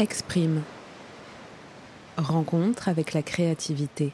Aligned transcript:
Exprime. 0.00 0.62
Rencontre 2.16 2.88
avec 2.88 3.14
la 3.14 3.22
créativité. 3.24 4.12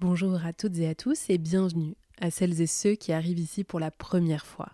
Bonjour 0.00 0.44
à 0.44 0.52
toutes 0.52 0.76
et 0.76 0.86
à 0.86 0.94
tous 0.94 1.30
et 1.30 1.38
bienvenue 1.38 1.94
à 2.20 2.30
celles 2.30 2.60
et 2.60 2.66
ceux 2.66 2.94
qui 2.94 3.14
arrivent 3.14 3.38
ici 3.38 3.64
pour 3.64 3.80
la 3.80 3.90
première 3.90 4.44
fois. 4.44 4.72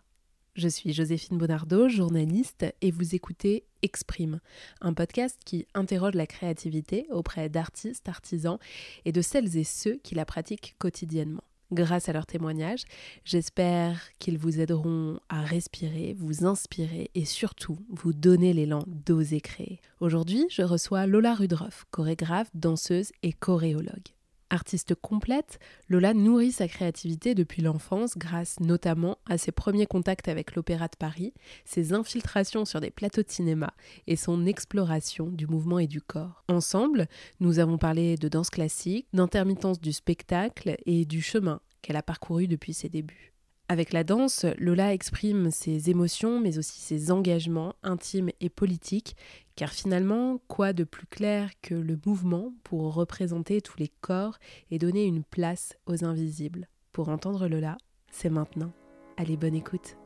Je 0.56 0.68
suis 0.68 0.94
Joséphine 0.94 1.36
Bonardo, 1.36 1.86
journaliste, 1.86 2.64
et 2.80 2.90
vous 2.90 3.14
écoutez 3.14 3.64
Exprime, 3.82 4.40
un 4.80 4.94
podcast 4.94 5.38
qui 5.44 5.66
interroge 5.74 6.14
la 6.14 6.26
créativité 6.26 7.06
auprès 7.10 7.50
d'artistes, 7.50 8.08
artisans 8.08 8.56
et 9.04 9.12
de 9.12 9.20
celles 9.20 9.58
et 9.58 9.64
ceux 9.64 9.96
qui 10.02 10.14
la 10.14 10.24
pratiquent 10.24 10.74
quotidiennement. 10.78 11.44
Grâce 11.72 12.08
à 12.08 12.14
leurs 12.14 12.24
témoignages, 12.24 12.84
j'espère 13.26 14.00
qu'ils 14.18 14.38
vous 14.38 14.58
aideront 14.58 15.20
à 15.28 15.42
respirer, 15.42 16.16
vous 16.18 16.46
inspirer 16.46 17.10
et 17.14 17.26
surtout 17.26 17.76
vous 17.90 18.14
donner 18.14 18.54
l'élan 18.54 18.82
d'oser 18.86 19.42
créer. 19.42 19.78
Aujourd'hui, 20.00 20.46
je 20.48 20.62
reçois 20.62 21.06
Lola 21.06 21.34
Rudroff, 21.34 21.84
chorégraphe, 21.90 22.48
danseuse 22.54 23.12
et 23.22 23.34
choréologue. 23.34 24.15
Artiste 24.50 24.94
complète, 24.94 25.58
Lola 25.88 26.14
nourrit 26.14 26.52
sa 26.52 26.68
créativité 26.68 27.34
depuis 27.34 27.62
l'enfance 27.62 28.16
grâce 28.16 28.60
notamment 28.60 29.18
à 29.28 29.38
ses 29.38 29.50
premiers 29.50 29.86
contacts 29.86 30.28
avec 30.28 30.54
l'Opéra 30.54 30.86
de 30.86 30.96
Paris, 30.96 31.34
ses 31.64 31.92
infiltrations 31.92 32.64
sur 32.64 32.80
des 32.80 32.90
plateaux 32.92 33.22
de 33.22 33.30
cinéma 33.30 33.74
et 34.06 34.14
son 34.16 34.46
exploration 34.46 35.26
du 35.26 35.46
mouvement 35.46 35.80
et 35.80 35.88
du 35.88 36.00
corps. 36.00 36.44
Ensemble, 36.48 37.08
nous 37.40 37.58
avons 37.58 37.78
parlé 37.78 38.16
de 38.16 38.28
danse 38.28 38.50
classique, 38.50 39.08
d'intermittence 39.12 39.80
du 39.80 39.92
spectacle 39.92 40.76
et 40.86 41.04
du 41.04 41.22
chemin 41.22 41.60
qu'elle 41.82 41.96
a 41.96 42.02
parcouru 42.02 42.46
depuis 42.46 42.74
ses 42.74 42.88
débuts. 42.88 43.35
Avec 43.68 43.92
la 43.92 44.04
danse, 44.04 44.46
Lola 44.58 44.94
exprime 44.94 45.50
ses 45.50 45.90
émotions 45.90 46.40
mais 46.40 46.58
aussi 46.58 46.80
ses 46.80 47.10
engagements 47.10 47.74
intimes 47.82 48.30
et 48.40 48.48
politiques 48.48 49.16
car 49.56 49.70
finalement, 49.70 50.38
quoi 50.48 50.72
de 50.72 50.84
plus 50.84 51.06
clair 51.06 51.50
que 51.62 51.74
le 51.74 51.98
mouvement 52.04 52.52
pour 52.62 52.94
représenter 52.94 53.60
tous 53.62 53.78
les 53.78 53.90
corps 54.00 54.38
et 54.70 54.78
donner 54.78 55.04
une 55.04 55.24
place 55.24 55.76
aux 55.86 56.04
invisibles? 56.04 56.68
Pour 56.92 57.08
entendre 57.08 57.48
Lola, 57.48 57.78
c'est 58.12 58.30
maintenant. 58.30 58.72
Allez, 59.16 59.36
bonne 59.36 59.54
écoute. 59.54 59.96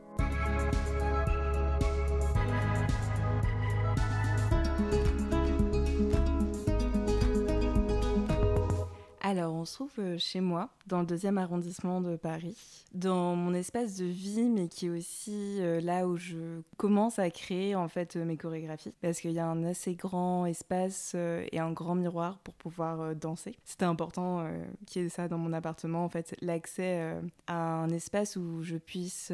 Alors, 9.31 9.53
on 9.53 9.63
se 9.63 9.75
trouve 9.75 9.93
euh, 9.99 10.17
chez 10.17 10.41
moi, 10.41 10.67
dans 10.87 10.99
le 10.99 11.05
deuxième 11.05 11.37
arrondissement 11.37 12.01
de 12.01 12.17
Paris, 12.17 12.57
dans 12.93 13.33
mon 13.33 13.53
espace 13.53 13.95
de 13.95 14.03
vie, 14.03 14.49
mais 14.49 14.67
qui 14.67 14.87
est 14.87 14.89
aussi 14.89 15.61
euh, 15.61 15.79
là 15.79 16.05
où 16.05 16.17
je 16.17 16.59
commence 16.75 17.17
à 17.17 17.29
créer 17.29 17.73
en 17.73 17.87
fait 17.87 18.17
euh, 18.17 18.25
mes 18.25 18.35
chorégraphies, 18.35 18.93
parce 19.01 19.21
qu'il 19.21 19.31
y 19.31 19.39
a 19.39 19.47
un 19.47 19.63
assez 19.63 19.95
grand 19.95 20.45
espace 20.45 21.15
et 21.15 21.59
un 21.59 21.71
grand 21.71 21.95
miroir 21.95 22.39
pour 22.39 22.55
pouvoir 22.55 23.15
danser. 23.15 23.55
C'était 23.63 23.85
important 23.85 24.45
qu'il 24.85 25.03
y 25.03 25.05
ait 25.05 25.09
ça 25.09 25.29
dans 25.29 25.37
mon 25.37 25.53
appartement, 25.53 26.03
en 26.03 26.09
fait, 26.09 26.35
l'accès 26.41 27.15
à 27.47 27.55
un 27.55 27.89
espace 27.89 28.35
où 28.35 28.61
je 28.63 28.75
puisse 28.75 29.31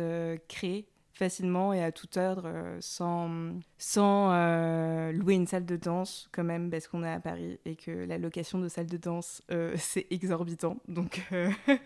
créer 0.47 0.87
facilement 1.17 1.73
et 1.73 1.83
à 1.83 1.91
toute 1.91 2.15
heure 2.17 2.43
euh, 2.45 2.77
sans, 2.79 3.59
sans 3.77 4.31
euh, 4.31 5.11
louer 5.11 5.33
une 5.33 5.47
salle 5.47 5.65
de 5.65 5.75
danse 5.75 6.29
quand 6.31 6.43
même 6.43 6.69
parce 6.69 6.87
qu'on 6.87 7.03
est 7.03 7.11
à 7.11 7.19
Paris 7.19 7.59
et 7.65 7.75
que 7.75 7.91
la 7.91 8.17
location 8.17 8.59
de 8.59 8.67
salle 8.67 8.85
de 8.85 8.97
danse 8.97 9.41
euh, 9.51 9.73
c'est 9.77 10.07
exorbitant 10.11 10.77
donc 10.87 11.21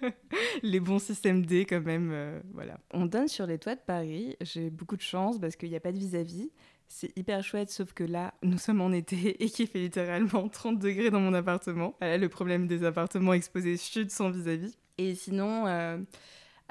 les 0.63 0.79
bons 0.79 0.99
systèmes 0.99 1.45
D 1.45 1.65
quand 1.65 1.81
même 1.81 2.41
voilà 2.53 2.77
on 2.93 3.05
donne 3.05 3.27
sur 3.27 3.47
les 3.47 3.57
toits 3.57 3.75
de 3.75 3.81
Paris 3.81 4.35
j'ai 4.41 4.69
beaucoup 4.69 4.97
de 4.97 5.01
chance 5.01 5.39
parce 5.39 5.55
qu'il 5.55 5.69
n'y 5.69 5.75
a 5.75 5.79
pas 5.79 5.91
de 5.91 5.97
vis-à-vis 5.97 6.51
c'est 6.93 7.17
hyper 7.17 7.41
chouette, 7.41 7.69
sauf 7.69 7.93
que 7.93 8.03
là, 8.03 8.33
nous 8.43 8.57
sommes 8.57 8.81
en 8.81 8.91
été 8.91 9.41
et 9.41 9.49
qu'il 9.49 9.65
fait 9.65 9.79
littéralement 9.79 10.49
30 10.49 10.77
degrés 10.77 11.09
dans 11.09 11.21
mon 11.21 11.33
appartement. 11.33 11.95
Voilà 12.01 12.17
le 12.17 12.27
problème 12.27 12.67
des 12.67 12.83
appartements 12.83 13.31
exposés 13.31 13.77
sud 13.77 14.11
sans 14.11 14.29
vis-à-vis. 14.29 14.77
Et 14.97 15.15
sinon, 15.15 15.67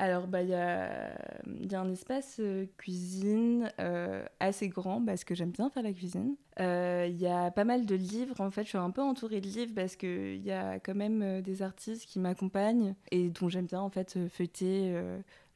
alors, 0.00 0.26
bah, 0.26 0.40
il 0.40 0.48
y, 0.48 0.54
a, 0.54 1.12
y, 1.46 1.74
a, 1.74 1.80
un 1.82 1.90
espace 1.90 2.38
euh, 2.40 2.64
cuisine 2.78 3.70
euh, 3.78 4.24
assez 4.40 4.70
grand 4.70 5.04
parce 5.04 5.24
que 5.24 5.34
j'aime 5.34 5.50
bien 5.50 5.68
faire 5.68 5.82
la 5.82 5.92
cuisine. 5.92 6.36
Euh, 6.58 7.06
il 7.06 7.20
y 7.20 7.26
a 7.26 7.50
pas 7.50 7.64
mal 7.64 7.84
de 7.84 7.94
livres. 7.94 8.40
En 8.40 8.50
fait, 8.50 8.62
je 8.62 8.70
suis 8.70 8.78
un 8.78 8.92
peu 8.92 9.02
entourée 9.02 9.42
de 9.42 9.46
livres 9.46 9.74
parce 9.74 9.96
qu'il 9.96 10.40
y 10.42 10.52
a 10.52 10.80
quand 10.80 10.94
même 10.94 11.42
des 11.42 11.60
artistes 11.60 12.06
qui 12.06 12.18
m'accompagnent 12.18 12.94
et 13.10 13.28
dont 13.28 13.50
j'aime 13.50 13.66
bien 13.66 13.82
en 13.82 13.90
fait 13.90 14.18
feuilleter 14.30 14.98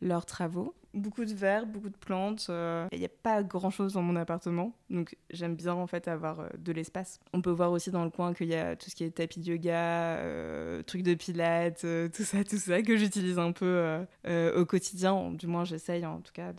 leurs 0.02 0.26
travaux. 0.26 0.74
Beaucoup 0.94 1.24
de 1.24 1.34
verres, 1.34 1.66
beaucoup 1.66 1.88
de 1.88 1.96
plantes. 1.96 2.46
Euh, 2.50 2.86
il 2.92 3.00
n'y 3.00 3.04
a 3.04 3.08
pas 3.08 3.42
grand 3.42 3.70
chose 3.70 3.94
dans 3.94 4.02
mon 4.02 4.14
appartement, 4.14 4.72
donc 4.90 5.16
j'aime 5.30 5.56
bien 5.56 5.74
en 5.74 5.88
fait 5.88 6.06
avoir 6.06 6.38
euh, 6.38 6.48
de 6.56 6.70
l'espace. 6.70 7.18
On 7.32 7.42
peut 7.42 7.50
voir 7.50 7.72
aussi 7.72 7.90
dans 7.90 8.04
le 8.04 8.10
coin 8.10 8.32
qu'il 8.32 8.46
y 8.46 8.54
a 8.54 8.76
tout 8.76 8.88
ce 8.88 8.94
qui 8.94 9.02
est 9.02 9.10
tapis 9.10 9.40
de 9.40 9.46
yoga, 9.46 10.18
euh, 10.18 10.82
trucs 10.84 11.02
de 11.02 11.14
pilates, 11.14 11.84
tout 12.14 12.22
ça, 12.22 12.44
tout 12.44 12.58
ça 12.58 12.80
que 12.82 12.96
j'utilise 12.96 13.40
un 13.40 13.50
peu 13.50 14.04
au 14.26 14.64
quotidien. 14.64 15.32
Du 15.32 15.48
moins, 15.48 15.64
j'essaye 15.64 16.06
en 16.06 16.20
tout 16.20 16.32
cas 16.32 16.52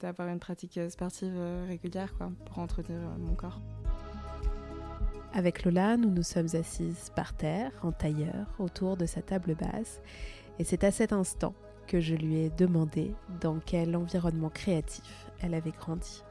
d'avoir 0.00 0.28
une 0.28 0.40
pratique 0.40 0.80
sportive 0.88 1.38
régulière 1.68 2.14
quoi, 2.16 2.30
pour 2.46 2.58
entretenir 2.58 3.00
mon 3.18 3.34
corps. 3.34 3.60
Avec 5.34 5.64
Lola, 5.64 5.98
nous 5.98 6.10
nous 6.10 6.22
sommes 6.22 6.48
assises 6.54 7.10
par 7.14 7.34
terre, 7.34 7.72
en 7.82 7.92
tailleur, 7.92 8.46
autour 8.58 8.96
de 8.96 9.04
sa 9.04 9.20
table 9.20 9.54
basse. 9.54 10.00
Et 10.58 10.64
c'est 10.64 10.82
à 10.82 10.90
cet 10.90 11.12
instant 11.12 11.54
que 11.86 12.00
je 12.00 12.14
lui 12.14 12.36
ai 12.36 12.50
demandé 12.50 13.14
dans 13.40 13.58
quel 13.64 13.96
environnement 13.96 14.50
créatif 14.50 15.26
elle 15.40 15.54
avait 15.54 15.72
grandi. 15.72 16.22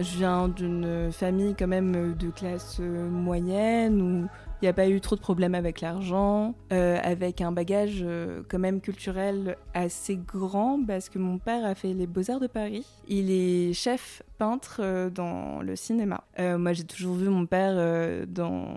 Je 0.00 0.16
viens 0.16 0.48
d'une 0.48 1.12
famille 1.12 1.54
quand 1.54 1.66
même 1.66 2.14
de 2.14 2.30
classe 2.30 2.78
moyenne 2.80 4.00
où 4.00 4.28
il 4.62 4.66
n'y 4.66 4.68
a 4.68 4.74
pas 4.74 4.88
eu 4.88 5.00
trop 5.00 5.16
de 5.16 5.20
problèmes 5.20 5.54
avec 5.54 5.80
l'argent, 5.80 6.54
euh, 6.70 6.98
avec 7.02 7.40
un 7.40 7.50
bagage 7.50 8.00
euh, 8.02 8.42
quand 8.48 8.58
même 8.58 8.82
culturel 8.82 9.56
assez 9.72 10.16
grand 10.16 10.84
parce 10.86 11.08
que 11.08 11.18
mon 11.18 11.38
père 11.38 11.64
a 11.64 11.74
fait 11.74 11.94
les 11.94 12.06
beaux-arts 12.06 12.40
de 12.40 12.46
Paris. 12.46 12.86
Il 13.08 13.30
est 13.30 13.72
chef 13.72 14.22
peintre 14.36 14.80
euh, 14.80 15.08
dans 15.08 15.62
le 15.62 15.76
cinéma. 15.76 16.24
moi 16.38 16.74
j'ai 16.74 16.84
toujours 16.84 17.14
vu 17.14 17.28
mon 17.30 17.46
père 17.46 18.26
dans 18.26 18.68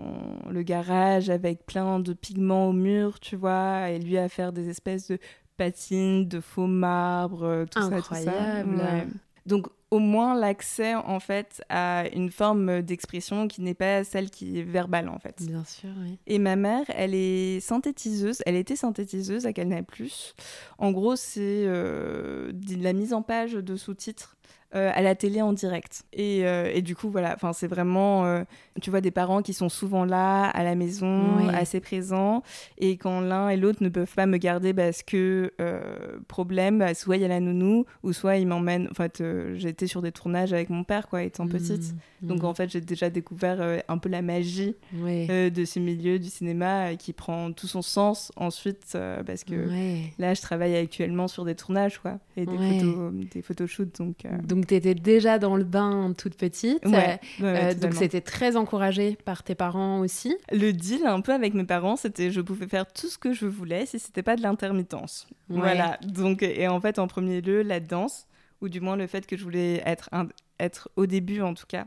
le 0.50 0.62
garage 0.62 1.28
avec 1.28 1.66
plein 1.66 2.00
de 2.00 2.14
pigments 2.14 2.68
au 2.68 2.72
mur, 2.72 3.20
tu 3.20 3.36
vois, 3.36 3.90
et 3.90 3.98
lui 3.98 4.16
à 4.16 4.28
faire 4.28 4.52
des 4.52 4.70
espèces 4.70 5.08
de 5.08 5.18
patines, 5.58 6.26
de 6.26 6.40
faux 6.40 6.66
marbre, 6.66 7.66
tout 7.70 7.82
ça, 7.82 8.00
tout 8.00 8.14
ça. 8.14 8.32
Donc 9.46 9.66
au 9.90 9.98
moins 10.00 10.34
l'accès 10.34 10.94
en 10.94 11.20
fait 11.20 11.62
à 11.68 12.04
une 12.12 12.30
forme 12.30 12.82
d'expression 12.82 13.46
qui 13.46 13.60
n'est 13.60 13.74
pas 13.74 14.02
celle 14.02 14.30
qui 14.30 14.58
est 14.58 14.62
verbale 14.62 15.08
en 15.08 15.18
fait. 15.18 15.42
Bien 15.42 15.64
sûr, 15.64 15.90
oui. 16.02 16.18
Et 16.26 16.38
ma 16.38 16.56
mère, 16.56 16.84
elle 16.88 17.14
est 17.14 17.60
synthétiseuse, 17.60 18.42
elle 18.46 18.56
était 18.56 18.76
synthétiseuse 18.76 19.46
à 19.46 19.52
Canal+. 19.52 19.84
En 20.78 20.90
gros, 20.90 21.14
c'est 21.16 21.64
euh, 21.66 22.52
la 22.80 22.92
mise 22.92 23.12
en 23.12 23.22
page 23.22 23.52
de 23.52 23.76
sous-titres 23.76 24.36
euh, 24.74 24.90
à 24.92 25.02
la 25.02 25.14
télé 25.14 25.40
en 25.40 25.52
direct. 25.52 26.02
Et, 26.12 26.44
euh, 26.44 26.68
et 26.74 26.82
du 26.82 26.96
coup, 26.96 27.08
voilà, 27.08 27.36
c'est 27.52 27.68
vraiment, 27.68 28.24
euh, 28.24 28.42
tu 28.82 28.90
vois, 28.90 29.00
des 29.00 29.12
parents 29.12 29.40
qui 29.40 29.52
sont 29.52 29.68
souvent 29.68 30.04
là, 30.04 30.46
à 30.46 30.64
la 30.64 30.74
maison, 30.74 31.46
assez 31.48 31.78
présents. 31.78 32.42
Et 32.78 32.96
quand 32.96 33.20
l'un 33.20 33.50
et 33.50 33.56
l'autre 33.56 33.84
ne 33.84 33.88
peuvent 33.88 34.12
pas 34.12 34.26
me 34.26 34.36
garder 34.36 34.74
parce 34.74 35.04
que, 35.04 35.52
problème, 36.26 36.80
bah, 36.80 36.94
soit 36.94 37.16
il 37.16 37.22
y 37.22 37.24
a 37.24 37.28
la 37.28 37.38
nounou, 37.38 37.84
ou 38.02 38.12
soit 38.12 38.38
ils 38.38 38.48
m'emmènent. 38.48 38.88
En 38.90 38.94
fait, 38.94 39.22
j'étais 39.54 39.86
sur 39.86 40.02
des 40.02 40.10
tournages 40.10 40.52
avec 40.52 40.70
mon 40.70 40.82
père, 40.82 41.06
quoi, 41.06 41.22
étant 41.22 41.46
petite. 41.46 41.92
Mmh, 41.92 42.26
Donc, 42.26 42.42
mmh. 42.42 42.46
en 42.46 42.54
fait, 42.54 42.70
j'ai 42.70 42.80
déjà 42.80 43.10
découvert 43.10 43.80
un 43.86 43.98
peu 43.98 44.08
la 44.08 44.22
magie 44.22 44.74
de 44.92 45.64
ce 45.64 45.78
milieu 45.78 46.18
du 46.18 46.30
cinéma 46.30 46.96
qui 46.96 47.12
prend 47.12 47.52
tout 47.52 47.68
son 47.68 47.82
sens 47.82 48.32
ensuite, 48.34 48.98
parce 49.24 49.44
que 49.44 49.68
là, 50.18 50.34
je 50.34 50.42
travaille 50.42 50.74
actuellement 50.74 51.28
sur 51.28 51.44
des 51.44 51.54
tournages, 51.54 52.00
quoi, 52.00 52.18
et 52.36 52.44
des, 52.44 52.58
photos, 52.58 53.12
des 53.32 53.42
photoshoots. 53.42 53.98
Donc, 53.98 54.16
donc 54.42 54.63
tu 54.64 54.74
étais 54.74 54.94
déjà 54.94 55.38
dans 55.38 55.56
le 55.56 55.64
bain 55.64 56.12
toute 56.16 56.36
petite. 56.36 56.84
Euh, 57.40 57.74
donc 57.74 57.94
c'était 57.94 58.20
très 58.20 58.56
encouragé 58.56 59.16
par 59.24 59.42
tes 59.42 59.54
parents 59.54 60.00
aussi. 60.00 60.36
Le 60.52 60.72
deal 60.72 61.06
un 61.06 61.20
peu 61.20 61.32
avec 61.32 61.54
mes 61.54 61.64
parents, 61.64 61.96
c'était 61.96 62.30
je 62.30 62.40
pouvais 62.40 62.66
faire 62.66 62.86
tout 62.86 63.08
ce 63.08 63.18
que 63.18 63.32
je 63.32 63.46
voulais 63.46 63.86
si 63.86 63.98
c'était 63.98 64.22
pas 64.22 64.36
de 64.36 64.42
l'intermittence. 64.42 65.26
Voilà. 65.48 65.98
Donc 66.02 66.42
et 66.42 66.68
en 66.68 66.80
fait 66.80 66.98
en 66.98 67.06
premier 67.06 67.40
lieu 67.40 67.62
la 67.62 67.80
danse 67.80 68.26
ou 68.60 68.68
du 68.68 68.80
moins 68.80 68.96
le 68.96 69.06
fait 69.06 69.26
que 69.26 69.36
je 69.36 69.44
voulais 69.44 69.82
être 69.84 70.08
être 70.60 70.88
au 70.96 71.06
début 71.06 71.40
en 71.40 71.54
tout 71.54 71.66
cas 71.66 71.86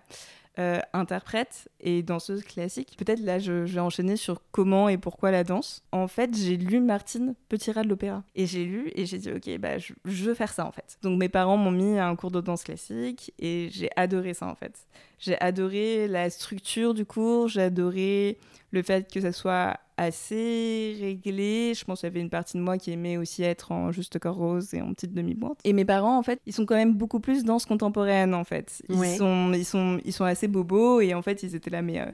euh, 0.59 0.80
interprète 0.94 1.69
et 1.80 2.01
danseuse 2.01 2.44
classique. 2.44 2.95
Peut-être 2.98 3.19
là, 3.19 3.38
je, 3.38 3.51
vais 3.51 3.80
enchaîner 3.80 4.15
sur 4.15 4.42
comment 4.51 4.89
et 4.89 4.98
pourquoi 4.98 5.30
la 5.30 5.44
danse. 5.44 5.83
En 5.92 6.07
fait, 6.07 6.36
j'ai 6.36 6.57
lu 6.57 6.80
Martine 6.80 7.36
Petit 7.48 7.71
rat 7.71 7.83
de 7.83 7.89
l'opéra. 7.89 8.24
Et 8.36 8.48
j'ai 8.48 8.65
lu 8.65 8.92
et 8.95 9.06
j'ai 9.06 9.19
dit, 9.19 9.31
ok, 9.31 9.59
bah, 9.59 9.77
je, 9.77 9.94
veux 10.04 10.33
faire 10.33 10.51
ça 10.51 10.65
en 10.65 10.71
fait. 10.71 10.98
Donc 11.04 11.19
mes 11.19 11.30
parents 11.30 11.57
m'ont 11.57 11.71
mis 11.71 11.98
à 12.00 12.07
un 12.07 12.15
cours 12.15 12.31
de 12.31 12.42
danse 12.42 12.63
classique 12.63 13.33
et 13.39 13.69
j'ai 13.71 13.89
adoré 13.95 14.33
ça 14.33 14.48
en 14.48 14.56
fait. 14.56 14.88
J'ai 15.19 15.39
adoré 15.42 16.07
la 16.07 16.30
structure 16.30 16.94
du 16.94 17.06
cours, 17.06 17.48
j'ai 17.48 17.62
adoré 17.62 18.38
le 18.71 18.81
fait 18.81 19.12
que 19.12 19.21
ça 19.21 19.31
soit 19.31 19.80
assez 19.97 20.95
réglé. 20.99 21.73
Je 21.75 21.83
pense 21.83 21.99
qu'il 21.99 22.07
y 22.07 22.11
avait 22.11 22.21
une 22.21 22.29
partie 22.29 22.57
de 22.57 22.61
moi 22.61 22.77
qui 22.77 22.91
aimait 22.91 23.17
aussi 23.17 23.44
être 23.44 23.71
en 23.71 23.91
juste 23.91 24.17
corps 24.19 24.35
rose 24.35 24.73
et 24.73 24.81
en 24.81 24.94
petite 24.94 25.13
demi-pointe. 25.13 25.59
Et 25.63 25.73
mes 25.73 25.85
parents, 25.85 26.17
en 26.17 26.23
fait, 26.23 26.39
ils 26.45 26.53
sont 26.53 26.65
quand 26.65 26.75
même 26.75 26.94
beaucoup 26.94 27.19
plus 27.19 27.44
danse 27.44 27.65
contemporaine, 27.65 28.33
en 28.33 28.44
fait. 28.44 28.81
Ils, 28.89 29.17
sont, 29.17 29.51
ils, 29.53 29.65
sont, 29.65 29.99
ils 30.05 30.13
sont 30.13 30.25
assez 30.25 30.47
bobos 30.47 31.01
et 31.01 31.13
en 31.13 31.21
fait, 31.21 31.44
ils 31.44 31.55
étaient 31.55 31.71
là, 31.71 31.81
mais 31.81 31.99
euh, 31.99 32.05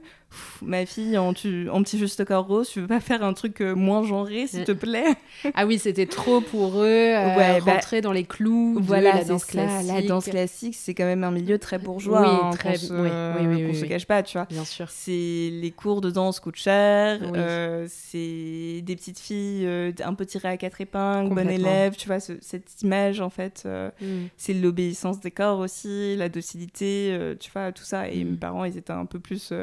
ma 0.62 0.86
fille, 0.86 1.18
en, 1.18 1.34
tu, 1.34 1.70
en 1.70 1.84
petit 1.84 1.98
juste 1.98 2.24
corps 2.26 2.46
rose, 2.46 2.70
tu 2.70 2.82
veux 2.82 2.88
pas 2.88 3.00
faire 3.00 3.24
un 3.24 3.34
truc 3.34 3.62
euh, 3.62 3.74
moins 3.76 4.04
genré, 4.04 4.48
s'il 4.48 4.64
te 4.64 4.72
plaît? 4.72 5.16
Ah 5.54 5.66
oui, 5.66 5.80
c'était 5.80 6.06
trop 6.06 6.42
pour 6.42 6.80
eux, 6.80 6.86
euh, 6.86 7.36
ouais, 7.38 7.62
bah, 7.62 7.80
dans 8.02 8.12
les 8.12 8.24
clous 8.24 8.78
voilà, 8.82 9.14
la 9.14 9.24
danse 9.24 9.46
classique. 9.46 9.92
La 9.92 10.02
danse 10.02 10.26
classique, 10.26 10.76
c'est 10.76 10.94
quand 10.94 11.06
même 11.06 11.24
un 11.24 11.32
milieu 11.32 11.58
très 11.60 11.80
bourgeois. 11.80 12.22
Oui, 12.22 12.40
hein, 12.44 12.50
très... 12.52 12.78
se, 12.78 12.94
oui, 12.94 13.66
oui, 13.66 13.76
se 13.76 13.86
cache 13.86 14.06
pas, 14.06 14.24
tu 14.24 14.38
vois. 14.38 14.48
Bien 14.50 14.66
sûr. 14.66 14.90
C'est 14.90 15.12
les 15.52 15.72
cours 15.76 16.02
de 16.02 16.10
danse 16.10 16.40
coûtent 16.40 16.56
cher. 16.56 17.20
Euh, 17.36 17.86
c'est 17.90 18.82
des 18.82 18.96
petites 18.96 19.20
filles 19.20 19.66
euh, 19.66 19.92
un 20.04 20.14
peu 20.14 20.26
tirées 20.26 20.50
à 20.50 20.58
quatre 20.58 20.82
épingles, 20.82 21.34
bonnes 21.34 21.50
élèves, 21.50 21.96
tu 21.96 22.08
vois, 22.08 22.20
cette 22.20 22.82
image 22.82 23.22
en 23.22 23.30
fait, 23.30 23.66
mm. 23.66 24.06
c'est 24.38 24.54
l'obéissance 24.54 25.20
des 25.20 25.32
corps 25.32 25.60
aussi, 25.60 26.16
la 26.16 26.30
docilité, 26.30 27.36
tu 27.40 27.52
vois, 27.52 27.72
tout 27.72 27.84
ça. 27.84 28.10
Et 28.10 28.24
mm. 28.24 28.30
mes 28.30 28.38
parents, 28.38 28.66
ils 28.66 28.78
étaient 28.78 28.92
un 28.92 29.06
peu 29.06 29.20
plus, 29.20 29.54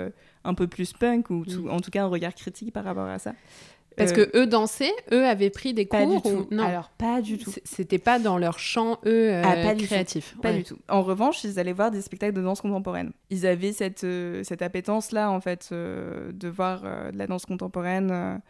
un 0.45 0.55
peu 0.55 0.67
plus 0.67 0.93
punk, 0.93 1.31
ou 1.31 1.45
mm. 1.47 1.71
en 1.71 1.81
tout 1.81 1.91
cas 1.91 2.03
un 2.03 2.09
regard 2.09 2.35
critique 2.35 2.73
par 2.73 2.85
rapport 2.85 3.07
à 3.07 3.19
ça. 3.19 3.33
Parce 3.97 4.13
que 4.13 4.31
eux 4.35 4.47
dansaient, 4.47 4.95
eux 5.13 5.27
avaient 5.27 5.51
pris 5.51 5.75
des 5.75 5.85
cours 5.85 6.07
du 6.07 6.23
tout. 6.23 6.47
Non, 6.51 6.63
alors 6.63 6.89
pas 6.91 7.21
du 7.21 7.37
tout. 7.37 7.53
C'était 7.65 7.99
pas 7.99 8.19
dans 8.19 8.39
leur 8.39 8.59
champ 8.59 8.99
eux 9.05 9.35
ah, 9.45 9.57
pas 9.57 9.75
créatif. 9.75 10.37
Pas 10.41 10.53
du 10.53 10.63
tout. 10.63 10.79
En 10.89 11.03
revanche, 11.03 11.45
ils 11.45 11.59
allaient 11.59 11.73
voir 11.73 11.91
des 11.91 12.01
spectacles 12.01 12.33
de 12.35 12.41
danse 12.41 12.63
contemporaine. 12.63 13.13
Ils 13.29 13.47
avaient 13.47 13.73
cette 13.73 14.07
cette 14.43 14.63
appétence 14.63 15.13
là 15.13 15.31
en 15.31 15.41
fait 15.41 15.71
de 15.73 16.49
voir 16.49 16.83
de 16.83 17.19
la 17.19 17.27
danse 17.27 17.45
contemporaine 17.45 18.41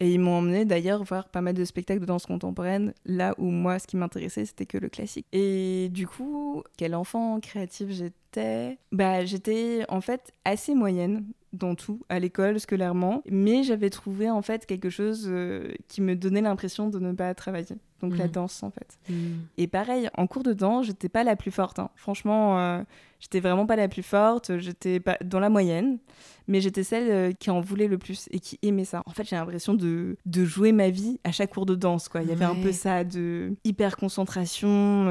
et 0.00 0.12
ils 0.12 0.18
m'ont 0.18 0.38
emmené 0.38 0.64
d'ailleurs 0.64 1.02
voir 1.04 1.28
pas 1.28 1.40
mal 1.40 1.54
de 1.54 1.64
spectacles 1.64 2.00
de 2.00 2.06
danse 2.06 2.26
contemporaine, 2.26 2.94
là 3.04 3.34
où 3.38 3.50
moi, 3.50 3.78
ce 3.78 3.86
qui 3.86 3.96
m'intéressait, 3.96 4.44
c'était 4.44 4.66
que 4.66 4.78
le 4.78 4.88
classique. 4.88 5.26
Et 5.32 5.88
du 5.90 6.06
coup, 6.06 6.62
quel 6.76 6.94
enfant 6.94 7.40
créatif 7.40 7.90
j'étais? 7.90 8.78
Bah, 8.92 9.24
j'étais 9.24 9.84
en 9.88 10.00
fait 10.00 10.32
assez 10.44 10.74
moyenne 10.74 11.24
dans 11.52 11.74
tout, 11.74 12.00
à 12.08 12.18
l'école, 12.18 12.60
scolairement, 12.60 13.22
mais 13.30 13.62
j'avais 13.62 13.90
trouvé 13.90 14.30
en 14.30 14.42
fait 14.42 14.66
quelque 14.66 14.90
chose 14.90 15.26
euh, 15.28 15.72
qui 15.88 16.02
me 16.02 16.14
donnait 16.14 16.42
l'impression 16.42 16.88
de 16.88 16.98
ne 16.98 17.12
pas 17.12 17.34
travailler. 17.34 17.76
Donc 18.00 18.16
la 18.16 18.26
mmh. 18.26 18.30
danse 18.30 18.62
en 18.62 18.70
fait. 18.70 18.98
Mmh. 19.08 19.14
Et 19.56 19.66
pareil, 19.66 20.08
en 20.16 20.26
cours 20.26 20.44
de 20.44 20.52
danse, 20.52 20.86
j'étais 20.86 21.08
pas 21.08 21.24
la 21.24 21.34
plus 21.36 21.50
forte. 21.50 21.78
Hein. 21.78 21.90
Franchement, 21.96 22.60
euh, 22.60 22.82
j'étais 23.18 23.40
vraiment 23.40 23.66
pas 23.66 23.74
la 23.74 23.88
plus 23.88 24.04
forte. 24.04 24.58
J'étais 24.58 25.00
pas 25.00 25.16
dans 25.24 25.40
la 25.40 25.48
moyenne, 25.48 25.98
mais 26.46 26.60
j'étais 26.60 26.84
celle 26.84 27.10
euh, 27.10 27.32
qui 27.32 27.50
en 27.50 27.60
voulait 27.60 27.88
le 27.88 27.98
plus 27.98 28.28
et 28.30 28.38
qui 28.38 28.58
aimait 28.62 28.84
ça. 28.84 29.02
En 29.06 29.10
fait, 29.10 29.24
j'ai 29.24 29.34
l'impression 29.34 29.74
de, 29.74 30.16
de, 30.26 30.44
jouer 30.44 30.70
ma 30.70 30.90
vie 30.90 31.18
à 31.24 31.32
chaque 31.32 31.50
cours 31.50 31.66
de 31.66 31.74
danse. 31.74 32.08
Quoi. 32.08 32.22
Il 32.22 32.28
y 32.28 32.32
avait 32.32 32.44
un 32.44 32.54
peu 32.54 32.70
ça 32.70 33.02
de 33.02 33.56
hyper 33.64 33.96
concentration. 33.96 35.06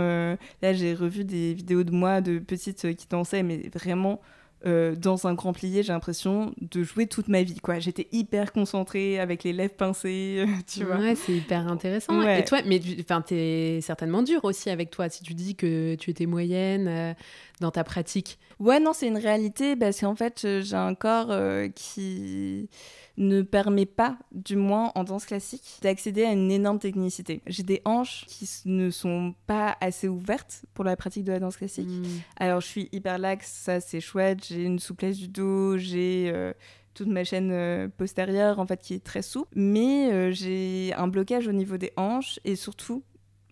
là, 0.62 0.74
j'ai 0.74 0.94
revu 0.94 1.26
des 1.26 1.54
vidéos 1.56 1.84
de 1.84 1.92
moi 1.92 2.22
de 2.22 2.40
petites 2.40 2.96
qui 2.96 3.08
dansaient, 3.08 3.44
mais 3.44 3.70
vraiment 3.74 4.22
euh, 4.66 4.96
dans 4.96 5.28
un 5.28 5.34
grand 5.34 5.54
plié, 5.54 5.84
j'ai 5.84 5.94
l'impression 5.94 6.54
de 6.62 6.82
jouer 6.84 7.06
toute 7.06 7.28
ma 7.28 7.44
vie. 7.44 7.60
quoi. 7.60 7.80
J'étais 7.80 8.08
hyper 8.12 8.52
concentrée 8.52 9.20
avec 9.20 9.44
les 9.44 9.54
lèvres 9.54 9.76
pincées, 9.76 10.46
tu 10.68 10.84
vois. 10.84 10.98
Ouais, 10.98 11.16
c'est 11.16 11.34
hyper 11.34 11.68
intéressant. 11.68 12.22
Et 12.28 12.44
toi, 12.44 12.60
mais 12.66 12.80
t'es 12.80 13.80
certainement 13.82 14.24
dur 14.24 14.44
aussi 14.46 14.70
avec 14.70 14.90
toi 14.90 15.10
si 15.10 15.24
tu 15.24 15.34
dis 15.34 15.56
que 15.56 15.96
tu 15.96 16.10
étais 16.10 16.26
moyenne 16.26 16.88
euh, 16.88 17.14
dans 17.62 17.72
ta 17.72 17.84
pratique. 17.84 18.40
Ouais, 18.60 18.80
non, 18.80 18.94
c'est 18.94 19.08
une 19.08 19.18
réalité 19.18 19.76
parce 19.76 20.00
qu'en 20.00 20.16
fait, 20.16 20.42
euh, 20.44 20.62
j'ai 20.62 20.76
un 20.76 20.96
corps 20.96 21.32
qui 21.76 22.70
ne 23.18 23.42
permet 23.42 23.86
pas, 23.86 24.18
du 24.32 24.56
moins 24.56 24.92
en 24.96 25.04
danse 25.04 25.26
classique, 25.26 25.80
d'accéder 25.82 26.24
à 26.24 26.32
une 26.32 26.52
énorme 26.52 26.80
technicité. 26.80 27.42
J'ai 27.48 27.64
des 27.64 27.82
hanches 27.84 28.26
qui 28.28 28.48
ne 28.66 28.90
sont 28.90 29.34
pas 29.48 29.76
assez 29.82 30.08
ouvertes 30.08 30.66
pour 30.74 30.86
la 30.86 30.96
pratique 30.96 31.24
de 31.24 31.32
la 31.32 31.40
danse 31.40 31.58
classique. 31.58 31.88
Hmm. 31.88 32.04
Alors 32.38 32.62
je 32.62 32.68
suis 32.68 32.90
hyper 32.92 33.18
laxe, 33.18 33.52
ça 33.52 33.80
c'est 33.80 34.02
chouette, 34.02 34.46
j'ai 34.48 34.64
une 34.64 34.80
souplesse 34.80 35.18
du 35.18 35.28
dos, 35.28 35.78
j'ai 35.78 36.32
euh, 36.34 36.54
toute 36.94 37.08
ma 37.08 37.24
chaîne 37.24 37.52
euh, 37.52 37.88
postérieure 37.98 38.60
en 38.60 38.68
fait 38.68 38.82
qui 38.82 38.94
est 38.94 39.04
très 39.04 39.22
souple, 39.22 39.52
mais 39.56 40.12
euh, 40.12 40.32
j'ai 40.32 40.94
un 40.96 41.08
blocage 41.08 41.48
au 41.48 41.54
niveau 41.54 41.78
des 41.78 41.94
hanches 41.98 42.40
et 42.46 42.56
surtout 42.56 43.04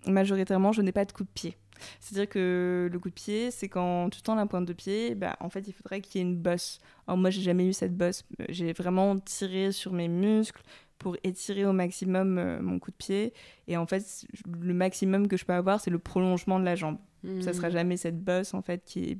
majoritairement 0.05 0.71
je 0.71 0.81
n'ai 0.83 0.91
pas 0.91 1.05
de 1.05 1.11
coup 1.11 1.23
de 1.23 1.29
pied. 1.33 1.57
C'est-à-dire 1.99 2.29
que 2.29 2.89
le 2.91 2.99
coup 2.99 3.09
de 3.09 3.13
pied, 3.13 3.51
c'est 3.51 3.67
quand 3.67 4.09
tu 4.09 4.21
tends 4.21 4.35
la 4.35 4.45
pointe 4.45 4.65
de 4.65 4.73
pied, 4.73 5.15
bah, 5.15 5.35
en 5.39 5.49
fait, 5.49 5.67
il 5.67 5.73
faudrait 5.73 6.01
qu'il 6.01 6.21
y 6.21 6.23
ait 6.23 6.27
une 6.27 6.37
bosse. 6.37 6.79
Alors 7.07 7.17
moi, 7.17 7.29
j'ai 7.29 7.41
jamais 7.41 7.65
eu 7.65 7.73
cette 7.73 7.95
bosse. 7.95 8.23
J'ai 8.49 8.73
vraiment 8.73 9.17
tiré 9.19 9.71
sur 9.71 9.93
mes 9.93 10.07
muscles 10.07 10.61
pour 10.97 11.17
étirer 11.23 11.65
au 11.65 11.73
maximum 11.73 12.37
euh, 12.37 12.61
mon 12.61 12.79
coup 12.79 12.91
de 12.91 12.95
pied. 12.95 13.33
Et 13.67 13.77
en 13.77 13.85
fait, 13.85 14.25
le 14.61 14.73
maximum 14.73 15.27
que 15.27 15.37
je 15.37 15.45
peux 15.45 15.53
avoir, 15.53 15.79
c'est 15.79 15.91
le 15.91 15.99
prolongement 15.99 16.59
de 16.59 16.65
la 16.65 16.75
jambe. 16.75 16.97
Ça 17.41 17.53
sera 17.53 17.69
hmm. 17.69 17.71
jamais 17.71 17.97
cette 17.97 18.23
bosse, 18.23 18.53
en 18.53 18.61
fait, 18.61 18.83
qui 18.85 19.19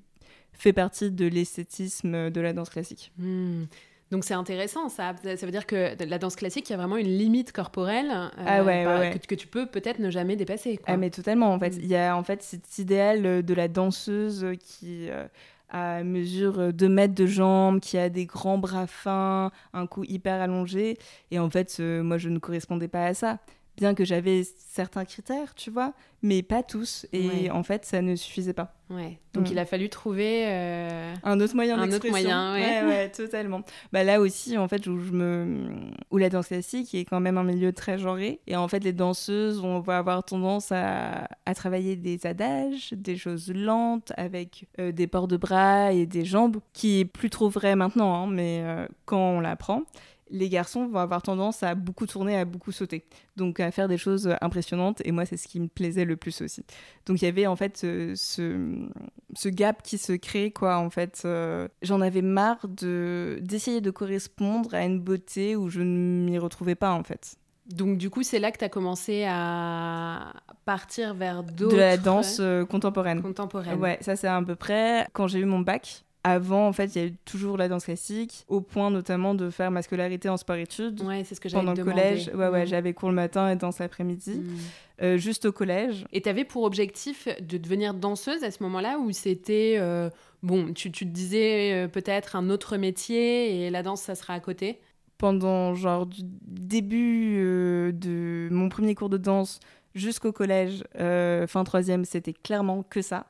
fait 0.54 0.74
partie 0.74 1.12
de 1.12 1.25
l'esthétisme 1.25 2.30
de 2.30 2.42
la 2.42 2.54
danse 2.54 2.69
classique. 2.69 3.12
Hmm. 3.18 3.63
Donc 4.16 4.24
c'est 4.24 4.34
intéressant, 4.34 4.88
ça. 4.88 5.14
Ça 5.22 5.46
veut 5.46 5.52
dire 5.52 5.66
que 5.66 6.02
la 6.02 6.18
danse 6.18 6.38
classique, 6.38 6.70
il 6.70 6.72
y 6.72 6.74
a 6.74 6.78
vraiment 6.78 6.96
une 6.96 7.18
limite 7.18 7.52
corporelle 7.52 8.10
euh, 8.40 9.10
ah 9.10 9.10
Que, 9.28 9.36
tu 9.36 9.46
peux 9.46 9.66
peut-être 9.66 10.00
ne 10.00 10.10
jamais 10.10 10.38
dépasser. 10.38 10.80
Ah 10.86 10.96
mais 10.96 11.10
totalement, 11.10 11.52
en 11.54 11.60
fait. 11.60 11.72
Mm. 11.72 11.80
Il 11.82 11.88
y 11.88 11.98
a 11.98 12.16
en 12.16 12.24
fait 12.24 12.42
cet 12.42 12.78
idéal 12.78 13.44
de 13.44 13.54
la 13.54 13.68
danseuse 13.68 14.48
qui 14.58 15.10
euh, 15.10 15.28
a 15.68 16.02
mesure 16.06 16.72
2 16.72 16.88
mètres 16.88 17.14
de 17.14 17.26
jambes, 17.26 17.82
qui 17.82 17.98
a 17.98 18.08
des 18.08 18.26
grands 18.26 18.58
bras 18.58 18.88
fins, 18.88 19.52
un 19.74 19.86
cou 19.86 20.06
hyper 20.06 20.40
allongé. 20.40 20.98
Et 21.32 21.38
en 21.38 21.50
fait, 21.50 21.76
euh, 21.82 22.02
moi, 22.02 22.18
je 22.18 22.30
ne 22.30 22.40
correspondais 22.40 22.88
pas 22.88 23.08
à 23.08 23.14
ça 23.14 23.40
bien 23.77 23.94
que 23.94 24.06
j'avais 24.06 24.44
certains 24.44 25.06
critères, 25.06 25.56
tu 25.56 25.69
vois, 25.69 25.94
mais 26.22 26.44
pas 26.44 26.63
tous. 26.63 27.06
Et 27.13 27.50
en 27.51 27.63
fait, 27.63 27.86
ça 27.86 28.01
ne 28.01 28.16
suffisait 28.16 28.54
pas. 28.54 28.74
Ouais. 28.89 29.19
Donc 29.33 29.50
il 29.50 29.57
a 29.57 29.66
fallu 29.66 29.89
trouver 29.89 30.45
euh, 30.45 31.13
un 31.24 31.39
autre 31.39 31.56
moyen 31.56 31.80
Un 31.80 31.92
autre 31.92 32.07
moyen, 32.10 32.54
ouais. 32.54 32.83
ouais, 32.83 33.10
totalement. 33.16 33.62
Bah 33.92 34.04
là 34.04 34.22
aussi, 34.22 34.57
en 34.57 34.68
fait, 34.68 34.86
où 34.88 35.00
je 35.00 35.12
me, 35.12 35.69
où 36.12 36.18
la 36.18 36.30
danse 36.30 36.48
classique 36.48 36.94
est 36.94 37.06
quand 37.06 37.19
même 37.19 37.38
un 37.38 37.44
milieu 37.44 37.74
très 37.74 37.98
genré. 37.98 38.40
Et 38.47 38.56
en 38.56 38.68
fait, 38.68 38.83
les 38.83 38.94
danseuses, 38.94 39.59
on 39.59 39.80
va 39.80 39.97
avoir 39.97 40.23
tendance 40.23 40.71
à, 40.71 41.28
à 41.45 41.56
travailler 41.56 41.95
des 41.95 42.26
adages, 42.28 42.94
des 42.94 43.18
choses 43.18 43.52
lentes 43.52 44.11
avec 44.18 44.68
euh, 44.80 44.92
des 44.92 45.07
ports 45.07 45.28
de 45.28 45.38
bras 45.38 45.92
et 45.92 46.06
des 46.06 46.26
jambes, 46.26 46.57
qui 46.73 47.00
est 47.00 47.06
plus 47.06 47.30
trop 47.30 47.50
vrai 47.50 47.76
maintenant, 47.76 48.14
hein, 48.14 48.28
mais 48.28 48.61
euh, 48.64 48.88
quand 49.06 49.18
on 49.18 49.40
l'apprend 49.40 49.83
les 50.30 50.50
garçons 50.50 50.88
vont 50.88 51.00
avoir 51.00 51.22
tendance 51.22 51.64
à 51.64 51.76
beaucoup 51.76 52.08
tourner, 52.08 52.38
à 52.38 52.46
beaucoup 52.46 52.72
sauter, 52.72 53.06
donc 53.36 53.60
à 53.60 53.72
faire 53.72 53.88
des 53.88 53.98
choses 53.98 54.36
impressionnantes. 54.42 55.02
Et 55.06 55.12
moi, 55.12 55.26
c'est 55.26 55.38
ce 55.38 55.48
qui 55.48 55.60
me 55.60 55.68
plaisait 55.68 56.06
le 56.06 56.16
plus 56.16 56.42
aussi. 56.42 56.66
Donc 57.06 57.22
il 57.22 57.26
y 57.26 57.28
avait 57.28 57.48
en 57.48 57.56
fait 57.56 57.78
ce, 57.78 58.14
ce, 58.16 59.50
gap 59.50 59.84
qui 59.84 59.98
se 59.98 60.14
crée, 60.14 60.52
quoi. 60.52 60.78
En 60.78 60.90
fait, 60.90 61.22
euh, 61.26 61.68
j'en 61.82 62.02
avais 62.02 62.22
marre 62.22 62.68
de 62.68 63.40
d'essayer 63.42 63.82
de 63.82 63.92
correspondre 63.92 64.74
à 64.74 64.84
une 64.84 65.00
beauté 65.00 65.56
où 65.56 65.70
je 65.70 65.82
ne 65.82 66.26
m'y 66.26 66.38
retrouvais 66.38 66.76
pas, 66.76 66.92
en 66.92 67.04
fait. 67.04 67.38
Donc 67.68 67.98
du 67.98 68.10
coup, 68.10 68.22
c'est 68.22 68.40
là 68.40 68.52
que 68.52 68.60
tu 68.60 68.66
as 68.66 68.70
commencé 68.70 69.26
à 69.28 70.34
partir 70.66 71.16
vers 71.16 71.44
d'autres... 71.44 71.76
De 71.76 71.80
la 71.80 71.98
danse 71.98 72.38
euh, 72.40 72.64
contemporaine. 72.64 73.22
Contemporaine. 73.22 73.80
Ouais, 73.80 73.98
ça 74.02 74.16
c'est 74.16 74.28
à 74.28 74.40
peu 74.42 74.56
près 74.56 75.08
quand 75.14 75.28
j'ai 75.28 75.40
eu 75.40 75.46
mon 75.46 75.60
bac. 75.60 76.05
Avant, 76.28 76.68
en 76.68 76.74
fait, 76.74 76.96
il 76.96 77.00
y 77.00 77.06
a 77.06 77.08
eu 77.10 77.14
toujours 77.24 77.56
la 77.56 77.68
danse 77.68 77.86
classique, 77.86 78.46
au 78.48 78.60
point 78.60 78.90
notamment 78.90 79.36
de 79.36 79.52
faire 79.52 79.70
ma 79.70 79.84
scolarité 79.84 80.28
en 80.28 80.38
sport-études. 80.38 81.04
Ouais, 81.04 81.24
c'est 81.24 81.36
ce 81.36 81.40
que 81.40 81.48
Pendant 81.50 81.76
le 81.76 81.84
collège, 81.84 82.32
ouais, 82.34 82.48
ouais, 82.48 82.64
mm. 82.64 82.68
j'avais 82.68 82.94
cours 82.94 83.10
le 83.10 83.16
matin 83.16 83.48
et 83.52 83.56
danse 83.56 83.78
l'après-midi, 83.78 84.40
mm. 84.40 84.58
euh, 85.04 85.18
juste 85.18 85.46
au 85.46 85.52
collège. 85.52 86.04
Et 86.14 86.22
tu 86.22 86.30
avais 86.30 86.44
pour 86.44 86.64
objectif 86.64 87.28
de 87.40 87.60
devenir 87.60 87.94
danseuse 87.94 88.44
à 88.44 88.50
ce 88.50 88.64
moment-là, 88.64 88.98
ou 88.98 89.12
c'était, 89.12 89.76
euh, 89.78 90.10
bon, 90.42 90.74
tu, 90.74 90.92
tu, 90.92 91.06
te 91.06 91.12
disais 91.12 91.74
euh, 91.74 91.88
peut-être 91.88 92.36
un 92.36 92.50
autre 92.50 92.78
métier 92.78 93.68
et 93.68 93.70
la 93.70 93.84
danse, 93.84 94.02
ça 94.02 94.16
sera 94.16 94.34
à 94.34 94.40
côté? 94.40 94.80
Pendant, 95.20 95.76
genre, 95.76 96.08
du 96.08 96.22
début 96.24 97.38
de 97.94 98.48
mon 98.50 98.70
premier 98.70 98.96
cours 98.96 99.10
de 99.10 99.18
danse 99.18 99.60
jusqu'au 99.94 100.32
collège, 100.32 100.84
fin 100.96 101.64
troisième, 101.64 102.04
c'était 102.04 102.34
clairement 102.34 102.82
que 102.82 103.04
ça. 103.04 103.28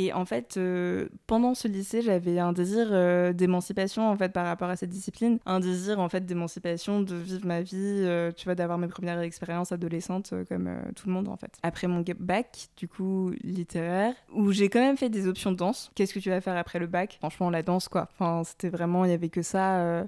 Et 0.00 0.12
en 0.12 0.24
fait, 0.24 0.56
euh, 0.56 1.08
pendant 1.26 1.54
ce 1.54 1.66
lycée, 1.66 2.02
j'avais 2.02 2.38
un 2.38 2.52
désir 2.52 2.86
euh, 2.92 3.32
d'émancipation 3.32 4.08
en 4.08 4.16
fait 4.16 4.32
par 4.32 4.46
rapport 4.46 4.70
à 4.70 4.76
cette 4.76 4.90
discipline, 4.90 5.40
un 5.44 5.58
désir 5.58 5.98
en 5.98 6.08
fait 6.08 6.24
d'émancipation, 6.24 7.02
de 7.02 7.16
vivre 7.16 7.44
ma 7.44 7.62
vie, 7.62 7.74
euh, 7.74 8.30
tu 8.30 8.44
vois, 8.44 8.54
d'avoir 8.54 8.78
mes 8.78 8.86
premières 8.86 9.20
expériences 9.20 9.72
adolescentes 9.72 10.32
comme 10.48 10.70
tout 10.94 11.08
le 11.08 11.12
monde 11.12 11.28
en 11.28 11.36
fait. 11.36 11.52
Après 11.64 11.88
mon 11.88 12.04
bac, 12.20 12.68
du 12.76 12.86
coup 12.86 13.32
littéraire, 13.42 14.14
où 14.32 14.52
j'ai 14.52 14.68
quand 14.68 14.80
même 14.80 14.96
fait 14.96 15.10
des 15.10 15.26
options 15.26 15.50
de 15.50 15.56
danse. 15.56 15.90
Qu'est-ce 15.96 16.14
que 16.14 16.20
tu 16.20 16.30
vas 16.30 16.40
faire 16.40 16.56
après 16.56 16.78
le 16.78 16.86
bac? 16.86 17.16
Franchement, 17.18 17.50
la 17.50 17.64
danse 17.64 17.88
quoi. 17.88 18.08
Enfin, 18.12 18.44
c'était 18.44 18.68
vraiment, 18.68 19.04
il 19.04 19.10
y 19.10 19.14
avait 19.14 19.30
que 19.30 19.42
ça 19.42 20.06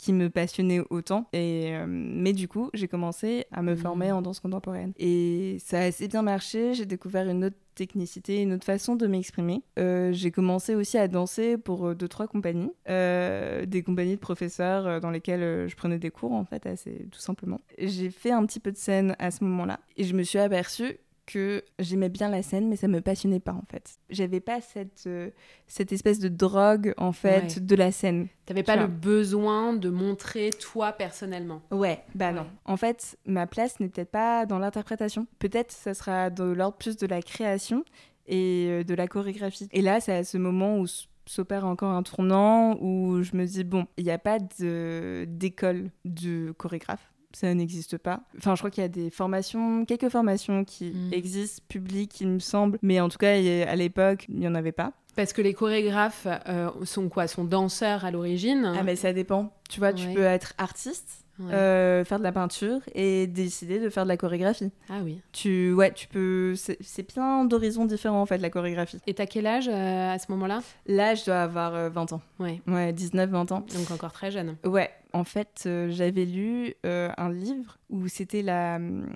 qui 0.00 0.14
me 0.14 0.30
passionnait 0.30 0.80
autant. 0.88 1.28
Et, 1.34 1.72
euh, 1.74 1.84
mais 1.86 2.32
du 2.32 2.48
coup, 2.48 2.70
j'ai 2.72 2.88
commencé 2.88 3.44
à 3.52 3.60
me 3.60 3.76
former 3.76 4.10
mmh. 4.10 4.14
en 4.14 4.22
danse 4.22 4.40
contemporaine. 4.40 4.94
Et 4.98 5.58
ça 5.62 5.80
a 5.80 5.82
assez 5.82 6.08
bien 6.08 6.22
marché. 6.22 6.72
J'ai 6.72 6.86
découvert 6.86 7.28
une 7.28 7.44
autre 7.44 7.56
technicité, 7.74 8.40
une 8.40 8.54
autre 8.54 8.64
façon 8.64 8.96
de 8.96 9.06
m'exprimer. 9.06 9.62
Euh, 9.78 10.10
j'ai 10.12 10.30
commencé 10.30 10.74
aussi 10.74 10.96
à 10.96 11.06
danser 11.06 11.58
pour 11.58 11.88
euh, 11.88 11.94
deux, 11.94 12.08
trois 12.08 12.26
compagnies. 12.26 12.72
des 12.86 13.82
compagnies 13.84 14.14
de 14.14 14.20
professeurs 14.20 15.00
dans 15.02 15.10
lesquelles 15.10 15.68
je 15.68 15.76
prenais 15.76 15.98
des 15.98 16.10
cours, 16.10 16.32
en 16.32 16.46
fait, 16.46 16.64
assez 16.64 17.06
tout 17.12 17.20
simplement. 17.20 17.60
J'ai 17.78 18.10
fait 18.10 18.30
un 18.30 18.44
petit 18.46 18.60
peu 18.60 18.72
de 18.72 18.78
scène 18.78 19.14
à 19.18 19.30
ce 19.30 19.44
moment-là. 19.44 19.80
Et 19.98 20.04
je 20.04 20.14
me 20.14 20.22
suis 20.22 20.38
aperçue 20.38 20.98
que 21.32 21.64
j'aimais 21.78 22.08
bien 22.08 22.28
la 22.28 22.42
scène, 22.42 22.68
mais 22.68 22.76
ça 22.76 22.88
me 22.88 23.00
passionnait 23.00 23.40
pas 23.40 23.52
en 23.52 23.64
fait. 23.70 23.98
J'avais 24.10 24.40
pas 24.40 24.60
cette, 24.60 25.04
euh, 25.06 25.30
cette 25.66 25.92
espèce 25.92 26.18
de 26.18 26.28
drogue 26.28 26.94
en 26.96 27.12
fait 27.12 27.64
de 27.64 27.74
la 27.74 27.92
scène. 27.92 28.28
T'avais 28.46 28.62
pas 28.62 28.76
le 28.76 28.86
besoin 28.86 29.72
de 29.72 29.90
montrer 29.90 30.50
toi 30.50 30.92
personnellement. 30.92 31.62
Ouais, 31.70 32.02
bah 32.14 32.32
non. 32.32 32.46
En 32.64 32.76
fait, 32.76 33.16
ma 33.26 33.46
place 33.46 33.78
n'est 33.78 33.88
peut-être 33.88 34.10
pas 34.10 34.46
dans 34.46 34.58
l'interprétation. 34.58 35.26
Peut-être 35.38 35.70
ça 35.70 35.94
sera 35.94 36.30
de 36.30 36.44
l'ordre 36.44 36.76
plus 36.76 36.96
de 36.96 37.06
la 37.06 37.22
création 37.22 37.84
et 38.26 38.66
euh, 38.68 38.84
de 38.84 38.94
la 38.94 39.06
chorégraphie. 39.06 39.68
Et 39.72 39.82
là, 39.82 40.00
c'est 40.00 40.14
à 40.14 40.24
ce 40.24 40.38
moment 40.38 40.78
où 40.78 40.86
s'opère 41.26 41.64
encore 41.64 41.90
un 41.90 42.02
tournant 42.02 42.76
où 42.80 43.22
je 43.22 43.36
me 43.36 43.46
dis 43.46 43.62
bon, 43.62 43.86
il 43.96 44.04
n'y 44.04 44.10
a 44.10 44.18
pas 44.18 44.38
d'école 44.40 45.90
de 46.04 46.52
chorégraphe 46.58 47.09
ça 47.32 47.52
n'existe 47.54 47.98
pas. 47.98 48.20
Enfin, 48.38 48.54
je 48.54 48.60
crois 48.60 48.70
qu'il 48.70 48.82
y 48.82 48.84
a 48.84 48.88
des 48.88 49.10
formations, 49.10 49.84
quelques 49.84 50.08
formations 50.08 50.64
qui 50.64 50.90
mm. 50.90 51.12
existent, 51.12 51.62
publiques, 51.68 52.20
il 52.20 52.28
me 52.28 52.38
semble, 52.38 52.78
mais 52.82 53.00
en 53.00 53.08
tout 53.08 53.18
cas, 53.18 53.32
à 53.32 53.76
l'époque, 53.76 54.26
il 54.28 54.36
n'y 54.36 54.48
en 54.48 54.54
avait 54.54 54.72
pas. 54.72 54.92
Parce 55.16 55.32
que 55.32 55.42
les 55.42 55.54
chorégraphes 55.54 56.26
euh, 56.48 56.70
sont 56.84 57.08
quoi? 57.08 57.26
Sont 57.26 57.44
danseurs 57.44 58.04
à 58.04 58.10
l'origine? 58.10 58.72
Ah, 58.76 58.82
mais 58.82 58.96
ça 58.96 59.12
dépend. 59.12 59.52
Tu 59.68 59.80
vois, 59.80 59.92
tu 59.92 60.08
peux 60.08 60.22
être 60.22 60.54
artiste, 60.56 61.19
euh, 61.40 62.04
faire 62.04 62.18
de 62.18 62.24
la 62.24 62.32
peinture 62.32 62.80
et 62.94 63.26
décider 63.26 63.78
de 63.78 63.88
faire 63.88 64.04
de 64.04 64.08
la 64.08 64.16
chorégraphie. 64.16 64.70
Ah 64.88 65.00
oui. 65.02 65.20
Tu, 65.32 65.72
ouais, 65.72 65.92
tu 65.92 66.08
peux. 66.08 66.54
C'est 66.56 67.02
plein 67.02 67.44
d'horizons 67.44 67.84
différents 67.84 68.22
en 68.22 68.26
fait, 68.26 68.38
la 68.38 68.50
chorégraphie. 68.50 68.98
Et 69.06 69.14
t'as 69.14 69.26
quel 69.26 69.46
âge 69.46 69.68
euh, 69.68 70.12
à 70.12 70.18
ce 70.18 70.30
moment-là? 70.32 70.62
Là, 70.86 71.14
je 71.14 71.24
dois 71.24 71.42
avoir 71.42 71.90
20 71.90 72.12
ans. 72.12 72.22
Ouais. 72.38 72.60
Ouais, 72.66 72.92
19, 72.92 73.30
20 73.30 73.52
ans. 73.52 73.64
Donc 73.74 73.90
encore 73.90 74.12
très 74.12 74.30
jeune. 74.30 74.56
Ouais. 74.64 74.90
En 75.12 75.24
fait, 75.24 75.68
j'avais 75.88 76.24
lu 76.24 76.74
un 76.84 77.30
livre 77.30 77.78
où 77.88 78.06
c'était 78.08 78.42
la 78.42 78.76
hum, 78.76 79.06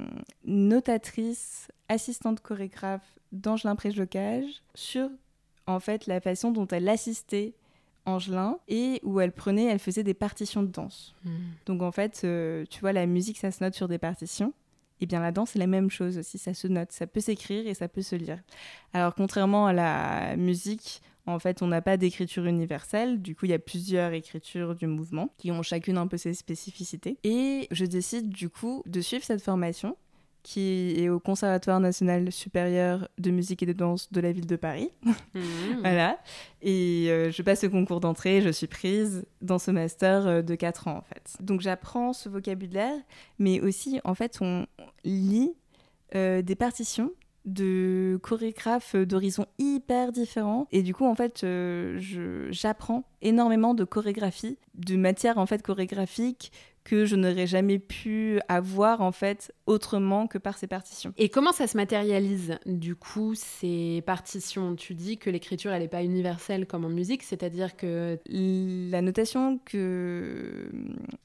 notatrice 0.44 1.68
assistante 1.88 2.40
chorégraphe 2.40 3.14
d'Angelin 3.32 3.76
Préjocage 3.76 4.62
sur 4.74 5.08
en 5.66 5.80
fait 5.80 6.06
la 6.06 6.20
façon 6.20 6.50
dont 6.50 6.66
elle 6.68 6.88
assistait 6.88 7.54
Angelin 8.06 8.58
et 8.68 9.00
où 9.02 9.20
elle 9.20 9.32
prenait, 9.32 9.64
elle 9.64 9.78
faisait 9.78 10.02
des 10.02 10.14
partitions 10.14 10.62
de 10.62 10.68
danse. 10.68 11.14
Hmm. 11.24 11.30
Donc 11.66 11.82
en 11.82 11.92
fait, 11.92 12.22
euh, 12.24 12.64
tu 12.68 12.80
vois, 12.80 12.92
la 12.92 13.06
musique, 13.06 13.38
ça 13.38 13.50
se 13.50 13.62
note 13.62 13.74
sur 13.74 13.88
des 13.88 13.98
partitions. 13.98 14.52
Et 15.00 15.04
eh 15.04 15.06
bien 15.06 15.20
la 15.20 15.32
danse, 15.32 15.50
c'est 15.50 15.58
la 15.58 15.66
même 15.66 15.90
chose 15.90 16.18
aussi, 16.18 16.38
ça 16.38 16.54
se 16.54 16.68
note, 16.68 16.92
ça 16.92 17.08
peut 17.08 17.20
s'écrire 17.20 17.66
et 17.66 17.74
ça 17.74 17.88
peut 17.88 18.00
se 18.00 18.14
lire. 18.14 18.38
Alors 18.92 19.14
contrairement 19.16 19.66
à 19.66 19.72
la 19.72 20.36
musique, 20.36 21.02
en 21.26 21.38
fait, 21.38 21.62
on 21.62 21.66
n'a 21.66 21.82
pas 21.82 21.96
d'écriture 21.96 22.44
universelle, 22.44 23.20
du 23.20 23.34
coup, 23.34 23.46
il 23.46 23.50
y 23.50 23.54
a 23.54 23.58
plusieurs 23.58 24.12
écritures 24.12 24.74
du 24.74 24.86
mouvement 24.86 25.32
qui 25.38 25.50
ont 25.50 25.62
chacune 25.62 25.96
un 25.96 26.06
peu 26.06 26.16
ses 26.16 26.34
spécificités. 26.34 27.18
Et 27.24 27.66
je 27.70 27.84
décide 27.86 28.28
du 28.28 28.50
coup 28.50 28.82
de 28.86 29.00
suivre 29.00 29.24
cette 29.24 29.42
formation 29.42 29.96
qui 30.44 30.94
est 30.98 31.08
au 31.08 31.18
Conservatoire 31.18 31.80
national 31.80 32.30
supérieur 32.30 33.08
de 33.18 33.30
musique 33.30 33.62
et 33.62 33.66
de 33.66 33.72
danse 33.72 34.12
de 34.12 34.20
la 34.20 34.30
ville 34.30 34.46
de 34.46 34.56
Paris. 34.56 34.90
Mmh. 35.34 35.80
voilà. 35.80 36.18
Et 36.62 37.06
euh, 37.08 37.32
je 37.32 37.42
passe 37.42 37.64
le 37.64 37.68
concours 37.70 37.98
d'entrée, 37.98 38.40
je 38.40 38.50
suis 38.50 38.68
prise 38.68 39.24
dans 39.42 39.58
ce 39.58 39.72
master 39.72 40.26
euh, 40.26 40.42
de 40.42 40.54
4 40.54 40.86
ans 40.86 40.98
en 40.98 41.02
fait. 41.02 41.36
Donc 41.40 41.60
j'apprends 41.60 42.12
ce 42.12 42.28
vocabulaire, 42.28 42.94
mais 43.40 43.60
aussi 43.60 44.00
en 44.04 44.14
fait 44.14 44.38
on 44.40 44.66
lit 45.04 45.54
euh, 46.14 46.40
des 46.42 46.54
partitions 46.54 47.10
de 47.46 48.20
chorégraphes 48.22 48.94
d'horizons 48.94 49.46
hyper 49.58 50.12
différents 50.12 50.68
et 50.70 50.82
du 50.82 50.94
coup 50.94 51.04
en 51.04 51.14
fait 51.14 51.44
j'apprends 52.50 53.04
énormément 53.20 53.74
de 53.74 53.84
chorégraphie 53.84 54.58
de 54.74 54.96
matière 54.96 55.38
en 55.38 55.46
fait 55.46 55.62
chorégraphique 55.62 56.52
que 56.84 57.06
je 57.06 57.16
n'aurais 57.16 57.46
jamais 57.46 57.78
pu 57.78 58.40
avoir 58.48 59.00
en 59.00 59.12
fait 59.12 59.52
autrement 59.66 60.26
que 60.26 60.38
par 60.38 60.58
ces 60.58 60.66
partitions. 60.66 61.14
Et 61.16 61.30
comment 61.30 61.52
ça 61.52 61.66
se 61.66 61.76
matérialise 61.76 62.58
du 62.66 62.94
coup 62.94 63.34
ces 63.34 64.02
partitions? 64.06 64.76
Tu 64.76 64.94
dis 64.94 65.16
que 65.16 65.30
l'écriture 65.30 65.72
elle 65.72 65.82
n'est 65.82 65.88
pas 65.88 66.04
universelle 66.04 66.66
comme 66.66 66.84
en 66.84 66.90
musique, 66.90 67.22
c'est-à-dire 67.22 67.76
que 67.76 68.18
la 68.28 69.02
notation 69.02 69.58
que 69.64 70.70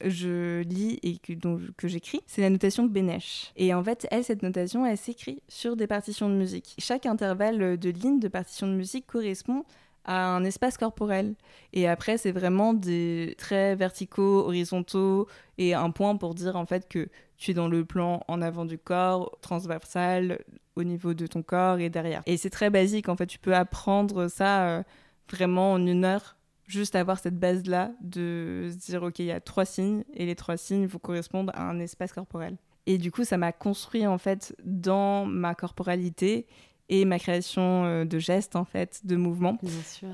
je 0.04 0.62
lis 0.62 0.98
et 1.02 1.18
que, 1.18 1.32
que 1.76 1.88
j'écris, 1.88 2.20
c'est 2.26 2.40
la 2.40 2.50
notation 2.50 2.84
de 2.84 2.90
Benesch. 2.90 3.52
Et 3.56 3.74
en 3.74 3.84
fait, 3.84 4.06
elle, 4.10 4.24
cette 4.24 4.42
notation, 4.42 4.86
elle 4.86 4.96
s'écrit 4.96 5.42
sur 5.48 5.76
des 5.76 5.86
partitions 5.86 6.30
de 6.30 6.34
musique. 6.34 6.74
Chaque 6.78 7.06
intervalle 7.06 7.78
de 7.78 7.90
ligne 7.90 8.18
de 8.18 8.28
partition 8.28 8.66
de 8.66 8.72
musique 8.72 9.06
correspond 9.06 9.64
à 10.10 10.26
un 10.26 10.42
espace 10.42 10.76
corporel. 10.76 11.36
Et 11.72 11.86
après, 11.86 12.18
c'est 12.18 12.32
vraiment 12.32 12.74
des 12.74 13.36
traits 13.38 13.78
verticaux, 13.78 14.40
horizontaux 14.40 15.28
et 15.56 15.72
un 15.72 15.92
point 15.92 16.16
pour 16.16 16.34
dire 16.34 16.56
en 16.56 16.66
fait 16.66 16.88
que 16.88 17.08
tu 17.38 17.52
es 17.52 17.54
dans 17.54 17.68
le 17.68 17.84
plan 17.84 18.24
en 18.26 18.42
avant 18.42 18.64
du 18.64 18.76
corps, 18.76 19.38
transversal, 19.40 20.40
au 20.74 20.82
niveau 20.82 21.14
de 21.14 21.28
ton 21.28 21.44
corps 21.44 21.78
et 21.78 21.90
derrière. 21.90 22.22
Et 22.26 22.36
c'est 22.36 22.50
très 22.50 22.70
basique 22.70 23.08
en 23.08 23.14
fait, 23.14 23.26
tu 23.26 23.38
peux 23.38 23.54
apprendre 23.54 24.26
ça 24.26 24.66
euh, 24.66 24.82
vraiment 25.30 25.74
en 25.74 25.86
une 25.86 26.04
heure. 26.04 26.36
Juste 26.66 26.96
avoir 26.96 27.20
cette 27.20 27.38
base-là 27.38 27.92
de 28.00 28.68
se 28.72 28.76
dire, 28.76 29.02
OK, 29.02 29.20
il 29.20 29.26
y 29.26 29.32
a 29.32 29.40
trois 29.40 29.64
signes, 29.64 30.04
et 30.14 30.24
les 30.24 30.36
trois 30.36 30.56
signes 30.56 30.86
vous 30.86 31.00
correspondre 31.00 31.52
à 31.56 31.68
un 31.68 31.80
espace 31.80 32.12
corporel. 32.12 32.56
Et 32.86 32.96
du 32.96 33.10
coup, 33.10 33.24
ça 33.24 33.36
m'a 33.36 33.50
construit 33.52 34.06
en 34.06 34.18
fait 34.18 34.54
dans 34.64 35.26
ma 35.26 35.56
corporalité 35.56 36.46
et 36.90 37.04
ma 37.04 37.18
création 37.18 37.84
euh, 37.84 38.04
de 38.04 38.18
gestes 38.18 38.56
en 38.56 38.64
fait, 38.64 39.00
de 39.04 39.16
mouvements, 39.16 39.56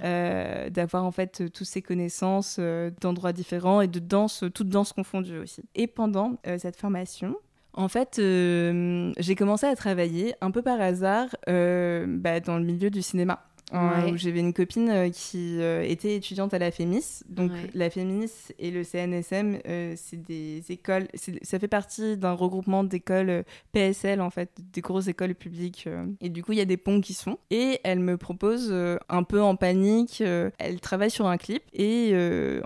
euh, 0.04 0.70
d'avoir 0.70 1.04
en 1.04 1.10
fait 1.10 1.50
toutes 1.52 1.66
ces 1.66 1.82
connaissances 1.82 2.58
euh, 2.60 2.90
d'endroits 3.00 3.32
différents 3.32 3.80
et 3.80 3.88
de 3.88 3.98
danse, 3.98 4.44
toutes 4.54 4.68
danses 4.68 4.92
confondues 4.92 5.38
aussi. 5.38 5.64
Et 5.74 5.86
pendant 5.86 6.36
cette 6.58 6.76
formation, 6.76 7.34
en 7.72 7.88
fait, 7.88 8.16
j'ai 8.16 9.34
commencé 9.34 9.66
à 9.66 9.74
travailler 9.74 10.34
un 10.40 10.50
peu 10.50 10.62
par 10.62 10.80
hasard 10.80 11.28
bah, 11.46 12.40
dans 12.40 12.58
le 12.58 12.64
milieu 12.64 12.90
du 12.90 13.02
cinéma 13.02 13.42
où 13.72 14.16
j'avais 14.16 14.40
une 14.40 14.52
copine 14.52 14.90
euh, 14.90 15.10
qui 15.10 15.60
euh, 15.60 15.82
était 15.82 16.14
étudiante 16.14 16.54
à 16.54 16.58
la 16.58 16.70
FEMIS. 16.70 17.24
Donc 17.28 17.50
la 17.74 17.90
FEMIS 17.90 18.52
et 18.58 18.70
le 18.70 18.84
CNSM, 18.84 19.58
euh, 19.66 19.94
c'est 19.96 20.22
des 20.22 20.62
écoles, 20.68 21.08
ça 21.42 21.58
fait 21.58 21.68
partie 21.68 22.16
d'un 22.16 22.32
regroupement 22.32 22.84
d'écoles 22.84 23.44
PSL 23.72 24.20
en 24.20 24.30
fait, 24.30 24.50
des 24.72 24.80
grosses 24.80 25.08
écoles 25.08 25.34
publiques. 25.34 25.88
et 26.20 26.28
du 26.28 26.42
coup, 26.42 26.52
il 26.52 26.58
y 26.58 26.62
a 26.62 26.66
des 26.66 26.76
ponts 26.76 27.00
qui 27.00 27.14
sont. 27.14 27.38
Et 27.50 27.80
elle 27.84 28.00
me 28.00 28.16
propose, 28.16 28.72
un 29.08 29.22
peu 29.22 29.42
en 29.42 29.56
panique, 29.56 30.22
elle 30.58 30.80
travaille 30.80 31.10
sur 31.10 31.26
un 31.26 31.36
clip 31.36 31.62
et 31.72 32.14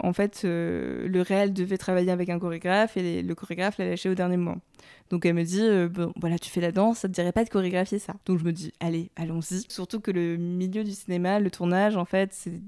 en 0.02 0.12
fait, 0.12 0.42
le 0.45 1.23
réel 1.23 1.52
devait 1.52 1.78
travailler 1.78 2.11
avec 2.11 2.28
un 2.28 2.38
chorégraphe 2.38 2.97
et 2.97 3.23
le 3.23 3.35
chorégraphe 3.35 3.78
l'a 3.78 3.88
lâché 3.88 4.09
au 4.09 4.14
dernier 4.14 4.37
moment. 4.37 4.59
Donc 5.11 5.26
elle 5.26 5.35
me 5.35 5.43
dit, 5.43 5.61
euh, 5.61 5.88
bon, 5.88 6.12
voilà, 6.17 6.38
tu 6.38 6.50
fais 6.50 6.61
la 6.61 6.73
danse, 6.73 6.99
ça 7.00 7.09
te 7.09 7.12
dirait 7.12 7.33
pas 7.33 7.45
de 7.45 7.50
chorégraphier 7.50 7.99
ça. 7.99 8.14
Donc 8.26 8.38
je 8.38 8.45
me 8.45 8.52
dis, 8.52 8.73
allez, 8.81 9.11
allons-y. 9.17 9.64
Surtout 9.69 10.00
que 10.00 10.11
le 10.11 10.37
milieu 10.37 10.85
du 10.85 10.93
cinéma, 10.93 11.40
le 11.40 11.50
tournage, 11.50 11.97
en 11.97 12.05
fait, 12.05 12.33
c'est 12.33 12.62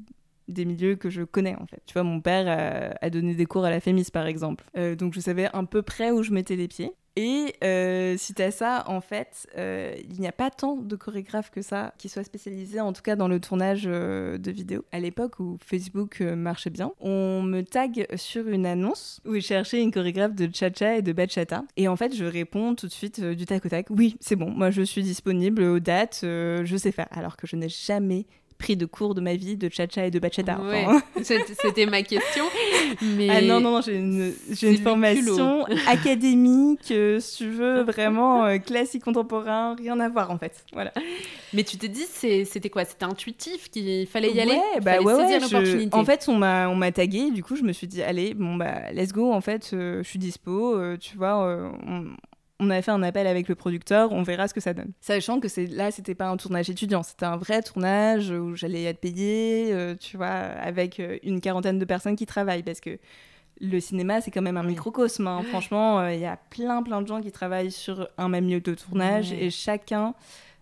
des 0.48 0.64
milieux 0.64 0.96
que 0.96 1.10
je 1.10 1.22
connais 1.22 1.56
en 1.56 1.66
fait. 1.66 1.82
Tu 1.86 1.94
vois, 1.94 2.02
mon 2.02 2.20
père 2.20 2.94
a, 3.00 3.10
donné 3.10 3.34
des 3.34 3.46
cours 3.46 3.64
à 3.64 3.70
la 3.70 3.80
FEMIS 3.80 4.06
par 4.12 4.26
exemple. 4.26 4.64
Euh, 4.76 4.96
donc 4.96 5.14
je 5.14 5.20
savais 5.20 5.48
à 5.52 5.62
peu 5.62 5.82
près 5.82 6.10
où 6.10 6.22
je 6.22 6.32
mettais 6.32 6.56
les 6.56 6.68
pieds. 6.68 6.92
Et 7.16 7.54
euh, 7.62 8.16
suite 8.16 8.40
à 8.40 8.50
ça, 8.50 8.84
en 8.86 9.02
fait, 9.02 9.46
euh, 9.58 9.94
il 10.08 10.18
n'y 10.18 10.26
a 10.26 10.32
pas 10.32 10.50
tant 10.50 10.76
de 10.76 10.96
chorégraphes 10.96 11.50
que 11.50 11.60
ça 11.60 11.92
qui 11.98 12.08
soient 12.08 12.24
spécialisés, 12.24 12.80
en 12.80 12.94
tout 12.94 13.02
cas 13.02 13.16
dans 13.16 13.28
le 13.28 13.38
tournage 13.38 13.82
euh, 13.86 14.38
de 14.38 14.50
vidéos. 14.50 14.84
À 14.92 15.00
l'époque 15.00 15.38
où 15.38 15.58
Facebook 15.62 16.20
marchait 16.20 16.70
bien, 16.70 16.92
on 17.00 17.42
me 17.42 17.62
tag 17.62 18.06
sur 18.16 18.48
une 18.48 18.64
annonce 18.64 19.20
où 19.26 19.34
je 19.34 19.40
cherchais 19.40 19.82
une 19.82 19.90
chorégraphe 19.90 20.34
de 20.34 20.48
cha-cha 20.52 20.96
et 20.96 21.02
de 21.02 21.12
bachata. 21.12 21.64
Et 21.76 21.86
en 21.86 21.96
fait, 21.96 22.14
je 22.14 22.24
réponds 22.24 22.74
tout 22.74 22.86
de 22.86 22.92
suite 22.92 23.20
du 23.22 23.44
tac 23.44 23.66
au 23.66 23.68
tac, 23.68 23.86
oui, 23.90 24.16
c'est 24.20 24.36
bon, 24.36 24.50
moi 24.50 24.70
je 24.70 24.82
suis 24.82 25.02
disponible 25.02 25.62
aux 25.62 25.80
dates, 25.80 26.20
je 26.22 26.76
sais 26.78 26.92
faire. 26.92 27.08
Alors 27.10 27.36
que 27.36 27.46
je 27.46 27.56
n'ai 27.56 27.68
jamais 27.68 28.26
pris 28.62 28.76
de 28.76 28.86
cours 28.86 29.14
de 29.14 29.20
ma 29.20 29.34
vie 29.34 29.56
de 29.56 29.68
cha-cha 29.68 30.06
et 30.06 30.10
de 30.10 30.18
bachata. 30.20 30.58
Ouais, 30.60 30.86
C'était 31.22 31.86
ma 31.86 32.02
question. 32.02 32.44
Mais... 33.02 33.28
Ah 33.28 33.42
non, 33.42 33.60
non, 33.60 33.72
non 33.72 33.80
j'ai 33.80 33.96
une, 33.96 34.32
une 34.62 34.78
formation 34.78 35.64
académique, 35.88 36.92
euh, 36.92 37.18
si 37.18 37.38
tu 37.38 37.50
veux, 37.50 37.82
vraiment 37.82 38.44
euh, 38.44 38.58
classique 38.58 39.02
contemporain, 39.02 39.74
rien 39.74 39.98
à 39.98 40.08
voir 40.08 40.30
en 40.30 40.38
fait. 40.38 40.64
Voilà. 40.72 40.92
Mais 41.52 41.64
tu 41.64 41.76
t'es 41.76 41.88
dit, 41.88 42.04
c'était 42.04 42.70
quoi? 42.70 42.84
C'était 42.84 43.04
intuitif 43.04 43.68
qu'il 43.68 44.06
fallait 44.06 44.32
y 44.32 44.40
aller? 44.40 44.60
Bah 44.80 45.00
ouais, 45.00 45.12
ouais 45.12 45.88
En 45.92 46.04
fait, 46.04 46.26
on 46.28 46.36
m'a 46.36 46.92
tagué, 46.92 47.30
du 47.30 47.42
coup, 47.42 47.56
je 47.56 47.64
me 47.64 47.72
suis 47.72 47.88
dit, 47.88 48.02
allez, 48.02 48.32
bon, 48.34 48.54
bah, 48.54 48.92
let's 48.92 49.12
go, 49.12 49.32
en 49.32 49.40
fait, 49.40 49.70
euh, 49.72 50.02
je 50.04 50.08
suis 50.08 50.20
dispo, 50.20 50.80
tu 51.00 51.16
vois, 51.16 51.68
on 51.86 52.04
on 52.62 52.70
a 52.70 52.80
fait 52.80 52.90
un 52.90 53.02
appel 53.02 53.26
avec 53.26 53.48
le 53.48 53.54
producteur, 53.54 54.12
on 54.12 54.22
verra 54.22 54.48
ce 54.48 54.54
que 54.54 54.60
ça 54.60 54.72
donne. 54.72 54.92
Sachant 55.00 55.40
que 55.40 55.48
c'est 55.48 55.66
là, 55.66 55.90
c'était 55.90 56.14
pas 56.14 56.28
un 56.28 56.36
tournage 56.36 56.70
étudiant, 56.70 57.02
c'était 57.02 57.26
un 57.26 57.36
vrai 57.36 57.62
tournage 57.62 58.30
où 58.30 58.54
j'allais 58.54 58.84
être 58.84 59.00
payée, 59.00 59.70
euh, 59.72 59.94
tu 59.98 60.16
vois, 60.16 60.26
avec 60.26 61.00
euh, 61.00 61.18
une 61.22 61.40
quarantaine 61.40 61.78
de 61.78 61.84
personnes 61.84 62.16
qui 62.16 62.26
travaillent, 62.26 62.62
parce 62.62 62.80
que 62.80 62.98
le 63.60 63.80
cinéma, 63.80 64.20
c'est 64.20 64.30
quand 64.30 64.42
même 64.42 64.56
un 64.56 64.62
microcosme. 64.62 65.26
Hein. 65.26 65.42
Franchement, 65.50 66.00
euh, 66.00 66.14
il 66.14 66.20
y 66.20 66.26
a 66.26 66.36
plein, 66.50 66.82
plein 66.82 67.02
de 67.02 67.06
gens 67.06 67.20
qui 67.20 67.32
travaillent 67.32 67.72
sur 67.72 68.08
un 68.16 68.28
même 68.28 68.48
lieu 68.48 68.60
de 68.60 68.74
tournage 68.74 69.32
et 69.32 69.50
chacun 69.50 70.14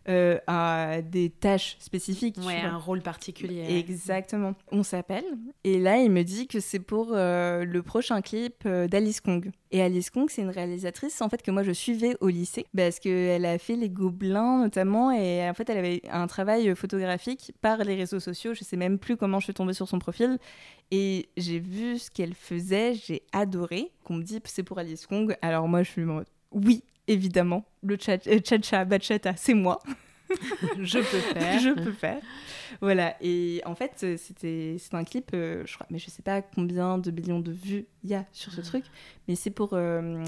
euh, 0.08 0.38
à 0.46 1.02
des 1.02 1.28
tâches 1.28 1.76
spécifiques. 1.78 2.36
Ouais, 2.44 2.60
un 2.60 2.78
rôle 2.78 3.02
particulier. 3.02 3.78
Exactement. 3.78 4.54
On 4.72 4.82
s'appelle 4.82 5.24
et 5.62 5.78
là 5.78 5.98
il 5.98 6.10
me 6.10 6.22
dit 6.22 6.46
que 6.46 6.58
c'est 6.58 6.78
pour 6.78 7.10
euh, 7.12 7.64
le 7.64 7.82
prochain 7.82 8.22
clip 8.22 8.62
euh, 8.64 8.88
d'Alice 8.88 9.20
Kong. 9.20 9.50
Et 9.70 9.82
Alice 9.82 10.10
Kong, 10.10 10.28
c'est 10.30 10.42
une 10.42 10.50
réalisatrice 10.50 11.20
en 11.20 11.28
fait 11.28 11.42
que 11.42 11.50
moi 11.50 11.62
je 11.62 11.72
suivais 11.72 12.16
au 12.20 12.28
lycée 12.28 12.66
parce 12.74 12.98
qu'elle 12.98 13.44
a 13.44 13.58
fait 13.58 13.76
les 13.76 13.90
Gobelins 13.90 14.62
notamment 14.62 15.12
et 15.12 15.48
en 15.48 15.54
fait 15.54 15.68
elle 15.68 15.78
avait 15.78 16.02
un 16.10 16.26
travail 16.26 16.74
photographique 16.74 17.52
par 17.60 17.78
les 17.78 17.94
réseaux 17.94 18.20
sociaux. 18.20 18.54
Je 18.54 18.64
sais 18.64 18.76
même 18.76 18.98
plus 18.98 19.16
comment 19.16 19.38
je 19.38 19.44
suis 19.44 19.54
tombée 19.54 19.74
sur 19.74 19.86
son 19.86 19.98
profil 19.98 20.38
et 20.90 21.28
j'ai 21.36 21.58
vu 21.58 21.98
ce 21.98 22.10
qu'elle 22.10 22.34
faisait, 22.34 22.94
j'ai 22.94 23.22
adoré. 23.32 23.92
Qu'on 24.04 24.14
me 24.14 24.22
dit 24.22 24.40
c'est 24.44 24.62
pour 24.62 24.78
Alice 24.78 25.06
Kong. 25.06 25.36
Alors 25.42 25.68
moi 25.68 25.82
je 25.82 25.90
suis 25.90 26.02
en 26.04 26.06
mode 26.06 26.26
oui, 26.52 26.82
évidemment, 27.10 27.64
le 27.82 27.96
euh, 28.08 28.38
cha-cha, 28.44 28.84
bachata, 28.84 29.34
c'est 29.36 29.54
moi. 29.54 29.80
je 30.80 30.98
peux 30.98 31.18
faire. 31.18 31.58
je 31.58 31.70
peux 31.70 31.92
faire. 31.92 32.20
Voilà. 32.80 33.16
Et 33.20 33.60
en 33.66 33.74
fait, 33.74 33.90
euh, 34.04 34.16
c'était 34.16 34.76
c'est 34.78 34.94
un 34.94 35.02
clip, 35.02 35.32
euh, 35.34 35.64
je 35.66 35.74
crois, 35.74 35.88
mais 35.90 35.98
je 35.98 36.08
sais 36.08 36.22
pas 36.22 36.40
combien 36.40 36.98
de 36.98 37.10
millions 37.10 37.40
de 37.40 37.50
vues 37.50 37.86
il 38.04 38.10
y 38.10 38.14
a 38.14 38.24
sur 38.30 38.52
ce 38.52 38.60
ah. 38.60 38.64
truc, 38.64 38.84
mais 39.26 39.34
c'est 39.34 39.50
pour 39.50 39.76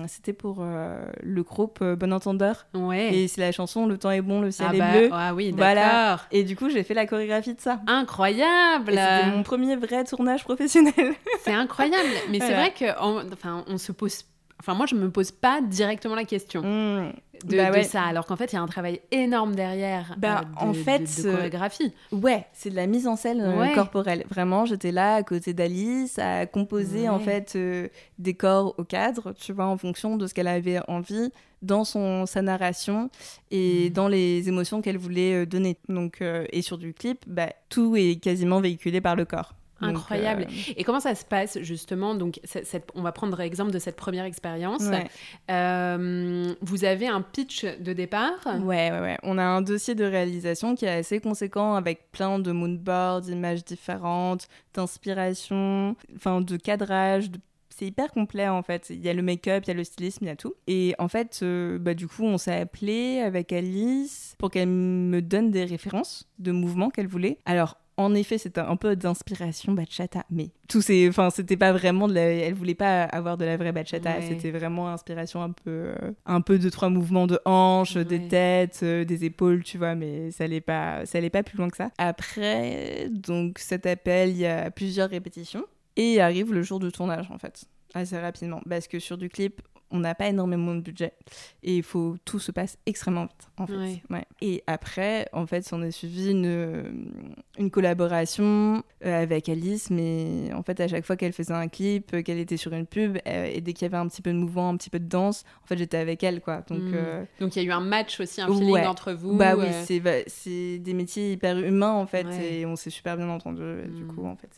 c'était 0.08 0.32
pour 0.32 0.64
le 0.64 1.42
groupe 1.44 1.84
Bon 1.84 2.12
Entendeur. 2.12 2.66
Ouais. 2.74 3.14
Et 3.14 3.28
c'est 3.28 3.40
la 3.40 3.52
chanson 3.52 3.86
Le 3.86 3.96
temps 3.96 4.10
est 4.10 4.22
bon, 4.22 4.40
le 4.40 4.50
ciel 4.50 4.68
ah 4.72 4.74
est 4.74 4.78
bah, 4.78 4.90
bleu. 4.90 5.08
Ah 5.12 5.34
oui, 5.34 5.54
voilà. 5.56 6.20
Et 6.32 6.42
du 6.42 6.56
coup, 6.56 6.68
j'ai 6.68 6.82
fait 6.82 6.94
la 6.94 7.06
chorégraphie 7.06 7.54
de 7.54 7.60
ça. 7.60 7.80
Incroyable. 7.86 8.90
C'était 8.90 9.30
mon 9.30 9.44
premier 9.44 9.76
vrai 9.76 10.02
tournage 10.02 10.42
professionnel. 10.42 11.14
c'est 11.44 11.54
incroyable. 11.54 12.08
Mais 12.28 12.40
c'est 12.40 12.54
vrai 12.54 12.74
que, 12.74 12.98
enfin, 12.98 13.64
on 13.68 13.78
se 13.78 13.92
pose 13.92 14.24
Enfin, 14.62 14.74
moi, 14.74 14.86
je 14.86 14.94
me 14.94 15.10
pose 15.10 15.32
pas 15.32 15.60
directement 15.60 16.14
la 16.14 16.24
question 16.24 16.62
mmh. 16.62 17.12
bah 17.46 17.76
de, 17.76 17.82
ça, 17.82 18.02
alors 18.02 18.26
qu'en 18.26 18.36
fait, 18.36 18.52
il 18.52 18.54
y 18.54 18.58
a 18.58 18.62
un 18.62 18.68
travail 18.68 19.00
énorme 19.10 19.56
derrière 19.56 20.14
bah, 20.18 20.42
euh, 20.42 20.64
en 20.64 20.72
fait, 20.72 21.00
de, 21.00 21.32
chorégraphie. 21.32 21.92
ouais, 22.12 22.46
c'est 22.52 22.70
de 22.70 22.76
la 22.76 22.86
mise 22.86 23.08
en 23.08 23.16
scène 23.16 23.40
euh, 23.40 23.74
corporelle. 23.74 24.24
Vraiment, 24.30 24.64
j'étais 24.64 24.92
là 24.92 25.16
à 25.16 25.22
côté 25.24 25.52
d'Alice 25.52 26.16
à 26.20 26.46
composer 26.46 27.08
en 27.08 27.18
fait 27.18 27.54
euh, 27.56 27.88
des 28.20 28.34
corps 28.34 28.76
au 28.78 28.84
cadre, 28.84 29.32
tu 29.32 29.52
vois, 29.52 29.66
en 29.66 29.76
fonction 29.76 30.16
de 30.16 30.28
ce 30.28 30.34
qu'elle 30.34 30.46
avait 30.46 30.78
envie 30.86 31.32
dans 31.62 31.82
son, 31.82 32.24
sa 32.26 32.40
narration 32.40 33.10
et 33.50 33.90
mmh. 33.90 33.92
dans 33.94 34.06
les 34.06 34.48
émotions 34.48 34.80
qu'elle 34.80 34.98
voulait 34.98 35.44
donner. 35.44 35.76
Donc, 35.88 36.22
et 36.22 36.62
sur 36.62 36.78
du 36.78 36.94
clip, 36.94 37.24
bah, 37.26 37.48
tout 37.68 37.96
est 37.96 38.22
quasiment 38.22 38.60
véhiculé 38.60 39.00
par 39.00 39.16
le 39.16 39.24
corps. 39.24 39.54
Incroyable. 39.82 40.46
Euh, 40.48 40.72
Et 40.76 40.84
comment 40.84 41.00
ça 41.00 41.14
se 41.14 41.24
passe 41.24 41.58
justement 41.60 42.14
Donc, 42.14 42.40
on 42.94 43.02
va 43.02 43.12
prendre 43.12 43.36
l'exemple 43.38 43.70
de 43.72 43.78
cette 43.78 43.96
première 43.96 44.24
expérience. 44.24 44.84
Euh, 45.50 46.54
vous 46.60 46.84
avez 46.84 47.06
un 47.06 47.22
pitch 47.22 47.64
de 47.64 47.92
départ? 47.92 48.38
Ouais, 48.62 48.90
ouais, 48.90 49.00
ouais. 49.00 49.18
On 49.22 49.38
a 49.38 49.44
un 49.44 49.62
dossier 49.62 49.94
de 49.94 50.04
réalisation 50.04 50.74
qui 50.74 50.84
est 50.84 50.98
assez 50.98 51.20
conséquent 51.20 51.74
avec 51.74 52.10
plein 52.12 52.38
de 52.38 52.52
moodboards, 52.52 53.22
d'images 53.22 53.64
différentes, 53.64 54.48
d'inspiration, 54.74 55.96
enfin 56.16 56.40
de 56.40 56.56
cadrage, 56.56 57.30
c'est 57.72 57.86
hyper 57.86 58.12
complet 58.12 58.48
en 58.48 58.62
fait. 58.62 58.88
Il 58.90 59.00
y 59.00 59.08
a 59.08 59.14
le 59.14 59.22
make-up, 59.22 59.64
il 59.66 59.68
y 59.68 59.70
a 59.70 59.74
le 59.74 59.84
stylisme, 59.84 60.24
il 60.24 60.28
y 60.28 60.30
a 60.30 60.36
tout. 60.36 60.54
Et 60.66 60.94
en 60.98 61.08
fait, 61.08 61.40
euh, 61.42 61.78
bah, 61.78 61.94
du 61.94 62.06
coup, 62.06 62.24
on 62.24 62.38
s'est 62.38 62.54
appelé 62.54 63.20
avec 63.20 63.52
Alice 63.52 64.34
pour 64.38 64.50
qu'elle 64.50 64.68
me 64.68 65.20
donne 65.20 65.50
des 65.50 65.64
références 65.64 66.28
de 66.38 66.52
mouvements 66.52 66.90
qu'elle 66.90 67.06
voulait. 67.06 67.38
Alors, 67.44 67.78
en 68.02 68.14
effet, 68.14 68.38
c'était 68.38 68.60
un 68.60 68.76
peu 68.76 68.96
d'inspiration 68.96 69.72
bachata, 69.72 70.24
mais 70.30 70.50
tout 70.68 70.82
c'est, 70.82 71.08
enfin, 71.08 71.30
c'était 71.30 71.56
pas 71.56 71.72
vraiment 71.72 72.08
de 72.08 72.14
la... 72.14 72.22
elle 72.22 72.54
voulait 72.54 72.74
pas 72.74 73.04
avoir 73.04 73.36
de 73.36 73.44
la 73.44 73.56
vraie 73.56 73.72
bachata, 73.72 74.20
c'était 74.22 74.50
vraiment 74.50 74.88
inspiration 74.88 75.42
un 75.42 75.50
peu, 75.50 75.70
euh, 75.70 76.12
un 76.26 76.40
peu 76.40 76.58
de 76.58 76.68
trois 76.68 76.88
mouvements 76.88 77.26
de 77.26 77.38
hanches, 77.44 77.96
des 77.96 78.28
têtes, 78.28 78.80
euh, 78.82 79.04
des 79.04 79.24
épaules, 79.24 79.62
tu 79.62 79.78
vois, 79.78 79.94
mais 79.94 80.30
ça 80.30 80.44
allait 80.44 80.60
pas, 80.60 81.06
ça 81.06 81.18
allait 81.18 81.30
pas 81.30 81.42
plus 81.42 81.58
loin 81.58 81.68
que 81.68 81.76
ça. 81.76 81.90
Après, 81.98 83.08
donc 83.10 83.58
cet 83.58 83.86
appel, 83.86 84.30
il 84.30 84.38
y 84.38 84.46
a 84.46 84.70
plusieurs 84.70 85.10
répétitions 85.10 85.64
et 85.96 86.20
arrive 86.20 86.52
le 86.52 86.62
jour 86.62 86.80
du 86.80 86.90
tournage 86.90 87.30
en 87.30 87.38
fait 87.38 87.66
assez 87.94 88.18
rapidement. 88.18 88.60
Parce 88.68 88.88
que 88.88 88.98
sur 88.98 89.18
du 89.18 89.28
clip 89.28 89.60
on 89.92 90.00
n'a 90.00 90.14
pas 90.14 90.28
énormément 90.28 90.74
de 90.74 90.80
budget 90.80 91.12
et 91.62 91.76
il 91.76 91.82
faut 91.82 92.16
tout 92.24 92.38
se 92.38 92.50
passe 92.50 92.78
extrêmement 92.86 93.26
vite 93.26 93.48
en 93.58 93.66
fait. 93.66 94.02
Et 94.40 94.62
après, 94.66 95.28
en 95.32 95.46
fait, 95.46 95.68
on 95.72 95.82
a 95.82 95.90
suivi 95.90 96.30
une, 96.30 97.12
une 97.58 97.70
collaboration 97.70 98.82
euh, 99.04 99.22
avec 99.22 99.48
Alice, 99.48 99.90
mais 99.90 100.50
en 100.54 100.62
fait, 100.62 100.80
à 100.80 100.88
chaque 100.88 101.04
fois 101.04 101.16
qu'elle 101.16 101.32
faisait 101.32 101.52
un 101.52 101.68
clip, 101.68 102.12
euh, 102.14 102.22
qu'elle 102.22 102.38
était 102.38 102.56
sur 102.56 102.72
une 102.72 102.86
pub, 102.86 103.18
euh, 103.26 103.50
et 103.52 103.60
dès 103.60 103.72
qu'il 103.72 103.86
y 103.86 103.90
avait 103.90 103.98
un 103.98 104.08
petit 104.08 104.22
peu 104.22 104.30
de 104.30 104.36
mouvement, 104.36 104.68
un 104.68 104.76
petit 104.76 104.90
peu 104.90 104.98
de 104.98 105.08
danse, 105.08 105.44
en 105.62 105.66
fait, 105.66 105.76
j'étais 105.76 105.98
avec 105.98 106.22
elle, 106.22 106.40
quoi. 106.40 106.62
Donc, 106.68 106.80
hmm. 106.80 107.26
donc 107.40 107.56
il 107.56 107.62
y 107.62 107.66
a 107.66 107.68
eu 107.68 107.72
un 107.72 107.80
match 107.80 108.20
aussi, 108.20 108.40
un 108.40 108.46
feeling 108.46 108.86
entre 108.86 109.12
vous. 109.12 109.36
Bah 109.36 109.54
oui, 109.56 109.66
c'est 110.26 110.78
des 110.78 110.94
métiers 110.94 111.32
hyper 111.32 111.58
humains 111.58 111.92
en 111.92 112.06
fait, 112.06 112.26
et 112.42 112.66
on 112.66 112.76
s'est 112.76 112.90
super 112.90 113.16
bien 113.16 113.28
entendu. 113.28 113.62
Du 113.88 114.04
hmm. 114.04 114.14
coup, 114.14 114.26
en 114.26 114.36
fait, 114.36 114.50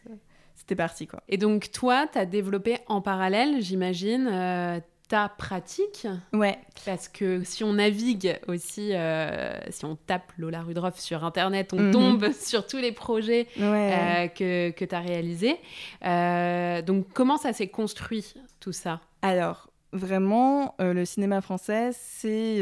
c'était 0.54 0.76
parti 0.76 1.06
quoi. 1.06 1.22
Et 1.28 1.36
donc 1.36 1.70
toi, 1.72 2.06
tu 2.10 2.18
as 2.18 2.26
développé 2.26 2.78
en 2.86 3.00
parallèle, 3.00 3.60
j'imagine, 3.60 4.82
ta 5.08 5.28
pratique. 5.28 6.06
Ouais. 6.32 6.58
Parce 6.84 7.08
que 7.08 7.42
si 7.44 7.62
on 7.64 7.74
navigue 7.74 8.38
aussi, 8.48 8.94
euh, 8.94 9.58
si 9.70 9.84
on 9.84 9.96
tape 9.96 10.32
Lola 10.38 10.62
Rudroff 10.62 10.98
sur 10.98 11.24
Internet, 11.24 11.72
on 11.72 11.80
mhm. 11.80 11.92
tombe 11.92 12.32
sur 12.40 12.66
tous 12.66 12.78
les 12.78 12.92
projets 12.92 13.46
euh, 13.60 14.28
que, 14.28 14.70
que 14.70 14.84
tu 14.84 14.94
as 14.94 15.00
réalisés. 15.00 15.56
Euh, 16.04 16.82
donc, 16.82 17.06
comment 17.12 17.36
ça 17.36 17.52
s'est 17.52 17.68
construit, 17.68 18.34
tout 18.60 18.72
ça? 18.72 19.00
Alors, 19.20 19.68
vraiment, 19.92 20.74
le 20.78 21.04
cinéma 21.04 21.40
français, 21.40 21.90
c'est 21.92 22.60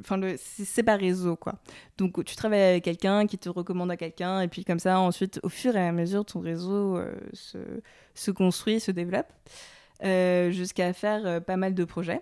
enfin 0.00 0.20
c'est 0.36 0.82
par 0.82 0.98
réseau, 0.98 1.36
quoi. 1.36 1.54
Donc, 1.96 2.22
tu 2.24 2.36
travailles 2.36 2.62
avec 2.62 2.84
quelqu'un 2.84 3.26
qui 3.26 3.38
te 3.38 3.48
recommande 3.48 3.90
à 3.90 3.96
quelqu'un, 3.96 4.40
et 4.40 4.48
puis 4.48 4.64
comme 4.64 4.78
ça, 4.78 4.98
ensuite, 5.00 5.40
au 5.42 5.48
fur 5.48 5.76
et 5.76 5.86
à 5.86 5.92
mesure, 5.92 6.24
ton 6.24 6.40
réseau 6.40 7.00
se, 7.32 7.58
se 8.14 8.30
construit, 8.30 8.80
se 8.80 8.90
développe. 8.90 9.32
Euh, 10.04 10.52
jusqu'à 10.52 10.92
faire 10.92 11.26
euh, 11.26 11.40
pas 11.40 11.56
mal 11.56 11.74
de 11.74 11.84
projets. 11.84 12.20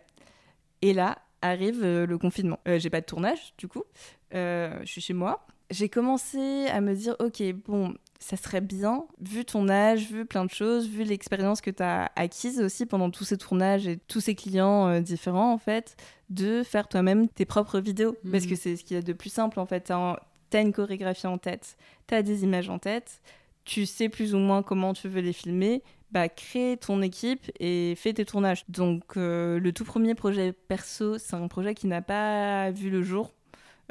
Et 0.81 0.95
là 0.95 1.19
arrive 1.43 1.83
euh, 1.85 2.07
le 2.07 2.17
confinement. 2.17 2.59
J'ai 2.67 2.89
pas 2.89 3.01
de 3.01 3.07
tournage, 3.07 3.53
du 3.59 3.69
coup. 3.69 3.85
je 4.33 4.83
suis 4.85 5.01
chez 5.01 5.13
moi. 5.13 5.47
J'ai 5.71 5.89
commencé 5.89 6.67
à 6.69 6.81
me 6.81 6.95
dire, 6.95 7.17
ok, 7.19 7.43
bon, 7.67 7.95
ça 8.21 8.37
serait 8.37 8.61
bien, 8.61 9.05
vu 9.21 9.45
ton 9.45 9.69
âge, 9.69 10.11
vu 10.11 10.25
plein 10.25 10.45
de 10.45 10.51
choses, 10.51 10.89
vu 10.89 11.03
l'expérience 11.03 11.61
que 11.61 11.71
tu 11.71 11.83
as 11.83 12.11
acquise 12.15 12.61
aussi 12.61 12.87
pendant 12.87 13.11
tous 13.11 13.25
ces 13.25 13.37
tournages 13.37 13.89
et 13.89 13.97
tous 13.97 14.21
ces 14.21 14.37
clients 14.37 15.01
différents, 15.01 15.53
en 15.53 15.59
fait, 15.59 15.97
de 16.31 16.63
faire 16.63 16.87
toi-même 16.87 17.29
tes 17.29 17.45
propres 17.45 17.81
vidéos. 17.81 18.17
Parce 18.31 18.45
mhm. 18.45 18.51
que 18.51 18.57
c'est 18.57 18.77
ce 18.77 18.85
qu'il 18.85 18.97
y 18.97 18.99
a 18.99 19.03
de 19.03 19.13
plus 19.13 19.31
simple, 19.31 19.59
en 19.59 19.67
fait. 19.67 19.87
Tu 19.87 19.93
as, 19.93 20.61
une 20.61 20.73
chorégraphie 20.73 21.27
en 21.27 21.37
tête, 21.37 21.77
tu 22.07 22.15
as 22.15 22.23
des 22.23 22.45
images 22.45 22.71
en 22.71 22.79
tête, 22.79 23.21
tu 23.65 23.85
sais 23.87 24.09
plus 24.09 24.35
ou 24.35 24.39
moins 24.39 24.63
comment 24.63 24.95
tu 24.95 25.09
veux 25.09 25.21
les 25.21 25.33
filmer, 25.33 25.83
bah, 26.13 26.29
crée 26.29 26.79
ton 26.81 27.03
équipe 27.03 27.51
et 27.61 27.95
fais 27.97 28.13
tes 28.13 28.25
tournages. 28.25 28.65
Donc 28.69 29.17
euh, 29.17 29.59
le 29.59 29.73
tout 29.73 29.85
premier 29.85 30.15
projet 30.15 30.53
perso, 30.53 31.19
c'est 31.19 31.37
un 31.37 31.49
projet 31.49 31.75
qui 31.75 31.87
n'a 31.87 32.03
pas 32.03 32.71
vu 32.71 32.91
le 32.91 33.03
jour. 33.03 33.33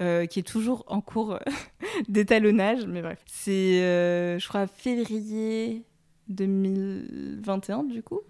Euh, 0.01 0.25
qui 0.25 0.39
est 0.39 0.43
toujours 0.43 0.83
en 0.87 0.99
cours 0.99 1.39
d'étalonnage, 2.09 2.85
mais 2.85 3.01
bref. 3.01 3.17
C'est, 3.27 3.81
euh, 3.81 4.37
je 4.37 4.45
crois, 4.45 4.67
février 4.67 5.85
2021 6.29 7.83
du 7.83 8.01
coup. 8.01 8.21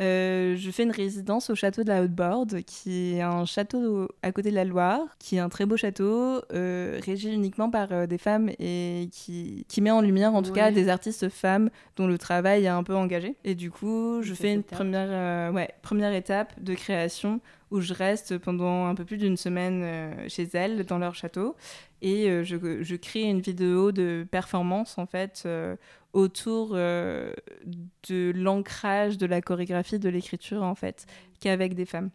Euh, 0.00 0.56
je 0.56 0.70
fais 0.70 0.82
une 0.82 0.90
résidence 0.90 1.50
au 1.50 1.54
château 1.54 1.82
de 1.82 1.88
la 1.88 2.02
Haute-Borde, 2.02 2.62
qui 2.62 3.14
est 3.14 3.22
un 3.22 3.44
château 3.44 4.08
à 4.22 4.32
côté 4.32 4.50
de 4.50 4.54
la 4.54 4.64
Loire, 4.64 5.16
qui 5.18 5.36
est 5.36 5.40
un 5.40 5.48
très 5.48 5.66
beau 5.66 5.76
château, 5.76 6.42
euh, 6.52 6.98
régi 7.04 7.32
uniquement 7.32 7.70
par 7.70 7.92
euh, 7.92 8.06
des 8.06 8.18
femmes 8.18 8.50
et 8.58 9.08
qui, 9.12 9.64
qui, 9.68 9.80
met 9.80 9.90
en 9.90 10.00
lumière 10.00 10.34
en 10.34 10.42
tout 10.42 10.52
cas 10.52 10.70
des 10.70 10.88
artistes 10.88 11.28
femmes 11.28 11.70
dont 11.96 12.06
le 12.06 12.18
travail 12.18 12.64
est 12.64 12.68
un 12.68 12.82
peu 12.82 12.94
engagé. 12.94 13.36
Et 13.44 13.54
du 13.54 13.70
coup, 13.70 14.22
je 14.22 14.34
fais 14.34 14.52
une 14.52 14.64
première, 14.64 15.52
ouais, 15.52 15.70
première 15.82 16.12
étape 16.12 16.52
de 16.62 16.74
création 16.74 17.40
où 17.70 17.80
je 17.80 17.92
reste 17.92 18.38
pendant 18.38 18.86
un 18.86 18.94
peu 18.94 19.04
plus 19.04 19.18
d'une 19.18 19.36
semaine 19.36 19.82
euh, 19.82 20.28
chez 20.28 20.48
elles, 20.54 20.84
dans 20.84 20.98
leur 20.98 21.14
château. 21.14 21.56
Et 22.00 22.28
euh, 22.28 22.44
je, 22.44 22.96
crée 22.96 23.22
une 23.22 23.40
vidéo 23.40 23.92
de 23.92 24.26
performance, 24.30 24.98
en 24.98 25.06
fait, 25.06 25.42
euh, 25.46 25.76
autour 26.12 26.74
de 26.74 28.32
l'ancrage 28.34 29.18
de 29.18 29.26
la 29.26 29.40
chorégraphie, 29.40 29.98
de 29.98 30.08
l'écriture, 30.08 30.62
en 30.62 30.74
fait, 30.74 31.06
qu'avec 31.40 31.74
des 31.74 31.86
femmes. 31.86 32.10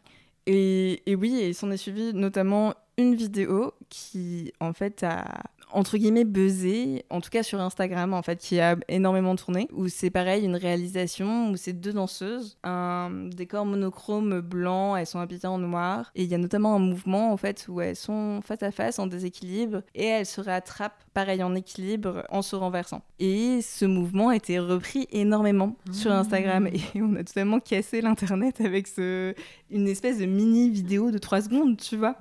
Et, 0.46 1.04
et 1.06 1.16
oui, 1.16 1.40
il 1.42 1.56
s'en 1.56 1.72
est 1.72 1.78
suivi 1.78 2.14
notamment 2.14 2.74
une 2.98 3.16
vidéo 3.16 3.74
qui, 3.90 4.52
en 4.60 4.74
fait, 4.74 5.04
a 5.04 5.44
entre 5.74 5.98
guillemets 5.98 6.24
buzzé, 6.24 7.06
en 7.10 7.22
tout 7.22 7.30
cas 7.30 7.44
sur 7.44 7.60
Instagram 7.60 8.14
en 8.14 8.22
fait, 8.22 8.40
qui 8.40 8.60
a 8.60 8.76
énormément 8.88 9.36
tourné, 9.36 9.68
où 9.74 9.88
c'est 9.88 10.10
pareil, 10.10 10.46
une 10.46 10.56
réalisation 10.56 11.50
où 11.52 11.58
c'est 11.58 11.74
deux 11.74 11.94
danseuses, 11.94 12.58
un 12.64 13.10
décor 13.32 13.66
monochrome 13.66 14.42
blanc, 14.42 14.96
elles 14.96 15.08
sont 15.08 15.20
habillées 15.20 15.48
en 15.48 15.58
noir, 15.58 16.12
et 16.16 16.24
il 16.24 16.30
y 16.30 16.36
a 16.36 16.38
notamment 16.38 16.76
un 16.76 16.80
mouvement 16.80 17.32
en 17.32 17.38
fait 17.38 17.66
où 17.68 17.82
elles 17.82 17.96
sont 17.96 18.42
face 18.44 18.64
à 18.64 18.72
face 18.72 19.00
en 19.00 19.08
déséquilibre 19.08 19.82
et 19.96 20.06
elles 20.06 20.26
se 20.26 20.42
rattrapent 20.42 21.04
pareil 21.14 21.44
en 21.44 21.56
équilibre 21.56 22.24
en 22.30 22.42
se 22.42 22.56
renversant. 22.56 23.02
Et 23.20 23.62
ce 23.62 23.86
mouvement 23.86 24.30
a 24.30 24.36
été 24.36 24.60
repris 24.60 25.08
énormément 25.12 25.76
sur 25.92 26.12
ah. 26.12 26.20
Instagram 26.20 26.68
et 26.68 26.82
on 27.02 27.16
a 27.16 27.24
totalement 27.24 27.60
cassé 27.60 28.02
l'internet 28.02 28.62
avec 28.62 28.88
ce, 28.88 29.34
une 29.70 29.88
espèce 29.88 30.20
de 30.20 30.26
mini 30.26 30.70
vidéo 30.70 31.12
de 31.12 31.18
3 31.18 31.42
secondes, 31.42 31.78
tu 31.78 31.98
vois. 31.98 32.16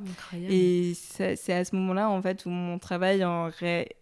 Et 0.49 0.93
c'est 0.95 1.53
à 1.53 1.65
ce 1.65 1.77
moment-là 1.77 2.09
en 2.09 2.23
fait 2.23 2.47
où 2.47 2.51
mon 2.51 2.79
travail 2.79 3.25
en 3.25 3.42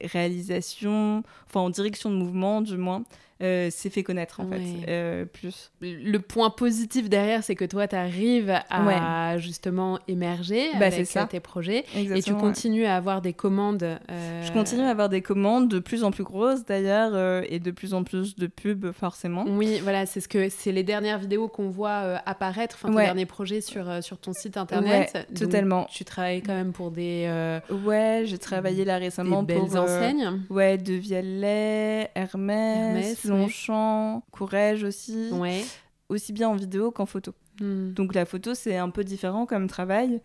réalisation, 0.02 1.22
enfin 1.46 1.60
en 1.60 1.70
direction 1.70 2.10
de 2.10 2.16
mouvement 2.16 2.60
du 2.60 2.76
moins, 2.76 3.04
euh, 3.42 3.70
s'est 3.70 3.88
fait 3.88 4.02
connaître 4.02 4.40
en 4.40 4.46
fait 4.46 4.60
euh, 4.88 5.24
plus. 5.24 5.70
Le 5.80 6.18
point 6.18 6.50
positif 6.50 7.08
derrière, 7.08 7.42
c'est 7.42 7.54
que 7.54 7.64
toi, 7.64 7.88
tu 7.88 7.96
arrives 7.96 8.54
à 8.70 9.38
justement 9.38 9.98
émerger 10.08 10.68
bah, 10.78 10.86
avec 10.86 11.06
ça. 11.06 11.24
tes 11.24 11.40
projets 11.40 11.84
et 11.94 12.22
tu 12.22 12.34
continues 12.34 12.84
à 12.84 12.96
avoir 12.96 13.22
des 13.22 13.32
commandes. 13.32 13.82
Euh, 13.82 14.42
Je 14.42 14.52
continue 14.52 14.82
à 14.82 14.90
avoir 14.90 15.08
des 15.08 15.22
commandes 15.22 15.68
de 15.68 15.78
plus 15.78 16.04
en 16.04 16.10
plus 16.10 16.24
grosses 16.24 16.64
d'ailleurs 16.66 17.44
et 17.48 17.58
de 17.58 17.70
plus 17.70 17.94
en 17.94 18.04
plus 18.04 18.36
de 18.36 18.46
pubs 18.46 18.92
forcément. 18.92 19.44
Oui, 19.46 19.80
voilà, 19.82 20.04
c'est 20.06 20.20
ce 20.20 20.28
que 20.28 20.48
c'est 20.48 20.72
les 20.72 20.82
dernières 20.82 21.18
vidéos 21.18 21.48
qu'on 21.48 21.70
voit 21.70 22.20
apparaître, 22.26 22.76
enfin 22.80 22.90
tes 22.90 23.04
derniers 23.04 23.26
projets 23.26 23.60
sur 23.60 24.02
sur 24.02 24.18
ton 24.18 24.32
site 24.32 24.56
internet. 24.56 25.28
totalement. 25.34 25.86
tu 25.90 26.04
travailles 26.04 26.42
quand 26.42 26.54
même 26.54 26.72
pour 26.72 26.90
des. 26.90 27.60
Ouais, 27.84 28.24
j'ai 28.26 28.38
travaillé 28.38 28.84
là 28.84 28.98
récemment 28.98 29.42
des 29.42 29.54
belles 29.54 29.78
enseignes. 29.78 30.40
Ouais, 30.50 30.76
De 30.76 30.94
Vialet, 30.94 32.10
Hermès 32.14 33.29
Longchamp, 33.30 34.22
Courrèges 34.30 34.84
aussi. 34.84 35.30
Ouais. 35.32 35.64
Aussi 36.08 36.32
bien 36.32 36.48
en 36.48 36.56
vidéo 36.56 36.90
qu'en 36.90 37.06
photo. 37.06 37.34
Hmm. 37.60 37.92
Donc 37.92 38.14
la 38.14 38.24
photo, 38.24 38.54
c'est 38.54 38.76
un 38.76 38.90
peu 38.90 39.04
différent 39.04 39.46
comme 39.46 39.68
travail, 39.68 40.20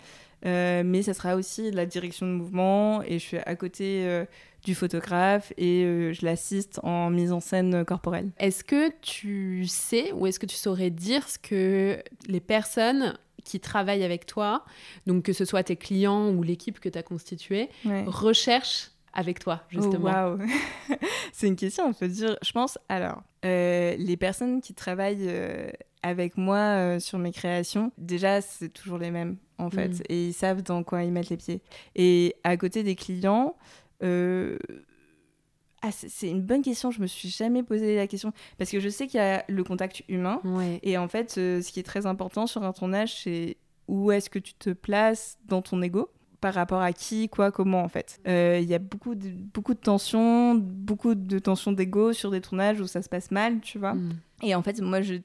euh, 0.45 0.83
mais 0.85 1.01
ça 1.01 1.13
sera 1.13 1.35
aussi 1.35 1.69
la 1.71 1.85
direction 1.85 2.25
de 2.25 2.31
mouvement 2.31 3.01
et 3.03 3.19
je 3.19 3.23
suis 3.23 3.37
à 3.37 3.55
côté 3.55 4.05
euh, 4.05 4.25
du 4.63 4.73
photographe 4.73 5.51
et 5.57 5.83
euh, 5.83 6.13
je 6.13 6.25
l'assiste 6.25 6.79
en 6.83 7.09
mise 7.09 7.31
en 7.31 7.41
scène 7.41 7.83
corporelle. 7.83 8.29
Est-ce 8.39 8.63
que 8.63 8.89
tu 9.01 9.65
sais 9.67 10.11
ou 10.13 10.27
est-ce 10.27 10.39
que 10.39 10.45
tu 10.45 10.55
saurais 10.55 10.89
dire 10.89 11.27
ce 11.27 11.37
que 11.37 12.01
les 12.27 12.39
personnes 12.39 13.17
qui 13.43 13.59
travaillent 13.59 14.03
avec 14.03 14.25
toi, 14.25 14.65
donc 15.05 15.23
que 15.23 15.33
ce 15.33 15.45
soit 15.45 15.61
tes 15.63 15.75
clients 15.75 16.29
ou 16.29 16.41
l'équipe 16.41 16.79
que 16.79 16.89
tu 16.89 16.97
as 16.97 17.03
constituée, 17.03 17.69
recherchent 18.07 18.91
avec 19.15 19.39
toi, 19.39 19.63
justement 19.69 20.37
oh, 20.37 20.37
C'est 21.33 21.47
une 21.47 21.55
question, 21.55 21.85
on 21.85 21.93
peut 21.93 22.07
dire. 22.07 22.37
Je 22.43 22.51
pense, 22.51 22.77
alors, 22.89 23.23
euh, 23.45 23.95
les 23.97 24.17
personnes 24.17 24.61
qui 24.61 24.73
travaillent 24.73 25.27
euh, 25.27 25.69
avec 26.03 26.37
moi 26.37 26.57
euh, 26.57 26.99
sur 26.99 27.17
mes 27.17 27.31
créations, 27.31 27.91
déjà, 27.97 28.41
c'est 28.41 28.69
toujours 28.69 28.97
les 28.97 29.11
mêmes, 29.11 29.37
en 29.57 29.69
fait. 29.69 29.99
Mm. 29.99 30.03
Et 30.09 30.27
ils 30.27 30.33
savent 30.33 30.61
dans 30.61 30.83
quoi 30.83 31.03
ils 31.03 31.11
mettent 31.11 31.29
les 31.29 31.37
pieds. 31.37 31.61
Et 31.95 32.35
à 32.43 32.57
côté 32.57 32.83
des 32.83 32.95
clients, 32.95 33.55
ah, 34.01 35.91
c'est 35.91 36.29
une 36.29 36.41
bonne 36.41 36.61
question, 36.61 36.91
je 36.91 36.99
me 36.99 37.07
suis 37.07 37.29
jamais 37.29 37.63
posé 37.63 37.95
la 37.95 38.07
question. 38.07 38.33
Parce 38.57 38.69
que 38.69 38.79
je 38.79 38.89
sais 38.89 39.07
qu'il 39.07 39.19
y 39.19 39.23
a 39.23 39.45
le 39.47 39.63
contact 39.63 40.03
humain. 40.09 40.41
Et 40.83 40.97
en 40.97 41.07
fait, 41.07 41.31
ce 41.31 41.71
qui 41.71 41.79
est 41.79 41.83
très 41.83 42.05
important 42.05 42.47
sur 42.47 42.63
un 42.63 42.73
tournage, 42.73 43.23
c'est 43.23 43.57
où 43.87 44.11
est-ce 44.11 44.29
que 44.29 44.39
tu 44.39 44.53
te 44.55 44.71
places 44.71 45.37
dans 45.45 45.61
ton 45.61 45.81
ego 45.81 46.09
par 46.45 46.53
rapport 46.53 46.81
à 46.83 46.93
qui, 46.93 47.27
quoi, 47.27 47.51
comment 47.51 47.81
en 47.81 47.87
fait. 47.87 48.19
Euh, 48.27 48.59
il 48.61 48.69
y 48.69 48.75
a 48.75 48.77
beaucoup 48.77 49.15
de, 49.15 49.29
beaucoup 49.51 49.73
de 49.73 49.79
tensions, 49.79 50.53
beaucoup 50.53 51.15
de 51.15 51.39
tensions 51.39 51.71
d'ego 51.71 52.13
sur 52.13 52.29
des 52.29 52.39
tournages 52.39 52.79
où 52.79 52.85
ça 52.85 53.01
se 53.01 53.09
passe 53.09 53.31
mal, 53.31 53.61
tu 53.61 53.79
vois. 53.79 53.95
Mm. 53.95 54.19
Et 54.43 54.53
en 54.53 54.61
fait, 54.61 54.79
moi, 54.79 55.01
j'ai 55.01 55.23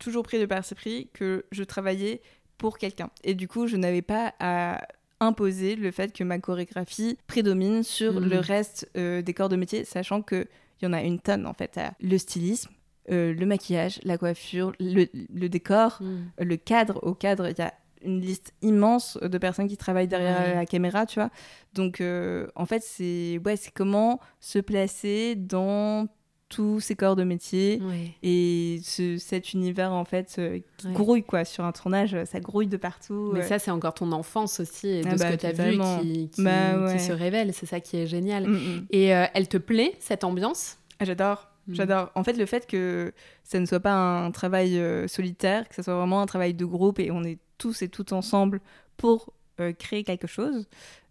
toujours 0.00 0.24
pris 0.24 0.40
de 0.40 0.44
parti 0.44 0.74
pris 0.74 1.08
que 1.14 1.44
je 1.52 1.62
travaillais 1.62 2.20
pour 2.58 2.78
quelqu'un. 2.78 3.10
Et 3.22 3.34
du 3.34 3.46
coup, 3.46 3.68
je 3.68 3.76
n'avais 3.76 4.02
pas 4.02 4.34
à 4.40 4.80
imposer 5.20 5.76
le 5.76 5.92
fait 5.92 6.12
que 6.12 6.24
ma 6.24 6.40
chorégraphie 6.40 7.16
prédomine 7.28 7.84
sur 7.84 8.20
mm. 8.20 8.28
le 8.28 8.38
reste 8.40 8.90
euh, 8.96 9.22
des 9.22 9.34
corps 9.34 9.48
de 9.48 9.54
métier, 9.54 9.84
sachant 9.84 10.20
qu'il 10.20 10.48
y 10.82 10.86
en 10.86 10.92
a 10.92 11.00
une 11.00 11.20
tonne 11.20 11.46
en 11.46 11.54
fait. 11.54 11.78
Le 12.00 12.18
stylisme, 12.18 12.72
euh, 13.12 13.32
le 13.32 13.46
maquillage, 13.46 14.00
la 14.02 14.18
coiffure, 14.18 14.72
le, 14.80 15.46
décor, 15.46 15.98
mm. 16.00 16.42
le 16.42 16.56
cadre. 16.56 16.98
Au 17.04 17.14
cadre, 17.14 17.50
il 17.50 17.56
y 17.56 17.62
a 17.62 17.72
une 18.06 18.20
liste 18.20 18.54
immense 18.62 19.18
de 19.20 19.38
personnes 19.38 19.68
qui 19.68 19.76
travaillent 19.76 20.08
derrière 20.08 20.54
la 20.54 20.66
caméra, 20.66 21.06
tu 21.06 21.18
vois. 21.18 21.30
Donc, 21.74 22.00
euh, 22.00 22.46
en 22.54 22.66
fait, 22.66 22.82
c'est 22.82 23.40
ouais, 23.44 23.54
comment 23.74 24.20
se 24.40 24.58
placer 24.58 25.34
dans 25.36 26.08
tous 26.48 26.78
ces 26.78 26.94
corps 26.94 27.16
de 27.16 27.24
métier 27.24 27.82
et 28.22 28.78
ce, 28.84 29.18
cet 29.18 29.52
univers 29.52 29.92
en 29.92 30.04
fait 30.04 30.36
euh, 30.38 30.60
qui 30.76 30.92
grouille 30.92 31.24
quoi 31.24 31.44
sur 31.44 31.64
un 31.64 31.72
tournage 31.72 32.16
ça 32.24 32.38
grouille 32.38 32.68
de 32.68 32.76
partout 32.76 33.32
mais 33.34 33.42
ça 33.42 33.58
c'est 33.58 33.72
encore 33.72 33.94
ton 33.94 34.12
enfance 34.12 34.60
aussi 34.60 34.86
et 34.86 35.02
de 35.02 35.08
ah 35.08 35.18
ce 35.18 35.22
bah, 35.24 35.32
que 35.32 35.40
tu 35.40 35.46
as 35.46 35.50
vu 35.50 35.76
qui, 36.02 36.28
qui, 36.28 36.44
bah, 36.44 36.92
qui, 36.92 37.00
se 37.00 37.10
révèle 37.10 37.52
c'est 37.52 37.66
ça 37.66 37.80
qui 37.80 37.96
est 37.96 38.06
génial 38.06 38.46
mm, 38.46 38.52
mm. 38.52 38.86
et 38.90 39.12
euh, 39.12 39.26
elle 39.34 39.48
te 39.48 39.56
plaît 39.56 39.94
cette 39.98 40.22
ambiance? 40.22 40.78
Ah, 41.00 41.04
j'adore 41.04 41.48
mm. 41.66 41.74
J'adore. 41.74 42.12
En 42.14 42.22
fait, 42.22 42.34
le 42.34 42.46
fait 42.46 42.68
que 42.68 43.12
ça 43.42 43.58
ne 43.58 43.66
soit 43.66 43.80
pas 43.80 43.92
un 43.92 44.30
travail 44.30 44.80
solitaire, 45.08 45.68
que 45.68 45.74
ça 45.74 45.82
soit 45.82 45.96
vraiment 45.96 46.22
un 46.22 46.26
travail 46.26 46.54
de 46.54 46.64
groupe 46.64 47.00
et 47.00 47.10
on 47.10 47.24
est 47.24 47.38
tous 47.58 47.82
et 47.82 47.88
toutes 47.88 48.12
ensemble 48.12 48.60
pour 48.96 49.32
euh, 49.60 49.72
créer 49.72 50.04
quelque 50.04 50.26
chose, 50.26 50.66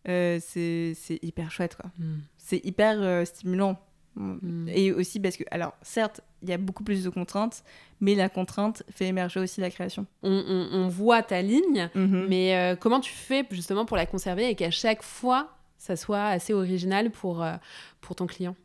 euh, 0.08 0.39
c'est 0.41 1.19
hyper 1.23 1.51
chouette. 1.51 1.75
quoi. 1.75 1.89
Hmm. 1.97 2.19
C'est 2.38 2.63
hyper 2.63 3.01
euh, 3.01 3.25
stimulant. 3.25 3.79
Hmm. 4.15 4.67
Et 4.69 4.91
aussi 4.91 5.19
parce 5.19 5.36
que, 5.36 5.43
alors, 5.51 5.73
certes, 5.81 6.21
il 6.43 6.49
y 6.49 6.53
a 6.53 6.58
beaucoup 6.58 6.84
plus 6.84 7.03
de 7.03 7.10
contraintes, 7.10 7.63
mais 7.99 8.13
la 8.13 8.29
contrainte 8.29 8.84
fait 8.89 9.08
émerger 9.08 9.39
aussi 9.39 9.62
la 9.62 9.69
création. 9.69 10.05
On, 10.21 10.88
voit 10.89 11.23
ta 11.23 11.41
ligne, 11.41 11.89
mhm. 11.95 12.27
mais 12.29 12.77
comment 12.79 12.99
tu 12.99 13.12
fais 13.12 13.45
justement 13.49 13.86
pour 13.86 13.97
la 13.97 14.05
conserver 14.05 14.47
et 14.47 14.55
qu'à 14.55 14.71
chaque 14.71 15.01
fois, 15.01 15.58
ça 15.77 15.95
soit 15.95 16.27
assez 16.27 16.53
original 16.53 17.10
pour, 17.10 17.45
pour 17.99 18.15
ton 18.15 18.27
client? 18.27 18.55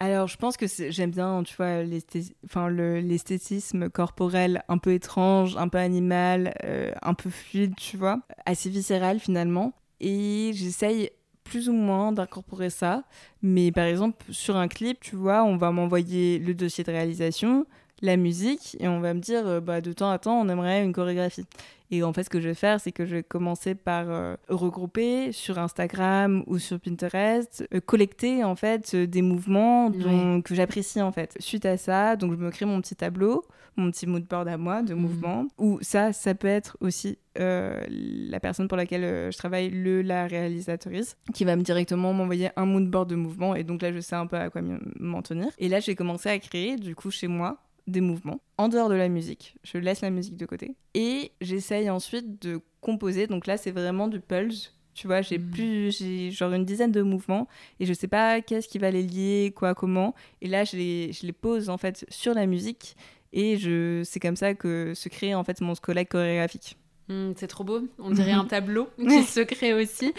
Alors, 0.00 0.28
je 0.28 0.36
pense 0.36 0.56
que 0.56 0.66
j'aime 0.68 1.10
bien, 1.10 1.42
tu 1.42 1.56
vois, 1.56 1.82
l'esthétisme 1.82 3.90
corporel 3.90 4.62
un 4.68 4.78
peu 4.78 4.92
étrange, 4.92 5.56
un 5.56 5.68
peu 5.68 5.78
animal, 5.78 6.54
euh, 6.64 6.92
un 7.02 7.14
peu 7.14 7.30
fluide, 7.30 7.74
tu 7.76 7.96
vois, 7.96 8.20
assez 8.46 8.70
viscéral 8.70 9.18
finalement. 9.18 9.72
Et 10.00 10.52
j'essaye 10.54 11.10
plus 11.42 11.68
ou 11.68 11.72
moins 11.72 12.12
d'incorporer 12.12 12.70
ça. 12.70 13.02
Mais 13.42 13.72
par 13.72 13.86
exemple, 13.86 14.24
sur 14.30 14.56
un 14.56 14.68
clip, 14.68 15.00
tu 15.00 15.16
vois, 15.16 15.42
on 15.42 15.56
va 15.56 15.72
m'envoyer 15.72 16.38
le 16.38 16.54
dossier 16.54 16.84
de 16.84 16.92
réalisation, 16.92 17.66
la 18.02 18.16
musique, 18.16 18.76
et 18.80 18.88
on 18.88 19.00
va 19.00 19.14
me 19.14 19.20
dire, 19.20 19.46
euh, 19.46 19.60
bah, 19.60 19.80
de 19.80 19.92
temps 19.92 20.10
à 20.10 20.18
temps, 20.18 20.40
on 20.40 20.48
aimerait 20.48 20.84
une 20.84 20.92
chorégraphie. 20.92 21.46
Et 21.90 22.02
en 22.02 22.12
fait, 22.12 22.24
ce 22.24 22.30
que 22.30 22.40
je 22.40 22.48
vais 22.48 22.54
faire, 22.54 22.80
c'est 22.80 22.92
que 22.92 23.06
je 23.06 23.16
vais 23.16 23.22
commencer 23.22 23.74
par 23.74 24.04
euh, 24.08 24.36
regrouper 24.48 25.32
sur 25.32 25.58
Instagram 25.58 26.44
ou 26.46 26.58
sur 26.58 26.78
Pinterest, 26.78 27.66
euh, 27.74 27.80
collecter 27.80 28.44
en 28.44 28.56
fait 28.56 28.92
euh, 28.94 29.06
des 29.06 29.22
mouvements 29.22 29.90
que 29.90 30.54
j'apprécie 30.54 31.00
en 31.00 31.12
fait. 31.12 31.34
Suite 31.40 31.64
à 31.64 31.76
ça, 31.76 32.16
donc 32.16 32.32
je 32.32 32.36
me 32.36 32.50
crée 32.50 32.66
mon 32.66 32.80
petit 32.82 32.94
tableau, 32.94 33.42
mon 33.76 33.90
petit 33.90 34.06
mood 34.06 34.24
board 34.24 34.48
à 34.48 34.58
moi 34.58 34.82
de 34.82 34.92
mhm. 34.92 35.00
mouvements. 35.00 35.48
Ou 35.56 35.78
ça, 35.80 36.12
ça 36.12 36.34
peut 36.34 36.48
être 36.48 36.76
aussi 36.80 37.18
la 37.36 38.40
personne 38.40 38.66
pour 38.66 38.76
laquelle 38.76 39.30
je 39.30 39.38
travaille, 39.38 39.70
le 39.70 40.02
la 40.02 40.26
réalisatrice, 40.26 41.16
qui 41.32 41.44
va 41.44 41.54
me 41.54 41.62
directement 41.62 42.12
m'envoyer 42.12 42.50
un 42.56 42.66
mood 42.66 42.90
board 42.90 43.08
de 43.08 43.14
mouvements. 43.14 43.54
Et 43.54 43.62
donc 43.62 43.80
là, 43.80 43.92
je 43.92 44.00
sais 44.00 44.16
un 44.16 44.26
peu 44.26 44.36
à 44.36 44.50
quoi 44.50 44.60
m'en 44.98 45.22
tenir. 45.22 45.46
Et 45.58 45.68
là, 45.68 45.78
j'ai 45.78 45.94
commencé 45.94 46.28
à 46.28 46.38
créer 46.40 46.74
du 46.74 46.96
coup 46.96 47.12
chez 47.12 47.28
moi 47.28 47.58
des 47.88 48.00
mouvements 48.00 48.40
en 48.56 48.68
dehors 48.68 48.88
de 48.88 48.94
la 48.94 49.08
musique. 49.08 49.54
Je 49.64 49.78
laisse 49.78 50.02
la 50.02 50.10
musique 50.10 50.36
de 50.36 50.46
côté. 50.46 50.74
Et 50.94 51.32
j'essaye 51.40 51.90
ensuite 51.90 52.40
de 52.42 52.60
composer. 52.80 53.26
Donc 53.26 53.46
là, 53.46 53.56
c'est 53.56 53.70
vraiment 53.70 54.08
du 54.08 54.20
pulse. 54.20 54.74
Tu 54.94 55.06
vois, 55.06 55.22
j'ai 55.22 55.38
hmm. 55.38 55.50
plus, 55.50 55.96
j'ai 55.96 56.30
genre 56.30 56.52
une 56.52 56.64
dizaine 56.64 56.90
de 56.90 57.02
mouvements 57.02 57.46
et 57.78 57.86
je 57.86 57.92
sais 57.92 58.08
pas 58.08 58.40
qu'est-ce 58.40 58.66
qui 58.66 58.78
va 58.78 58.90
les 58.90 59.02
lier, 59.02 59.52
quoi, 59.54 59.74
comment. 59.74 60.14
Et 60.42 60.48
là, 60.48 60.64
je 60.64 60.76
les, 60.76 61.12
je 61.12 61.24
les 61.24 61.32
pose 61.32 61.70
en 61.70 61.78
fait 61.78 62.04
sur 62.08 62.34
la 62.34 62.46
musique 62.46 62.96
et 63.32 63.58
je, 63.58 64.02
c'est 64.04 64.18
comme 64.18 64.34
ça 64.34 64.54
que 64.54 64.94
se 64.94 65.08
crée 65.08 65.36
en 65.36 65.44
fait 65.44 65.60
mon 65.60 65.76
squelette 65.76 66.08
chorégraphique. 66.08 66.76
Hmm, 67.08 67.32
c'est 67.36 67.46
trop 67.46 67.62
beau, 67.64 67.88
on 67.98 68.10
dirait 68.10 68.32
un 68.32 68.44
tableau 68.48 68.88
qui 68.98 69.22
se 69.22 69.40
crée 69.40 69.72
aussi. 69.72 70.12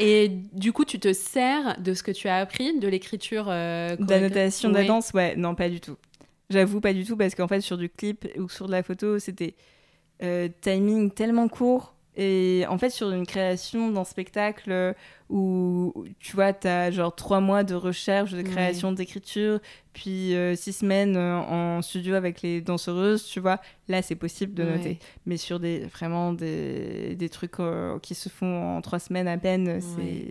Et 0.00 0.28
du 0.52 0.72
coup, 0.72 0.84
tu 0.84 0.98
te 0.98 1.12
sers 1.12 1.80
de 1.80 1.94
ce 1.94 2.02
que 2.02 2.10
tu 2.10 2.28
as 2.28 2.38
appris, 2.38 2.78
de 2.78 2.88
l'écriture. 2.88 3.46
Euh, 3.48 3.94
D'annotation 3.96 4.68
de 4.68 4.74
la 4.74 4.84
danse, 4.84 5.12
ouais, 5.14 5.36
non, 5.36 5.54
pas 5.54 5.68
du 5.68 5.80
tout. 5.80 5.96
J'avoue 6.50 6.80
pas 6.80 6.92
du 6.92 7.04
tout 7.04 7.16
parce 7.16 7.34
qu'en 7.34 7.48
fait 7.48 7.60
sur 7.60 7.78
du 7.78 7.88
clip 7.88 8.26
ou 8.36 8.48
sur 8.48 8.66
de 8.66 8.72
la 8.72 8.82
photo 8.82 9.18
c'était 9.18 9.54
euh, 10.22 10.48
timing 10.60 11.10
tellement 11.10 11.48
court 11.48 11.93
Et 12.16 12.64
en 12.68 12.78
fait, 12.78 12.90
sur 12.90 13.10
une 13.10 13.26
création 13.26 13.90
d'un 13.90 14.04
spectacle 14.04 14.94
où, 15.30 16.04
tu 16.20 16.36
vois, 16.36 16.52
tu 16.52 16.68
as 16.68 16.90
genre 16.90 17.14
trois 17.14 17.40
mois 17.40 17.64
de 17.64 17.74
recherche, 17.74 18.32
de 18.32 18.42
création, 18.42 18.92
d'écriture, 18.92 19.58
puis 19.92 20.34
euh, 20.34 20.54
six 20.54 20.74
semaines 20.74 21.16
euh, 21.16 21.36
en 21.38 21.82
studio 21.82 22.14
avec 22.14 22.42
les 22.42 22.60
danseuses, 22.60 23.24
tu 23.24 23.40
vois, 23.40 23.60
là, 23.88 24.02
c'est 24.02 24.14
possible 24.14 24.54
de 24.54 24.62
noter. 24.62 24.98
Mais 25.26 25.36
sur 25.36 25.58
des, 25.58 25.86
vraiment 25.86 26.32
des, 26.32 27.16
des 27.16 27.28
trucs 27.28 27.58
euh, 27.58 27.98
qui 27.98 28.14
se 28.14 28.28
font 28.28 28.76
en 28.76 28.80
trois 28.80 28.98
semaines 29.00 29.28
à 29.28 29.38
peine, 29.38 29.80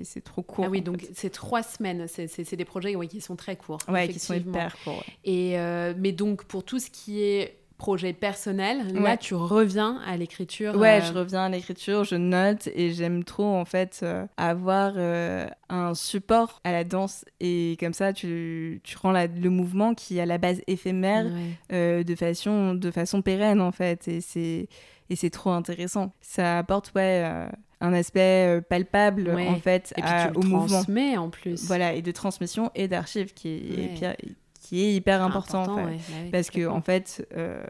c'est 0.04 0.24
trop 0.24 0.42
court. 0.42 0.66
Ah 0.66 0.70
oui, 0.70 0.82
donc 0.82 1.06
c'est 1.14 1.32
trois 1.32 1.64
semaines, 1.64 2.08
c'est 2.08 2.56
des 2.56 2.66
projets 2.66 2.96
qui 3.08 3.20
sont 3.20 3.36
très 3.36 3.58
courts. 3.58 3.80
Ouais, 3.90 4.08
qui 4.08 4.20
sont 4.20 4.36
hyper 4.36 4.78
courts. 4.84 5.04
Et, 5.26 5.58
mais 5.98 6.12
donc, 6.14 6.46
pour 6.46 6.64
tout 6.64 6.80
ce 6.80 6.90
qui 6.90 7.22
est 7.24 7.58
projet 7.78 8.14
personnel. 8.14 8.94
Là, 8.94 9.18
tu 9.18 9.36
reviens 9.36 10.00
à 10.06 10.18
l'écriture. 10.18 10.76
Ouais, 10.76 11.02
euh, 11.02 11.06
je 11.06 11.14
reviens 11.14 11.46
à 11.46 11.50
l'écriture, 11.50 12.04
je 12.04 12.16
note 12.16 12.68
et 12.74 12.94
j'aime 12.94 13.24
trop 13.24 13.56
en 13.56 13.66
fait 13.66 14.02
euh, 14.04 14.26
avoir 14.38 14.94
euh, 14.96 15.48
un 15.70 15.94
support 15.94 16.62
à 16.64 16.72
la 16.72 16.84
danse 16.84 17.26
et 17.40 17.78
comme 17.80 17.94
ça, 17.94 18.14
tu, 18.14 18.82
tu 18.84 18.98
rends 18.98 19.12
le 19.12 19.50
mouvement 19.50 19.94
qui 19.94 20.18
est 20.18 20.22
à 20.22 20.26
la 20.26 20.38
base 20.38 20.62
éphémère 20.68 21.26
de 21.70 22.16
façon 22.16 22.76
de 22.76 22.92
façon 22.92 23.22
pérenne 23.22 23.62
en 23.62 23.72
fait 23.72 24.08
et 24.08 24.22
c'est 24.22 24.68
et 25.10 25.16
c'est 25.16 25.30
trop 25.30 25.52
intéressant. 25.52 26.14
Ça 26.22 26.60
apporte 26.60 26.94
ouais 26.96 27.24
un 27.82 27.94
aspect 27.94 28.62
palpable 28.70 29.30
en 29.30 29.56
fait 29.56 29.94
et 29.98 30.02
puis 30.02 30.12
tu 30.32 30.38
au 30.38 30.42
mouvement. 30.44 30.84
en 31.24 31.30
plus. 31.30 31.66
Voilà 31.66 31.94
et 31.94 32.02
de 32.02 32.12
transmission 32.12 32.72
et 32.76 32.88
d'archives 32.88 33.34
qui 33.34 33.50
est, 33.50 34.02
qui 34.74 34.82
est 34.82 34.96
hyper 34.96 35.22
important, 35.22 35.64
en 35.64 35.88
fait. 35.88 35.98
Bah 35.98 36.30
parce 36.32 36.50
que 36.50 36.68
en 36.68 36.82
fait, 36.82 37.28
euh, 37.38 37.64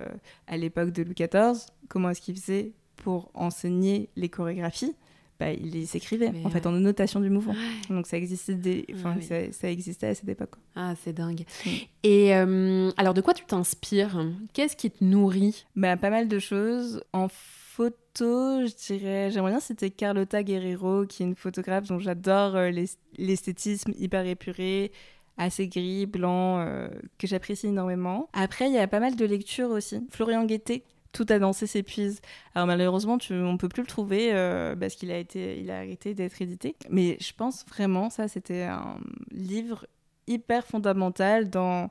à 0.48 0.56
l'époque 0.56 0.92
de 0.92 1.04
Louis 1.04 1.16
XIV, 1.16 1.66
comment 1.90 2.10
est-ce 2.10 2.22
qu'il 2.22 2.34
faisait 2.36 2.72
pour 2.96 3.30
enseigner 3.34 4.10
les 4.16 4.30
chorégraphies? 4.30 4.96
Bah, 5.38 5.52
il 5.52 5.72
les 5.72 5.98
écrivait 5.98 6.32
en 6.46 6.50
fait 6.50 6.66
en 6.66 6.72
notation 6.72 7.20
du 7.20 7.30
mouvement. 7.30 7.56
Donc 7.90 8.08
ça 8.08 8.16
existait, 8.16 8.54
des... 8.54 8.86
enfin, 8.94 9.18
ça, 9.52 9.70
existait 9.70 10.08
à 10.08 10.16
cette 10.16 10.30
époque. 10.30 10.54
Ah, 10.78 10.94
c'est 11.04 11.12
dingue. 11.12 11.44
Mm. 11.66 11.70
Et 12.04 12.36
euh, 12.36 12.92
alors, 12.96 13.14
de 13.14 13.20
quoi 13.20 13.34
tu 13.34 13.44
t'inspires? 13.44 14.26
Qu'est-ce 14.54 14.78
qui 14.78 14.90
te 14.90 15.04
nourrit? 15.04 15.66
Bah, 15.76 15.98
Pas 15.98 16.10
mal 16.10 16.30
de 16.30 16.40
choses. 16.40 17.04
En 17.12 17.28
photo, 17.28 18.66
je 18.66 18.76
dirais, 18.88 19.32
j'aimerais 19.32 19.52
bien 19.52 19.60
citer 19.60 19.90
Carlota 19.90 20.44
Guerrero, 20.44 21.06
qui 21.06 21.24
est 21.24 21.26
une 21.26 21.36
photographe 21.36 21.88
dont 21.88 22.00
j'adore 22.00 22.56
euh, 22.56 22.72
l'esthétisme 23.18 23.92
hyper 23.98 24.26
épuré, 24.26 24.92
assez 25.38 25.68
gris, 25.68 26.06
blanc, 26.06 26.60
euh, 26.60 26.88
que 27.18 27.28
j'apprécie 27.28 27.68
énormément. 27.68 28.30
Après, 28.34 28.68
il 28.68 28.74
y 28.74 28.78
a 28.78 28.88
pas 28.88 29.00
mal 29.00 29.16
de 29.16 29.26
lectures 29.26 29.70
aussi. 29.70 30.06
Florian 30.10 30.46
Guettet, 30.46 30.84
tout 31.12 31.26
a 31.30 31.40
dansé 31.40 31.68
s'épuise. 31.68 32.22
Alors 32.56 32.68
malheureusement, 32.68 33.18
tu, 33.18 33.34
on 33.34 33.58
peut 33.58 33.70
plus 33.70 33.82
le 33.82 33.88
trouver 33.88 34.34
euh, 34.34 34.76
parce 34.76 34.96
qu'il 34.96 35.12
a 35.12 35.18
été, 35.18 35.60
il 35.60 35.72
a 35.72 35.78
arrêté 35.78 36.14
d'être 36.14 36.42
édité. 36.42 36.76
Mais 36.90 37.18
je 37.20 37.34
pense 37.34 37.66
vraiment, 37.68 38.10
ça, 38.10 38.28
c'était 38.28 38.64
un 38.64 38.98
livre 39.32 39.88
hyper 40.28 40.66
fondamental 40.66 41.50
dans 41.50 41.90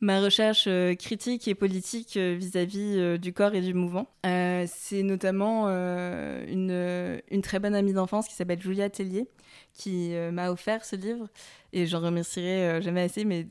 ma 0.00 0.20
recherche 0.20 0.64
euh, 0.66 0.94
critique 0.94 1.48
et 1.48 1.54
politique 1.54 2.16
vis-à-vis 2.16 3.18
du 3.18 3.32
corps 3.32 3.54
et 3.54 3.60
du 3.60 3.74
mouvement. 3.74 4.06
c'est 4.22 5.02
notamment 5.02 5.66
une, 5.68 7.20
très 7.42 7.58
bonne 7.58 7.74
amie 7.74 7.92
d'enfance 7.92 8.28
qui 8.28 8.34
s'appelle 8.34 8.60
Julia 8.60 8.90
Tellier 8.90 9.28
qui 9.74 10.14
m'a 10.32 10.50
offert 10.50 10.84
ce 10.84 10.96
livre 10.96 11.28
et 11.74 11.86
j'en 11.86 12.00
remercierai 12.00 12.68
euh, 12.68 12.80
jamais 12.80 13.02
assez, 13.02 13.24
mais 13.24 13.48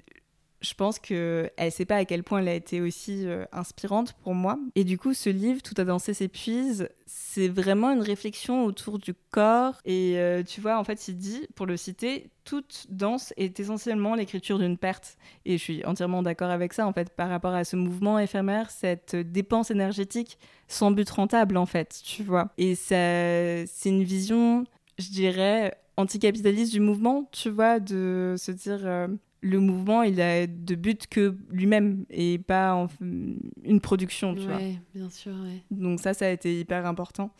je 0.62 0.74
pense 0.76 0.98
qu'elle 0.98 1.52
ne 1.60 1.70
sait 1.70 1.84
pas 1.84 1.98
à 1.98 2.06
quel 2.06 2.24
point 2.24 2.40
elle 2.40 2.48
a 2.48 2.54
été 2.54 2.80
aussi 2.80 3.28
euh, 3.28 3.44
inspirante 3.52 4.14
pour 4.24 4.34
moi. 4.34 4.58
Et 4.76 4.86
du 4.86 4.98
coup, 4.98 5.14
ce 5.14 5.30
livre, 5.30 5.62
Tout 5.62 5.74
à 5.76 5.84
danser 5.84 6.14
s'épuise, 6.14 6.88
c'est 7.06 7.50
vraiment 7.50 7.92
une 7.92 8.02
réflexion 8.02 8.64
autour 8.64 8.98
du 8.98 9.14
corps. 9.32 9.76
Et 9.84 10.14
euh, 10.16 10.42
tu 10.42 10.62
vois, 10.62 10.80
en 10.80 10.86
fait, 10.86 11.10
il 11.10 11.18
dit, 11.18 11.46
pour 11.56 11.66
le 11.66 11.76
citer, 11.76 12.30
toute 12.46 12.86
danse 12.88 13.34
est 13.36 13.60
essentiellement 13.60 14.16
l'écriture 14.16 14.58
d'une 14.58 14.78
perte. 14.78 15.18
Et 15.44 15.58
je 15.58 15.62
suis 15.62 15.86
entièrement 15.86 16.24
d'accord 16.24 16.50
avec 16.50 16.72
ça, 16.72 16.88
en 16.88 16.94
fait, 16.94 17.10
par 17.10 17.28
rapport 17.28 17.54
à 17.54 17.66
ce 17.66 17.76
mouvement 17.76 18.18
éphémère, 18.20 18.72
cette 18.72 19.18
dépense 19.18 19.70
énergétique 19.70 20.38
sans 20.70 20.92
but 20.92 21.10
rentable, 21.10 21.58
en 21.58 21.66
fait, 21.66 22.00
tu 22.06 22.24
vois. 22.24 22.54
Et 22.58 22.76
c'est 22.76 23.68
une 23.84 24.04
vision, 24.06 24.64
je 24.98 25.10
dirais, 25.10 25.74
anticapitaliste 25.97 26.71
du 26.71 26.79
mouvement, 26.79 27.29
tu 27.32 27.49
vois, 27.49 27.79
de 27.79 28.36
se 28.38 28.51
dire 28.51 28.79
euh, 28.84 29.08
le 29.41 29.60
mouvement, 29.60 30.03
il 30.03 30.21
a 30.21 30.47
de 30.47 30.75
but 30.75 31.08
que 31.08 31.36
lui-même 31.49 32.06
et 32.10 32.38
pas 32.39 32.73
en, 32.73 32.88
une 33.01 33.82
production, 33.82 34.36
tu 34.36 34.41
vois. 34.41 34.60
bien 34.95 35.10
sûr, 35.10 35.34
Donc 35.69 35.99
ça, 35.99 36.13
ça 36.13 36.25
a 36.25 36.29
été 36.29 36.60
hyper 36.60 36.86
important. 36.86 37.32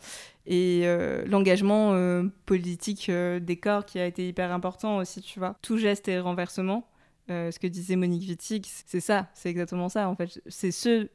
Et 0.46 0.82
euh, 0.84 1.24
l'engagement 1.26 1.94
euh, 1.94 2.24
politique 2.44 3.10
des 3.10 3.56
corps 3.56 3.86
qui 3.86 3.98
a 3.98 4.06
été 4.06 4.28
hyper 4.28 4.52
important 4.52 4.98
aussi, 4.98 5.22
tu 5.22 5.38
vois. 5.38 5.56
Tout 5.62 5.78
geste 5.78 6.08
et 6.08 6.18
renversement, 6.18 6.86
ce 7.28 7.58
que 7.58 7.66
disait 7.66 7.96
Monique 7.96 8.28
Wittig, 8.28 8.66
c'est 8.86 9.00
ça, 9.00 9.30
c'est 9.32 9.48
exactement 9.48 9.88
ça, 9.88 10.08
en 10.08 10.14
fait. 10.14 10.40
C'est 10.46 10.72
ce 10.72 11.08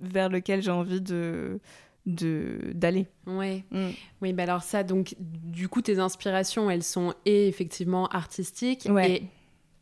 vers 0.00 0.28
lequel 0.28 0.62
j'ai 0.62 0.70
envie 0.70 1.00
de 1.00 1.60
de 2.06 2.72
d'aller. 2.74 3.06
Ouais. 3.26 3.64
Mm. 3.70 3.90
Oui, 4.22 4.32
bah 4.32 4.44
alors 4.44 4.62
ça 4.62 4.82
donc 4.82 5.14
du 5.50 5.68
coup 5.68 5.82
tes 5.82 5.98
inspirations, 5.98 6.70
elles 6.70 6.82
sont 6.82 7.14
et 7.26 7.48
effectivement 7.48 8.06
artistiques 8.08 8.86
et 8.86 9.24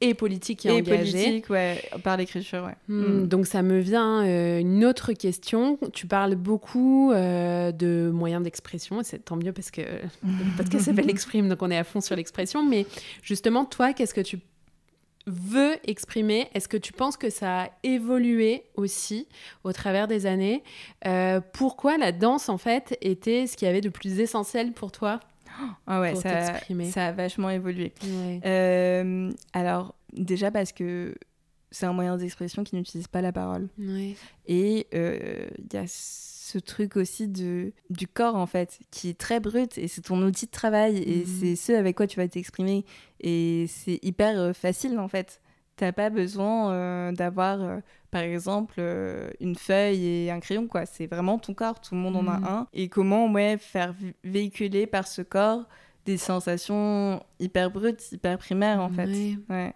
et 0.00 0.14
politiques 0.14 0.64
et, 0.64 0.76
et 0.76 0.82
politique, 0.82 1.50
ouais, 1.50 1.82
par 2.04 2.16
l'écriture, 2.16 2.64
ouais. 2.64 2.76
Hmm, 2.86 3.22
mm. 3.22 3.26
Donc 3.26 3.46
ça 3.46 3.62
me 3.62 3.80
vient 3.80 4.24
euh, 4.24 4.60
une 4.60 4.84
autre 4.84 5.12
question. 5.12 5.78
Tu 5.92 6.06
parles 6.06 6.36
beaucoup 6.36 7.10
euh, 7.10 7.72
de 7.72 8.10
moyens 8.12 8.42
d'expression, 8.44 9.00
et 9.00 9.04
c'est 9.04 9.24
tant 9.24 9.36
mieux 9.36 9.52
parce 9.52 9.70
que 9.72 9.80
le 10.22 10.56
podcast 10.56 10.84
s'appelle 10.84 11.10
Exprime, 11.10 11.48
donc 11.48 11.62
on 11.62 11.70
est 11.70 11.76
à 11.76 11.84
fond 11.84 12.00
sur 12.00 12.14
l'expression. 12.14 12.64
Mais 12.64 12.86
justement, 13.22 13.64
toi, 13.64 13.92
qu'est-ce 13.92 14.14
que 14.14 14.20
tu 14.20 14.38
veut 15.26 15.76
exprimer? 15.84 16.48
Est-ce 16.54 16.68
que 16.68 16.76
tu 16.76 16.92
penses 16.92 17.16
que 17.16 17.28
ça 17.28 17.62
a 17.62 17.70
évolué 17.82 18.62
aussi 18.76 19.26
au 19.64 19.72
travers 19.72 20.06
des 20.06 20.26
années? 20.26 20.62
Euh, 21.06 21.40
Pourquoi 21.52 21.98
la 21.98 22.12
danse, 22.12 22.48
en 22.48 22.58
fait, 22.58 22.96
était 23.00 23.46
ce 23.46 23.56
qu'il 23.56 23.66
y 23.66 23.68
avait 23.68 23.80
de 23.80 23.88
plus 23.88 24.20
essentiel 24.20 24.72
pour 24.72 24.92
toi? 24.92 25.20
Ah 25.86 26.00
ouais, 26.00 26.14
ça, 26.14 26.60
ça, 26.90 27.06
a 27.06 27.12
vachement 27.12 27.50
évolué. 27.50 27.92
Euh, 28.44 29.30
alors, 29.52 29.94
déjà 30.12 30.50
parce 30.50 30.72
que 30.72 31.14
c'est 31.70 31.86
un 31.86 31.92
moyen 31.92 32.16
d'expression 32.16 32.64
qui 32.64 32.76
n'utilise 32.76 33.08
pas 33.08 33.20
la 33.20 33.32
parole. 33.32 33.68
Et 34.46 34.86
euh, 34.94 35.48
il 35.58 35.74
y 35.74 35.76
a 35.76 35.84
ce 35.86 36.58
truc 36.58 36.96
aussi 36.96 37.28
de, 37.28 37.72
du 37.90 38.06
corps, 38.06 38.36
en 38.36 38.46
fait, 38.46 38.78
qui 38.90 39.10
est 39.10 39.18
très 39.18 39.40
brut 39.40 39.76
et 39.76 39.88
c'est 39.88 40.02
ton 40.02 40.22
outil 40.22 40.46
de 40.46 40.50
travail 40.50 40.96
et 40.98 41.18
mhm. 41.18 41.26
c'est 41.26 41.56
ce 41.56 41.72
avec 41.72 41.96
quoi 41.96 42.06
tu 42.06 42.16
vas 42.16 42.28
t'exprimer. 42.28 42.84
Et 43.20 43.66
c'est 43.68 43.98
hyper 44.02 44.38
euh, 44.38 44.52
facile, 44.52 44.98
en 44.98 45.08
fait. 45.08 45.40
T'as 45.78 45.92
pas 45.92 46.10
besoin 46.10 46.72
euh, 46.72 47.12
d'avoir, 47.12 47.62
euh, 47.62 47.78
par 48.10 48.20
exemple, 48.20 48.80
une 49.40 49.54
feuille 49.54 50.04
et 50.04 50.30
un 50.30 50.40
crayon, 50.40 50.66
quoi. 50.66 50.84
C'est 50.84 51.06
vraiment 51.06 51.38
ton 51.38 51.54
corps, 51.54 51.80
tout 51.80 51.94
le 51.94 52.00
monde 52.00 52.16
en 52.16 52.26
a 52.26 52.38
mhm. 52.38 52.44
un. 52.44 52.66
Et 52.74 52.88
comment, 52.88 53.30
ouais, 53.32 53.56
faire 53.58 53.94
véhiculer 54.24 54.86
par 54.86 55.08
ce 55.08 55.22
corps 55.22 55.66
des 56.04 56.16
sensations 56.16 57.22
hyper 57.38 57.70
brutes, 57.70 58.12
hyper 58.12 58.38
primaires, 58.38 58.80
en 58.80 58.90
fait. 58.90 59.08
Ouais. 59.48 59.74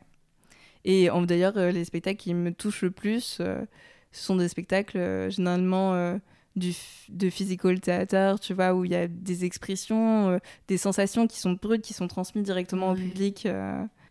Et 0.84 1.08
d'ailleurs, 1.26 1.56
les 1.56 1.84
spectacles 1.84 2.18
qui 2.18 2.34
me 2.34 2.52
touchent 2.52 2.82
le 2.82 2.90
plus, 2.90 3.40
ce 3.40 3.66
sont 4.10 4.36
des 4.36 4.48
spectacles 4.48 5.30
généralement 5.30 6.18
du, 6.56 6.74
de 7.08 7.30
physical 7.30 7.80
theater, 7.80 8.38
tu 8.38 8.54
vois, 8.54 8.74
où 8.74 8.84
il 8.84 8.92
y 8.92 8.94
a 8.94 9.08
des 9.08 9.44
expressions, 9.44 10.30
euh, 10.30 10.38
des 10.68 10.76
sensations 10.76 11.26
qui 11.26 11.38
sont 11.38 11.52
brutes, 11.52 11.82
qui 11.82 11.94
sont 11.94 12.08
transmises 12.08 12.44
directement 12.44 12.90
au 12.90 12.94
public. 12.94 13.48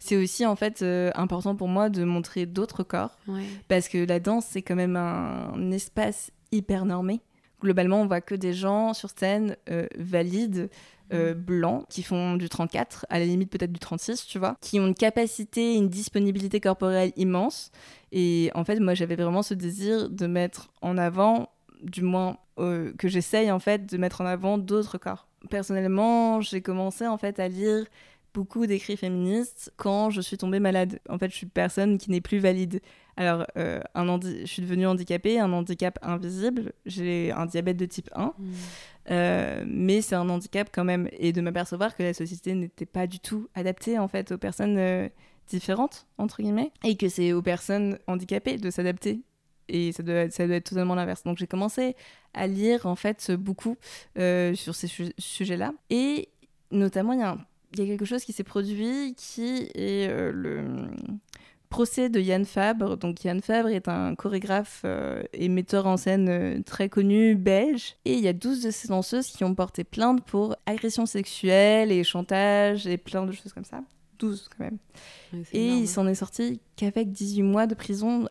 Euh. 0.01 0.05
C'est 0.05 0.17
aussi 0.17 0.45
en 0.45 0.55
fait 0.55 0.81
euh, 0.81 1.11
important 1.15 1.55
pour 1.55 1.67
moi 1.67 1.89
de 1.89 2.03
montrer 2.03 2.45
d'autres 2.45 2.83
corps, 2.83 3.17
parce 3.67 3.87
que 3.87 4.05
la 4.05 4.19
danse 4.19 4.45
c'est 4.49 4.61
quand 4.61 4.75
même 4.75 4.95
un, 4.95 5.71
espace 5.71 6.31
hyper 6.51 6.85
normé. 6.85 7.21
Globalement, 7.61 8.01
on 8.01 8.07
voit 8.07 8.21
que 8.21 8.33
des 8.33 8.53
gens 8.53 8.93
sur 8.93 9.11
scène 9.11 9.55
valides, 9.95 10.69
mm. 11.13 11.33
blancs, 11.33 11.85
qui 11.89 12.01
font 12.01 12.35
du 12.35 12.49
34, 12.49 13.05
à 13.09 13.19
la 13.19 13.25
limite 13.25 13.51
peut-être 13.51 13.71
du 13.71 13.79
36, 13.79 14.25
tu 14.25 14.39
vois, 14.39 14.57
qui 14.61 14.79
ont 14.79 14.87
une 14.87 14.95
capacité, 14.95 15.75
une 15.75 15.87
disponibilité 15.87 16.59
corporelle 16.59 17.11
immense. 17.17 17.71
Et 18.11 18.49
en 18.55 18.63
fait, 18.63 18.79
moi, 18.79 18.95
j'avais 18.95 19.15
vraiment 19.15 19.43
ce 19.43 19.53
désir 19.53 20.09
de 20.09 20.25
mettre 20.25 20.71
en 20.81 20.97
avant 20.97 21.49
du 21.83 22.01
moins 22.01 22.37
euh, 22.59 22.93
que 22.97 23.07
j'essaye 23.07 23.51
en 23.51 23.59
fait 23.59 23.85
de 23.89 23.97
mettre 23.97 24.21
en 24.21 24.25
avant 24.25 24.57
d'autres 24.57 24.97
corps. 24.97 25.27
Personnellement, 25.49 26.41
j'ai 26.41 26.61
commencé 26.61 27.07
en 27.07 27.17
fait 27.17 27.39
à 27.39 27.47
lire 27.47 27.85
beaucoup 28.33 28.65
d'écrits 28.65 28.97
féministes 28.97 29.73
quand 29.77 30.09
je 30.09 30.21
suis 30.21 30.37
tombée 30.37 30.59
malade. 30.59 30.99
En 31.09 31.17
fait, 31.17 31.29
je 31.29 31.35
suis 31.35 31.47
personne 31.47 31.97
qui 31.97 32.11
n'est 32.11 32.21
plus 32.21 32.39
valide. 32.39 32.81
Alors, 33.17 33.45
euh, 33.57 33.81
un 33.93 34.19
je 34.21 34.45
suis 34.45 34.61
devenue 34.61 34.87
handicapée, 34.87 35.39
un 35.39 35.51
handicap 35.51 35.99
invisible. 36.01 36.73
J'ai 36.85 37.31
un 37.31 37.45
diabète 37.45 37.77
de 37.77 37.85
type 37.85 38.09
1. 38.15 38.25
Mmh. 38.25 38.33
Euh, 39.09 39.63
mais 39.67 40.01
c'est 40.01 40.15
un 40.15 40.29
handicap 40.29 40.69
quand 40.73 40.83
même. 40.83 41.09
Et 41.11 41.33
de 41.33 41.41
m'apercevoir 41.41 41.95
que 41.95 42.03
la 42.03 42.13
société 42.13 42.53
n'était 42.53 42.85
pas 42.85 43.07
du 43.07 43.19
tout 43.19 43.47
adaptée 43.55 43.99
en 43.99 44.07
fait 44.07 44.31
aux 44.31 44.37
personnes 44.37 45.09
différentes, 45.47 46.07
entre 46.17 46.41
guillemets. 46.41 46.71
Et 46.83 46.95
que 46.95 47.09
c'est 47.09 47.33
aux 47.33 47.41
personnes 47.41 47.99
handicapées 48.07 48.57
de 48.57 48.69
s'adapter 48.69 49.21
et 49.71 49.91
ça 49.91 50.03
doit, 50.03 50.29
ça 50.29 50.45
doit 50.45 50.57
être 50.57 50.69
totalement 50.69 50.95
l'inverse. 50.95 51.23
Donc 51.23 51.37
j'ai 51.37 51.47
commencé 51.47 51.95
à 52.33 52.47
lire 52.47 52.85
en 52.85 52.95
fait 52.95 53.31
beaucoup 53.31 53.77
euh, 54.17 54.53
sur 54.53 54.75
ces 54.75 54.87
sujets-là. 55.17 55.73
Et 55.89 56.29
notamment, 56.71 57.13
il 57.13 57.19
y, 57.19 57.23
a 57.23 57.37
y 57.79 57.81
a 57.81 57.85
quelque 57.85 58.05
chose 58.05 58.23
qui 58.23 58.33
s'est 58.33 58.43
produit 58.43 59.15
qui 59.15 59.69
est 59.75 60.09
euh, 60.09 60.31
le 60.33 60.63
procès 61.69 62.09
de 62.09 62.19
Yann 62.19 62.45
Fabre. 62.45 62.97
Donc 62.97 63.23
Yann 63.23 63.41
Fabre 63.41 63.69
est 63.69 63.87
un 63.87 64.13
chorégraphe 64.15 64.81
euh, 64.85 65.23
et 65.33 65.49
metteur 65.49 65.87
en 65.87 65.97
scène 65.97 66.63
très 66.63 66.89
connu 66.89 67.35
belge. 67.35 67.95
Et 68.05 68.13
il 68.13 68.19
y 68.19 68.27
a 68.27 68.33
12 68.33 68.63
de 68.63 68.71
ces 68.71 68.89
danseuses 68.89 69.27
qui 69.27 69.43
ont 69.43 69.55
porté 69.55 69.83
plainte 69.83 70.23
pour 70.23 70.55
agression 70.65 71.05
sexuelle 71.05 71.91
et 71.91 72.03
chantage 72.03 72.87
et 72.87 72.97
plein 72.97 73.25
de 73.25 73.31
choses 73.31 73.53
comme 73.53 73.65
ça. 73.65 73.81
12 74.19 74.49
quand 74.55 74.65
même. 74.65 74.77
et 75.51 75.67
il 75.67 75.87
s'en 75.87 76.05
est 76.07 76.15
sorti 76.15 76.59
qu'avec 76.75 77.11
18 77.11 77.41
mois 77.41 77.65
de 77.65 77.73
prison 77.73 78.27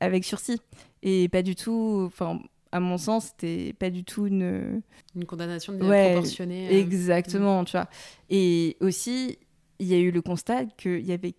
avec 0.00 0.24
sursis. 0.24 0.60
Et 1.02 1.28
pas 1.28 1.42
du 1.42 1.54
tout. 1.54 2.04
Enfin, 2.06 2.40
à 2.72 2.80
mon 2.80 2.98
sens, 2.98 3.26
c'était 3.26 3.72
pas 3.72 3.90
du 3.90 4.04
tout 4.04 4.26
une. 4.26 4.82
Une 5.14 5.24
condamnation 5.24 5.72
de 5.72 5.84
ouais, 5.84 6.12
proportionnée. 6.12 6.68
Euh, 6.68 6.80
exactement, 6.80 7.64
tu 7.64 7.72
vois. 7.72 7.88
Et 8.30 8.76
aussi, 8.80 9.38
il 9.78 9.86
y 9.86 9.94
a 9.94 9.98
eu 9.98 10.10
le 10.10 10.22
constat 10.22 10.66
qu'il 10.76 11.04
y 11.04 11.12
avait 11.12 11.34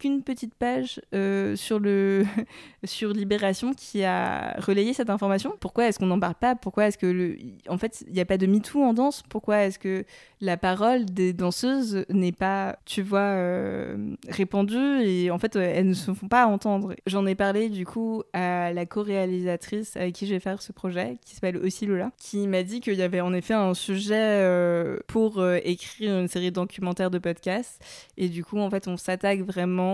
qu'une 0.00 0.22
petite 0.22 0.54
page 0.54 1.00
euh, 1.14 1.54
sur, 1.54 1.78
le 1.78 2.24
sur 2.84 3.12
Libération 3.12 3.72
qui 3.74 4.02
a 4.02 4.56
relayé 4.58 4.92
cette 4.94 5.10
information. 5.10 5.54
Pourquoi 5.60 5.86
est-ce 5.86 5.98
qu'on 5.98 6.06
n'en 6.06 6.18
parle 6.18 6.34
pas? 6.34 6.56
Pourquoi 6.56 6.86
est-ce 6.86 6.98
que, 6.98 7.36
en 7.68 7.78
fait, 7.78 8.02
il 8.08 8.14
n'y 8.14 8.20
a 8.20 8.24
pas 8.24 8.38
de 8.38 8.46
MeToo 8.46 8.82
en 8.82 8.94
danse? 8.94 9.22
Pourquoi 9.28 9.58
est-ce 9.58 9.78
que 9.78 10.04
la 10.40 10.56
parole 10.56 11.04
des 11.04 11.32
danseuses 11.32 12.04
n'est 12.08 12.32
pas, 12.32 12.78
tu 12.86 13.02
vois, 13.02 13.20
euh, 13.20 14.14
répandue? 14.28 15.02
Et 15.02 15.30
en 15.30 15.38
fait, 15.38 15.54
elles 15.54 15.88
ne 15.88 15.94
se 15.94 16.12
font 16.12 16.28
pas 16.28 16.46
entendre. 16.46 16.94
J'en 17.06 17.26
ai 17.26 17.34
parlé 17.34 17.68
du 17.68 17.84
coup 17.84 18.22
à 18.32 18.72
la 18.72 18.86
co-réalisatrice 18.86 19.96
avec 19.96 20.14
qui 20.14 20.26
je 20.26 20.32
vais 20.32 20.40
faire 20.40 20.62
ce 20.62 20.72
projet, 20.72 21.18
qui 21.24 21.34
s'appelle 21.34 21.58
aussi 21.58 21.84
Lola, 21.84 22.10
qui 22.18 22.48
m'a 22.48 22.62
dit 22.62 22.80
qu'il 22.80 22.94
y 22.94 23.02
avait 23.02 23.20
en 23.20 23.34
effet 23.34 23.54
un 23.54 23.74
sujet 23.74 24.14
euh, 24.16 24.98
pour 25.06 25.44
écrire 25.62 26.18
une 26.18 26.28
série 26.28 26.50
de 26.50 26.54
documentaires 26.54 27.10
de 27.10 27.18
podcasts. 27.18 27.82
Et 28.16 28.30
du 28.30 28.42
coup, 28.44 28.58
en 28.58 28.70
fait, 28.70 28.88
on 28.88 28.96
s'attaque 28.96 29.40
vraiment 29.40 29.89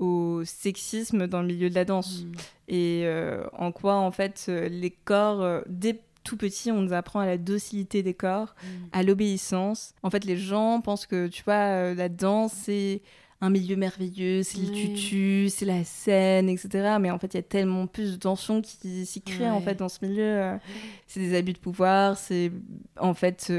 au 0.00 0.42
sexisme 0.44 1.26
dans 1.26 1.42
le 1.42 1.46
milieu 1.46 1.68
de 1.70 1.74
la 1.74 1.84
danse. 1.84 2.22
Mm. 2.22 2.32
Et 2.68 3.02
euh, 3.04 3.44
en 3.52 3.70
quoi, 3.70 3.96
en 3.96 4.10
fait, 4.10 4.46
euh, 4.48 4.68
les 4.68 4.90
corps, 4.90 5.42
euh, 5.42 5.60
dès 5.68 6.00
tout 6.24 6.36
petit, 6.36 6.72
on 6.72 6.80
nous 6.80 6.92
apprend 6.92 7.20
à 7.20 7.26
la 7.26 7.38
docilité 7.38 8.02
des 8.02 8.14
corps, 8.14 8.54
mm. 8.62 8.66
à 8.92 9.02
l'obéissance. 9.02 9.94
En 10.02 10.10
fait, 10.10 10.24
les 10.24 10.36
gens 10.36 10.80
pensent 10.80 11.06
que, 11.06 11.28
tu 11.28 11.44
vois, 11.44 11.94
la 11.94 12.08
danse, 12.08 12.52
c'est 12.52 13.02
un 13.42 13.50
milieu 13.50 13.76
merveilleux, 13.76 14.42
c'est 14.42 14.58
le 14.58 14.70
tutu, 14.70 15.48
c'est 15.48 15.64
la 15.64 15.84
scène, 15.84 16.48
etc. 16.50 16.96
Mais 17.00 17.10
en 17.10 17.18
fait, 17.18 17.32
il 17.34 17.36
y 17.38 17.40
a 17.40 17.42
tellement 17.42 17.86
plus 17.86 18.12
de 18.12 18.16
tensions 18.16 18.60
qui 18.60 19.06
s'y 19.06 19.22
créent, 19.22 19.50
en 19.50 19.62
fait, 19.62 19.76
dans 19.76 19.88
ce 19.88 20.04
milieu. 20.04 20.58
C'est 21.06 21.20
des 21.20 21.34
abus 21.34 21.54
de 21.54 21.58
pouvoir, 21.58 22.18
c'est, 22.18 22.52
en 22.98 23.14
fait, 23.14 23.50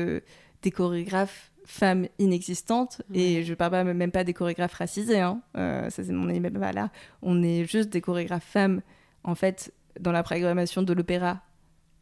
des 0.61 0.71
chorégraphes 0.71 1.50
femmes 1.65 2.07
inexistantes, 2.19 3.01
et 3.13 3.43
je 3.43 3.53
parle 3.53 3.93
même 3.93 4.11
pas 4.11 4.23
des 4.23 4.33
chorégraphes 4.33 4.73
racisés, 4.73 5.19
hein. 5.19 5.41
Euh, 5.57 5.89
ça 5.89 6.03
c'est 6.03 6.11
mon 6.11 6.25
même 6.25 6.59
pas 6.59 6.71
là, 6.71 6.89
on 7.21 7.43
est 7.43 7.65
juste 7.65 7.89
des 7.89 8.01
chorégraphes 8.01 8.45
femmes. 8.45 8.81
En 9.23 9.35
fait, 9.35 9.73
dans 9.99 10.11
la 10.11 10.23
programmation 10.23 10.81
de 10.81 10.93
l'opéra, 10.93 11.41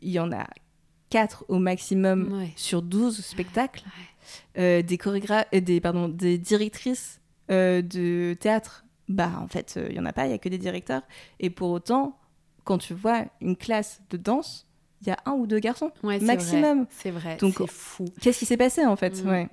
il 0.02 0.10
y 0.12 0.20
en 0.20 0.32
a 0.32 0.48
4 1.10 1.46
au 1.50 1.60
maximum 1.60 2.46
sur 2.56 2.82
12 2.82 3.24
spectacles. 3.24 3.84
Euh, 4.58 4.82
des 4.82 4.98
chorégraphes, 4.98 5.48
euh, 5.54 5.60
des, 5.60 5.82
pardon, 5.82 6.08
des 6.08 6.38
directrices 6.38 7.20
de 7.50 8.36
théâtre, 8.36 8.86
bah 9.08 9.32
en 9.42 9.48
fait, 9.48 9.80
il 9.90 9.96
y 9.96 10.00
en 10.00 10.06
a 10.06 10.14
pas, 10.14 10.28
il 10.28 10.32
y 10.32 10.34
a 10.34 10.38
que 10.38 10.50
des 10.50 10.60
directeurs. 10.60 11.02
Et 11.40 11.50
pour 11.50 11.72
autant, 11.72 12.20
quand 12.64 12.78
tu 12.78 12.94
vois 12.94 13.26
une 13.42 13.58
classe 13.58 14.02
de 14.12 14.18
danse, 14.18 14.69
il 15.02 15.08
y 15.08 15.12
a 15.12 15.18
un 15.26 15.32
ou 15.32 15.48
deux 15.48 15.60
garçons 15.60 15.92
maximum. 16.04 16.86
C'est 16.90 17.12
vrai, 17.12 17.38
c'est 17.40 17.68
fou. 17.68 18.06
Qu'est-ce 18.22 18.40
qui 18.40 18.46
s'est 18.46 18.58
passé 18.58 18.86
en 18.86 18.96
fait 18.96 19.24
mm. 19.24 19.30
ouais. 19.30 19.50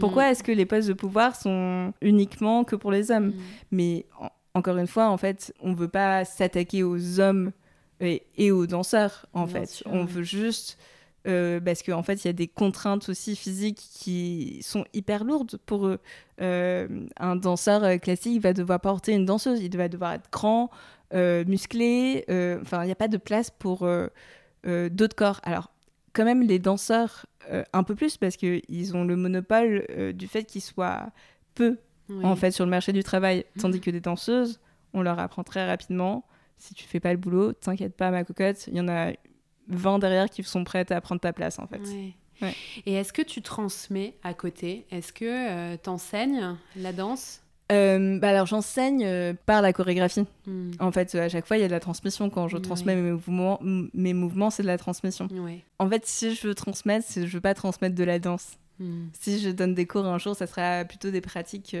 Pourquoi 0.00 0.24
mm. 0.24 0.32
est-ce 0.32 0.42
que 0.42 0.52
les 0.52 0.66
postes 0.66 0.88
de 0.88 0.92
pouvoir 0.92 1.36
sont 1.36 1.92
uniquement 2.02 2.64
que 2.64 2.76
pour 2.76 2.90
les 2.90 3.10
hommes 3.10 3.28
mm. 3.28 3.34
Mais 3.72 4.06
encore 4.54 4.76
une 4.78 4.86
fois, 4.86 5.08
en 5.08 5.16
fait, 5.16 5.52
on 5.60 5.74
veut 5.74 5.88
pas 5.88 6.24
s'attaquer 6.24 6.82
aux 6.82 7.20
hommes 7.20 7.52
et, 8.00 8.50
aux 8.50 8.66
danseurs. 8.66 9.26
En 9.32 9.46
fait, 9.46 9.82
on 9.86 10.04
veut 10.04 10.22
juste 10.22 10.78
euh, 11.26 11.58
parce 11.60 11.82
qu'en 11.82 11.98
en 11.98 12.02
fait, 12.02 12.24
il 12.24 12.28
y 12.28 12.30
a 12.30 12.34
des 12.34 12.48
contraintes 12.48 13.08
aussi 13.08 13.34
physiques 13.34 13.82
qui 13.94 14.60
sont 14.62 14.84
hyper 14.92 15.24
lourdes 15.24 15.58
pour 15.64 15.86
eux. 15.86 15.98
Euh, 16.40 17.06
un 17.18 17.36
danseur 17.36 17.82
euh, 17.82 17.96
classique 17.96 18.42
va 18.42 18.52
devoir 18.52 18.80
porter 18.80 19.12
une 19.12 19.24
danseuse, 19.24 19.60
il 19.60 19.74
va 19.76 19.88
devoir 19.88 20.12
être 20.14 20.30
grand, 20.30 20.70
musclé. 21.12 22.24
Enfin, 22.62 22.82
il 22.82 22.86
n'y 22.86 22.92
a 22.92 22.96
pas 22.96 23.08
de 23.08 23.16
place 23.16 23.48
pour 23.50 23.88
d'autres 24.64 25.16
corps. 25.16 25.40
Alors, 25.42 25.70
quand 26.14 26.24
même, 26.24 26.42
les 26.42 26.58
danseurs, 26.58 27.26
euh, 27.50 27.64
un 27.74 27.82
peu 27.82 27.94
plus, 27.94 28.16
parce 28.16 28.36
qu'ils 28.36 28.96
ont 28.96 29.04
le 29.04 29.16
monopole 29.16 29.84
euh, 29.90 30.12
du 30.12 30.26
fait 30.26 30.44
qu'ils 30.44 30.62
soient 30.62 31.10
peu, 31.54 31.76
en 32.22 32.36
fait, 32.36 32.50
sur 32.50 32.64
le 32.64 32.70
marché 32.70 32.92
du 32.92 33.02
travail. 33.02 33.44
Mhm. 33.56 33.62
Tandis 33.62 33.80
que 33.80 33.90
des 33.90 34.00
danseuses, 34.00 34.60
on 34.94 35.02
leur 35.02 35.18
apprend 35.18 35.42
très 35.42 35.66
rapidement. 35.66 36.24
Si 36.56 36.72
tu 36.72 36.84
fais 36.84 37.00
pas 37.00 37.12
le 37.12 37.18
boulot, 37.18 37.52
t'inquiète 37.52 37.96
pas, 37.96 38.10
ma 38.10 38.24
cocotte, 38.24 38.66
il 38.68 38.76
y 38.76 38.80
en 38.80 38.88
a 38.88 39.12
20 39.68 39.98
derrière 39.98 40.30
qui 40.30 40.42
sont 40.44 40.64
prêtes 40.64 40.92
à 40.92 41.00
prendre 41.00 41.20
ta 41.20 41.32
place, 41.32 41.58
en 41.58 41.66
fait. 41.66 41.82
Et 42.86 42.94
est-ce 42.94 43.12
que 43.12 43.22
tu 43.22 43.42
transmets 43.42 44.16
à 44.22 44.34
côté? 44.34 44.86
Est-ce 44.90 45.12
que 45.12 45.76
tu 45.76 45.90
enseignes 45.90 46.56
la 46.76 46.92
danse? 46.92 47.42
Euh, 47.72 48.18
bah 48.18 48.28
alors 48.28 48.46
j'enseigne 48.46 49.04
euh, 49.04 49.32
par 49.46 49.62
la 49.62 49.72
chorégraphie. 49.72 50.26
Hmm. 50.46 50.72
En 50.80 50.92
fait, 50.92 51.14
à 51.14 51.28
chaque 51.28 51.46
fois, 51.46 51.56
il 51.56 51.60
y 51.60 51.64
a 51.64 51.68
de 51.68 51.72
la 51.72 51.80
transmission. 51.80 52.28
Quand 52.30 52.48
je 52.48 52.58
transmets 52.58 52.94
mes 52.94 53.12
mouvements, 53.12 53.58
mes 53.62 54.12
mouvements, 54.12 54.50
c'est 54.50 54.62
de 54.62 54.68
la 54.68 54.78
transmission. 54.78 55.28
En 55.78 55.88
fait, 55.88 56.06
si 56.06 56.34
je 56.34 56.46
veux 56.46 56.54
transmettre, 56.54 57.06
je 57.14 57.26
veux 57.26 57.40
pas 57.40 57.54
transmettre 57.54 57.94
de 57.94 58.04
la 58.04 58.18
danse. 58.18 58.58
Hmm. 58.78 59.06
Si 59.18 59.38
je 59.38 59.50
donne 59.50 59.74
des 59.74 59.86
cours 59.86 60.04
un 60.04 60.18
jour, 60.18 60.36
ça 60.36 60.46
sera 60.46 60.84
plutôt 60.84 61.10
des 61.10 61.20
pratiques 61.20 61.76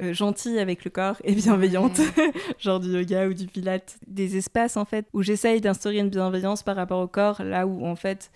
euh, 0.00 0.14
gentilles 0.14 0.58
avec 0.58 0.84
le 0.84 0.90
corps 0.90 1.16
et 1.24 1.34
bienveillantes, 1.34 2.00
genre 2.58 2.80
du 2.80 2.88
yoga 2.88 3.28
ou 3.28 3.34
du 3.34 3.46
pilate. 3.46 3.98
Des 4.06 4.36
espaces 4.36 4.76
en 4.76 4.84
fait 4.84 5.06
où 5.12 5.22
j'essaye 5.22 5.60
d'instaurer 5.60 5.98
une 5.98 6.10
bienveillance 6.10 6.62
par 6.62 6.76
rapport 6.76 7.00
au 7.00 7.08
corps, 7.08 7.42
là 7.42 7.66
où 7.66 7.84
en 7.84 7.96
fait 7.96 8.30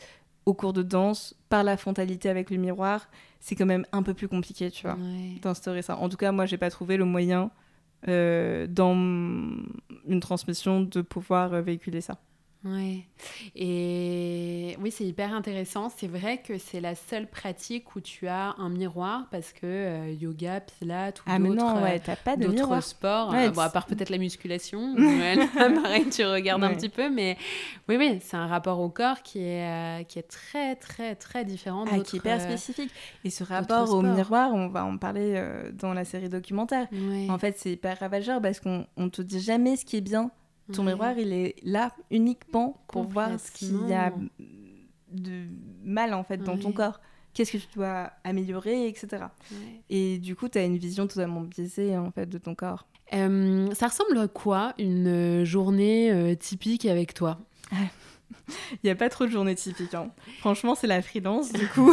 au 0.45 0.55
cours 0.55 0.73
de 0.73 0.83
danse, 0.83 1.35
par 1.49 1.65
la 1.65 1.77
frontalité 1.77 2.29
avec 2.29 2.51
le 2.51 2.57
miroir, 2.57 3.09
c'est 3.41 3.55
quand 3.55 3.67
même 3.67 3.87
un 3.93 4.03
peu 4.03 4.15
plus 4.15 4.29
compliqué, 4.29 4.71
tu 4.71 4.87
vois, 4.87 4.97
d'instaurer 5.43 5.83
ça. 5.83 5.97
En 5.97 6.09
tout 6.09 6.17
cas, 6.17 6.33
moi, 6.33 6.47
j'ai 6.47 6.59
pas 6.59 6.71
trouvé 6.71 6.97
le 6.97 7.05
moyen 7.05 7.51
euh, 8.09 8.67
dans 8.69 8.95
une 8.95 10.21
transmission 10.21 10.81
de 10.83 11.01
pouvoir 11.01 11.53
euh, 11.53 11.63
véhiculer 11.63 12.01
ça. 12.01 12.19
Ouais. 12.67 13.05
Et 13.55 14.77
oui, 14.81 14.91
c'est 14.91 15.05
hyper 15.05 15.33
intéressant. 15.33 15.89
C'est 15.89 16.09
vrai 16.09 16.39
que 16.39 16.59
c'est 16.59 16.81
la 16.81 16.95
seule 16.95 17.29
pratique 17.29 17.95
où 17.95 18.01
tu 18.01 18.27
as 18.27 18.55
un 18.59 18.69
miroir 18.69 19.29
parce 19.31 19.53
que 19.53 19.61
euh, 19.65 20.11
yoga, 20.11 20.61
pilates 20.61 21.21
ou 21.21 21.23
ah, 21.27 21.39
d'autres 21.39 21.83
ouais, 21.83 22.03
euh, 22.77 22.81
sports, 22.81 23.33
euh, 23.35 23.51
bon, 23.51 23.61
à 23.61 23.69
part 23.69 23.87
peut-être 23.87 24.11
la 24.11 24.19
musculation, 24.19 24.97
pareil, 25.57 26.09
tu 26.11 26.25
regardes 26.25 26.65
un 26.65 26.75
petit 26.75 26.89
peu, 26.89 27.09
mais 27.09 27.37
oui, 27.89 27.97
oui, 27.99 28.19
c'est 28.21 28.37
un 28.37 28.49
rapport 28.49 28.81
au 28.81 28.89
corps 28.89 29.23
qui 29.23 29.39
est, 29.41 30.05
qui 30.09 30.19
est 30.19 30.29
très, 30.29 30.75
très, 30.75 31.15
très 31.15 31.45
différent. 31.45 31.85
Ah, 31.87 32.01
qui 32.01 32.17
est 32.17 32.19
hyper 32.19 32.41
spécifique. 32.41 32.91
Et 33.25 33.31
ce 33.31 33.45
rapport 33.45 33.93
au 33.93 34.03
miroir, 34.03 34.53
on 34.53 34.69
va 34.69 34.85
en 34.85 34.99
parler 34.99 35.41
dans 35.75 35.95
la 35.95 36.05
série 36.05 36.29
documentaire. 36.29 36.89
En 37.29 37.39
fait, 37.39 37.57
c'est 37.59 37.73
hyper 37.73 38.01
ravageur 38.01 38.43
parce 38.43 38.59
qu'on 38.59 38.87
ne 38.97 39.09
te 39.09 39.23
dit 39.23 39.41
jamais 39.41 39.77
ce 39.77 39.85
qui 39.85 39.97
est 39.97 40.01
bien 40.01 40.31
ton 40.73 40.83
miroir, 40.85 41.19
il 41.19 41.33
est 41.33 41.55
là 41.63 41.93
uniquement 42.11 42.83
pour 42.89 43.05
voir 43.05 43.39
ce 43.39 43.51
qu'il 43.51 43.89
y 43.89 43.93
a 43.95 44.13
de 45.13 45.47
mal 45.85 46.15
en 46.15 46.25
fait 46.25 46.39
dans 46.39 46.59
ton 46.59 46.73
corps. 46.73 47.01
Qu'est-ce 47.35 47.53
que 47.53 47.59
tu 47.59 47.69
dois 47.75 48.11
améliorer, 48.25 48.89
etc. 48.89 49.25
Et 49.91 50.19
du 50.19 50.35
coup, 50.35 50.49
tu 50.49 50.57
as 50.59 50.65
une 50.65 50.79
vision 50.79 51.07
totalement 51.07 51.43
biaisée 51.43 51.97
en 51.97 52.11
fait 52.11 52.27
de 52.27 52.39
ton 52.39 52.55
corps. 52.55 52.87
Euh, 53.13 53.69
ça 53.75 53.89
ressemble 53.89 54.19
à 54.19 54.27
quoi 54.27 54.73
une 54.79 55.45
journée 55.45 56.11
euh, 56.11 56.35
typique 56.35 56.87
avec 56.87 57.15
toi? 57.15 57.39
Il 58.73 58.79
n'y 58.85 58.91
a 58.91 58.95
pas 58.97 59.09
trop 59.09 59.27
de 59.27 59.31
journées 59.31 59.55
typiques. 59.55 59.95
Hein. 59.95 60.11
Franchement, 60.41 60.75
c'est 60.75 60.87
la 60.87 61.03
freelance, 61.03 61.53
du 61.53 61.67
coup. 61.75 61.93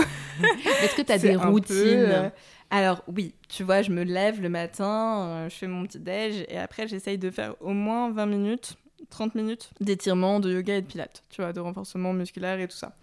Est-ce 0.81 0.95
que 0.95 1.01
tu 1.01 1.11
as 1.11 1.17
des 1.19 1.35
routines? 1.35 1.77
euh, 1.77 2.29
alors 2.73 3.03
oui, 3.05 3.35
tu 3.49 3.63
vois, 3.63 3.83
je 3.83 3.91
me 3.91 4.03
lève 4.03 4.41
le 4.41 4.49
matin, 4.49 5.27
euh, 5.27 5.49
je 5.49 5.53
fais 5.53 5.67
mon 5.67 5.83
petit 5.83 5.99
déj 5.99 6.43
et 6.49 6.57
après 6.57 6.87
j'essaye 6.87 7.19
de 7.19 7.29
faire 7.29 7.53
au 7.61 7.69
moins 7.69 8.11
20 8.11 8.25
minutes, 8.25 8.77
30 9.11 9.35
minutes 9.35 9.69
d'étirement, 9.79 10.39
de 10.39 10.51
yoga 10.51 10.77
et 10.77 10.81
de 10.81 10.87
pilates, 10.87 11.23
tu 11.29 11.43
vois, 11.43 11.53
de 11.53 11.59
renforcement 11.59 12.13
musculaire 12.13 12.59
et 12.59 12.67
tout 12.67 12.75
ça. 12.75 12.95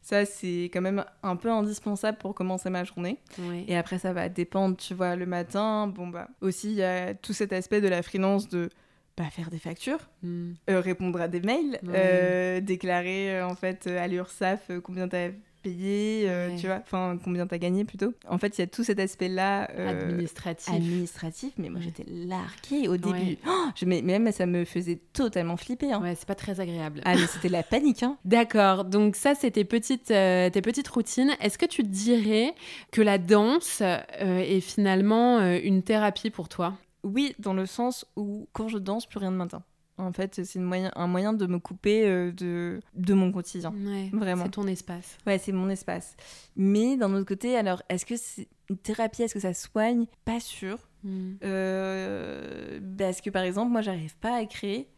Ça, 0.00 0.24
c'est 0.24 0.70
quand 0.72 0.80
même 0.80 1.04
un 1.24 1.34
peu 1.34 1.50
indispensable 1.50 2.18
pour 2.18 2.36
commencer 2.36 2.70
ma 2.70 2.84
journée. 2.84 3.18
Et 3.66 3.76
après, 3.76 3.98
ça 3.98 4.12
va 4.12 4.28
dépendre, 4.28 4.76
tu 4.76 4.94
vois, 4.94 5.16
le 5.16 5.26
matin. 5.26 5.88
Bon, 5.88 6.06
bah, 6.06 6.28
aussi, 6.40 6.68
il 6.68 6.76
y 6.76 6.84
a 6.84 7.12
tout 7.12 7.32
cet 7.32 7.52
aspect 7.52 7.80
de 7.80 7.88
la 7.88 8.04
freelance 8.04 8.48
de 8.48 8.70
bah, 9.16 9.24
faire 9.32 9.50
des 9.50 9.58
factures, 9.58 9.98
hmm. 10.22 10.52
euh, 10.70 10.80
répondre 10.80 11.20
à 11.20 11.26
des 11.26 11.40
mails, 11.40 11.80
euh, 11.88 12.60
déclarer, 12.60 13.42
en 13.42 13.56
fait, 13.56 13.88
à 13.88 14.06
l'URSSAF 14.06 14.70
combien 14.84 15.08
tu 15.08 15.16
as 15.16 15.30
payé, 15.70 16.28
tu 16.58 16.66
vois, 16.66 16.80
enfin 16.82 17.18
combien 17.22 17.46
t'as 17.46 17.58
gagné 17.58 17.84
plutôt. 17.84 18.14
En 18.28 18.38
fait, 18.38 18.58
il 18.58 18.60
y 18.60 18.64
a 18.64 18.66
tout 18.66 18.84
cet 18.84 18.98
aspect-là 18.98 19.64
administratif. 19.64 20.72
administratif, 20.72 21.52
mais 21.58 21.68
moi 21.68 21.80
j'étais 21.80 22.04
larguée 22.08 22.88
au 22.88 22.96
début. 22.96 23.38
Oh, 23.46 23.66
je, 23.74 23.84
mais 23.84 24.02
même 24.02 24.30
ça 24.32 24.46
me 24.46 24.64
faisait 24.64 25.00
totalement 25.12 25.56
flipper. 25.56 25.92
Hein. 25.92 26.02
Ouais, 26.02 26.14
c'est 26.14 26.28
pas 26.28 26.34
très 26.34 26.60
agréable. 26.60 27.00
Ah, 27.04 27.14
mais 27.14 27.26
c'était 27.26 27.48
la 27.48 27.62
panique. 27.64 28.02
Hein. 28.02 28.16
D'accord, 28.24 28.84
donc 28.84 29.16
ça 29.16 29.34
c'était 29.34 29.64
petites, 29.64 30.06
tes 30.06 30.62
petites 30.62 30.88
routines. 30.88 31.32
Est-ce 31.40 31.58
que 31.58 31.66
tu 31.66 31.82
dirais 31.82 32.54
que 32.92 33.02
la 33.02 33.18
danse 33.18 33.82
est 34.20 34.60
finalement 34.60 35.40
une 35.56 35.82
thérapie 35.82 36.30
pour 36.30 36.48
toi? 36.48 36.74
Oui, 37.02 37.34
dans 37.38 37.54
le 37.54 37.66
sens 37.66 38.04
où 38.16 38.48
quand 38.52 38.68
je 38.68 38.78
danse, 38.78 39.06
plus 39.06 39.18
rien 39.18 39.30
ne 39.30 39.36
m'atteint. 39.36 39.62
En 39.98 40.12
fait, 40.12 40.44
c'est 40.44 40.58
moyen, 40.58 40.92
un 40.94 41.06
moyen 41.06 41.32
de 41.32 41.46
me 41.46 41.58
couper 41.58 42.06
euh, 42.06 42.30
de, 42.30 42.80
de 42.94 43.14
mon 43.14 43.32
quotidien. 43.32 43.72
Vraiment. 44.12 44.44
C'est 44.44 44.50
ton 44.50 44.66
espace. 44.66 45.16
Ouais, 45.26 45.38
c'est 45.38 45.52
mon 45.52 45.70
espace. 45.70 46.16
Mais 46.54 46.96
d'un 46.96 47.12
autre 47.14 47.26
côté, 47.26 47.56
alors, 47.56 47.82
est-ce 47.88 48.04
que 48.04 48.16
c'est 48.16 48.48
une 48.68 48.76
thérapie 48.76 49.22
Est-ce 49.22 49.34
que 49.34 49.40
ça 49.40 49.54
soigne? 49.54 50.06
Pas 50.24 50.40
sûr. 50.40 50.78
Hmm. 51.02 51.34
Euh, 51.44 52.80
parce 52.98 53.20
que 53.20 53.30
par 53.30 53.42
exemple, 53.42 53.72
moi, 53.72 53.80
j'arrive 53.80 54.16
pas 54.18 54.36
à 54.36 54.44
créer 54.44 54.88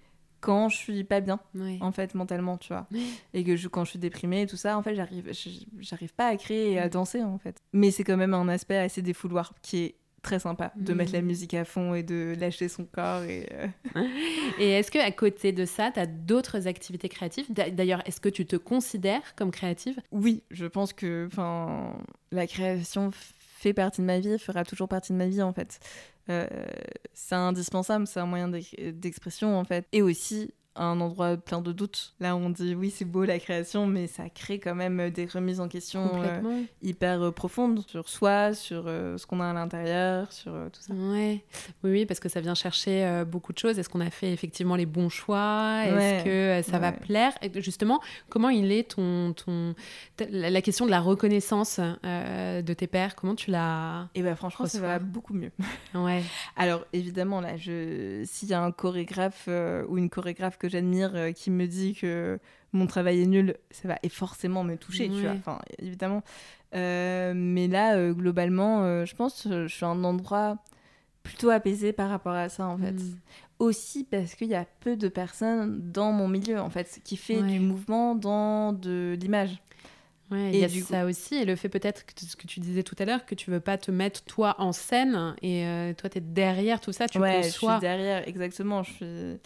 quand 0.41 0.69
je 0.69 0.77
suis 0.77 1.05
pas 1.05 1.21
bien, 1.21 1.41
en 1.81 1.91
fait, 1.91 2.15
mentalement, 2.15 2.59
tu 2.59 2.69
vois. 2.73 2.87
Et 3.35 3.43
que 3.43 3.57
je, 3.57 3.67
quand 3.67 3.85
je 3.85 3.91
suis 3.91 3.99
déprimée 3.99 4.43
et 4.43 4.47
tout 4.47 4.57
ça, 4.57 4.79
en 4.79 4.83
fait, 4.83 4.95
j'arrive, 4.95 5.33
j'arrive 5.81 6.15
pas 6.15 6.29
à 6.29 6.37
créer 6.37 6.73
et 6.73 6.79
à 6.79 6.87
hmm. 6.87 6.91
danser, 6.91 7.23
en 7.23 7.39
fait. 7.39 7.61
Mais 7.73 7.91
c'est 7.91 8.05
quand 8.05 8.17
même 8.17 8.35
un 8.35 8.49
aspect 8.49 8.79
assez 8.79 9.03
défouloir 9.03 9.55
qui 9.63 9.79
est 9.79 9.95
très 10.23 10.39
sympa 10.39 10.73
de 10.77 10.93
mettre 10.95 11.13
la 11.13 11.23
mm. 11.23 11.27
musique 11.27 11.55
à 11.55 11.65
fond 11.65 11.95
et 11.95 12.03
de 12.03 12.35
lâcher 12.39 12.69
son 12.69 12.85
corps. 12.85 13.23
Et, 13.23 13.49
euh. 13.53 14.03
et 14.59 14.71
est-ce 14.71 14.91
qu'à 14.91 15.11
côté 15.13 15.53
de 15.53 15.65
ça, 15.65 15.91
tu 15.91 16.01
as 16.01 16.07
d'autres 16.07 16.67
activités 16.67 17.09
créatives? 17.09 17.47
D'ailleurs, 17.53 18.03
est-ce 18.07 18.21
que 18.21 18.29
tu 18.29 18.47
te 18.47 18.57
considères 18.57 19.35
comme 19.37 19.51
créative? 19.51 20.01
Oui, 20.11 20.43
je 20.51 20.67
pense 20.67 20.93
que 20.93 21.29
la 22.33 22.47
création 22.47 23.11
fait 23.59 23.73
partie 23.73 24.01
de 24.01 24.07
ma 24.07 24.21
vie, 24.21 24.39
fera 24.39 24.65
toujours 24.65 24.89
partie 24.89 25.13
de 25.13 25.19
ma 25.19 25.27
vie 25.27 25.43
en 25.43 25.53
fait. 25.53 25.81
Euh, 26.31 26.47
c'est 27.15 27.35
indispensable, 27.35 28.07
c'est 28.07 28.21
un 28.21 28.27
moyen 28.27 28.49
d'expression 28.49 29.59
en 29.59 29.65
fait. 29.65 29.87
Et 29.93 30.03
aussi, 30.03 30.53
un 30.79 31.01
endroit 31.01 31.37
plein 31.37 31.61
de 31.61 31.73
doutes. 31.73 32.15
Là, 32.21 32.37
on 32.37 32.51
dit 32.51 32.75
oui, 32.75 32.91
c'est 32.91 33.05
beau 33.05 33.25
la 33.25 33.39
création, 33.39 33.87
mais 33.87 34.07
ça 34.07 34.29
crée 34.29 34.59
quand 34.59 34.75
même 34.75 35.11
des 35.11 35.27
remises 35.27 35.61
en 35.61 35.69
question 35.69 36.11
euh, 36.23 36.63
hyper 36.83 37.23
euh, 37.23 37.31
profondes 37.31 37.85
sur 37.87 38.09
soi, 38.09 38.55
sur 38.55 38.85
euh, 38.87 39.19
ce 39.19 39.27
qu'on 39.27 39.41
a 39.41 39.51
à 39.51 39.53
l'intérieur, 39.53 40.33
sur 40.33 40.53
tout 40.73 40.81
ça. 40.81 40.95
Ouais. 40.95 41.45
Oui, 41.83 41.91
oui, 41.91 42.07
parce 42.07 42.21
que 42.21 42.29
ça 42.29 42.41
vient 42.41 42.55
chercher 42.55 43.25
beaucoup 43.27 43.53
de 43.53 43.59
choses. 43.59 43.79
Est-ce 43.79 43.89
qu'on 43.89 44.01
a 44.01 44.11
fait 44.11 44.33
effectivement 44.33 44.77
les 44.77 44.87
bons 44.87 45.09
choix? 45.09 45.83
Est-ce 45.85 46.25
que 46.25 46.71
ça 46.71 46.79
va 46.79 46.93
plaire? 46.93 47.33
Et 47.43 47.51
Justement, 47.61 48.01
comment 48.29 48.51
il 48.51 48.71
est 48.73 48.91
ton, 48.95 49.33
ton 49.33 49.75
la 50.31 50.63
question 50.63 50.87
de 50.87 50.91
la 50.91 51.01
reconnaissance 51.01 51.81
de 51.81 52.73
tes 52.73 52.87
pères 52.87 53.17
Comment 53.17 53.35
tu 53.35 53.51
l'as 53.51 54.09
Eh 54.15 54.23
ben 54.23 54.37
franchement, 54.37 54.67
ça 54.67 54.81
va 54.81 54.99
beaucoup 54.99 55.35
mieux. 55.35 55.51
Ouais. 55.95 56.23
Alors 56.57 56.85
évidemment 56.93 57.41
là, 57.41 57.57
je 57.57 58.23
s'il 58.25 58.49
y 58.49 58.55
a 58.55 58.63
un 58.63 58.71
chorégraphe 58.71 59.49
ou 59.89 59.99
une 59.99 60.11
chorégraphe 60.11 60.59
que 60.59 60.68
j'admire 60.69 61.13
euh, 61.15 61.33
qui 61.33 61.51
me 61.51 61.67
dit 61.67 61.95
que 61.95 62.39
mon 62.73 62.87
travail 62.87 63.23
est 63.23 63.27
nul, 63.27 63.57
ça 63.71 63.89
va 63.89 63.99
et 64.03 64.09
forcément 64.09 64.65
me 64.65 64.77
toucher, 64.77 65.09
tu 65.09 65.23
vois. 65.23 65.33
Enfin, 65.33 65.59
évidemment. 65.79 66.23
Euh, 66.75 67.33
mais 67.35 67.67
là, 67.67 67.97
euh, 67.97 68.13
globalement, 68.13 69.05
je 69.05 69.15
pense 69.15 69.43
que 69.43 69.67
je 69.67 69.75
suis 69.75 69.85
à 69.85 69.89
un 69.89 70.05
endroit 70.05 70.59
plutôt 71.23 71.51
apaisé 71.51 71.93
par 71.93 72.11
rapport 72.11 72.35
à 72.35 72.49
ça, 72.49 72.67
en 72.67 72.79
fait. 72.79 72.93
Mm. 72.93 73.19
Aussi 73.59 74.05
parce 74.05 74.35
qu'il 74.35 74.49
y 74.49 74.55
a 74.55 74.67
peu 74.81 74.97
de 74.97 75.09
personnes 75.09 75.91
dans 75.91 76.13
mon 76.13 76.29
milieu, 76.29 76.61
en 76.61 76.71
fait, 76.71 77.01
qui 77.05 77.17
fait 77.17 77.43
du 77.43 77.59
mouvement 77.59 78.15
dans 78.15 78.73
de 78.73 79.17
l'image. 79.21 79.61
Ouais, 80.31 80.51
il 80.53 80.59
y 80.59 80.65
a 80.65 80.69
ça 80.69 81.07
aussi, 81.07 81.37
et 81.37 81.45
le 81.45 81.57
fait 81.57 81.71
peut-être 81.71 82.05
que 82.05 82.13
ce 82.21 82.37
que 82.37 82.47
tu 82.47 82.61
disais 82.61 82.83
tout 82.83 82.97
à 82.99 83.07
l'heure, 83.07 83.25
que 83.25 83.35
tu 83.35 83.51
veux 83.51 83.61
pas 83.61 83.79
te 83.79 83.91
mettre 83.91 84.23
toi 84.25 84.57
en 84.59 84.73
scène, 84.73 85.35
et 85.43 85.95
toi 85.97 86.11
tu 86.11 86.19
es 86.19 86.21
derrière 86.21 86.81
tout 86.81 86.93
ça, 86.93 87.09
tu 87.09 87.19
ouais, 87.19 87.37
conçois. 87.43 87.75
je 87.75 87.77
suis 87.77 87.81
derrière, 87.81 88.29
exactement. 88.29 88.83
Je 88.83 88.93
suis 88.93 89.39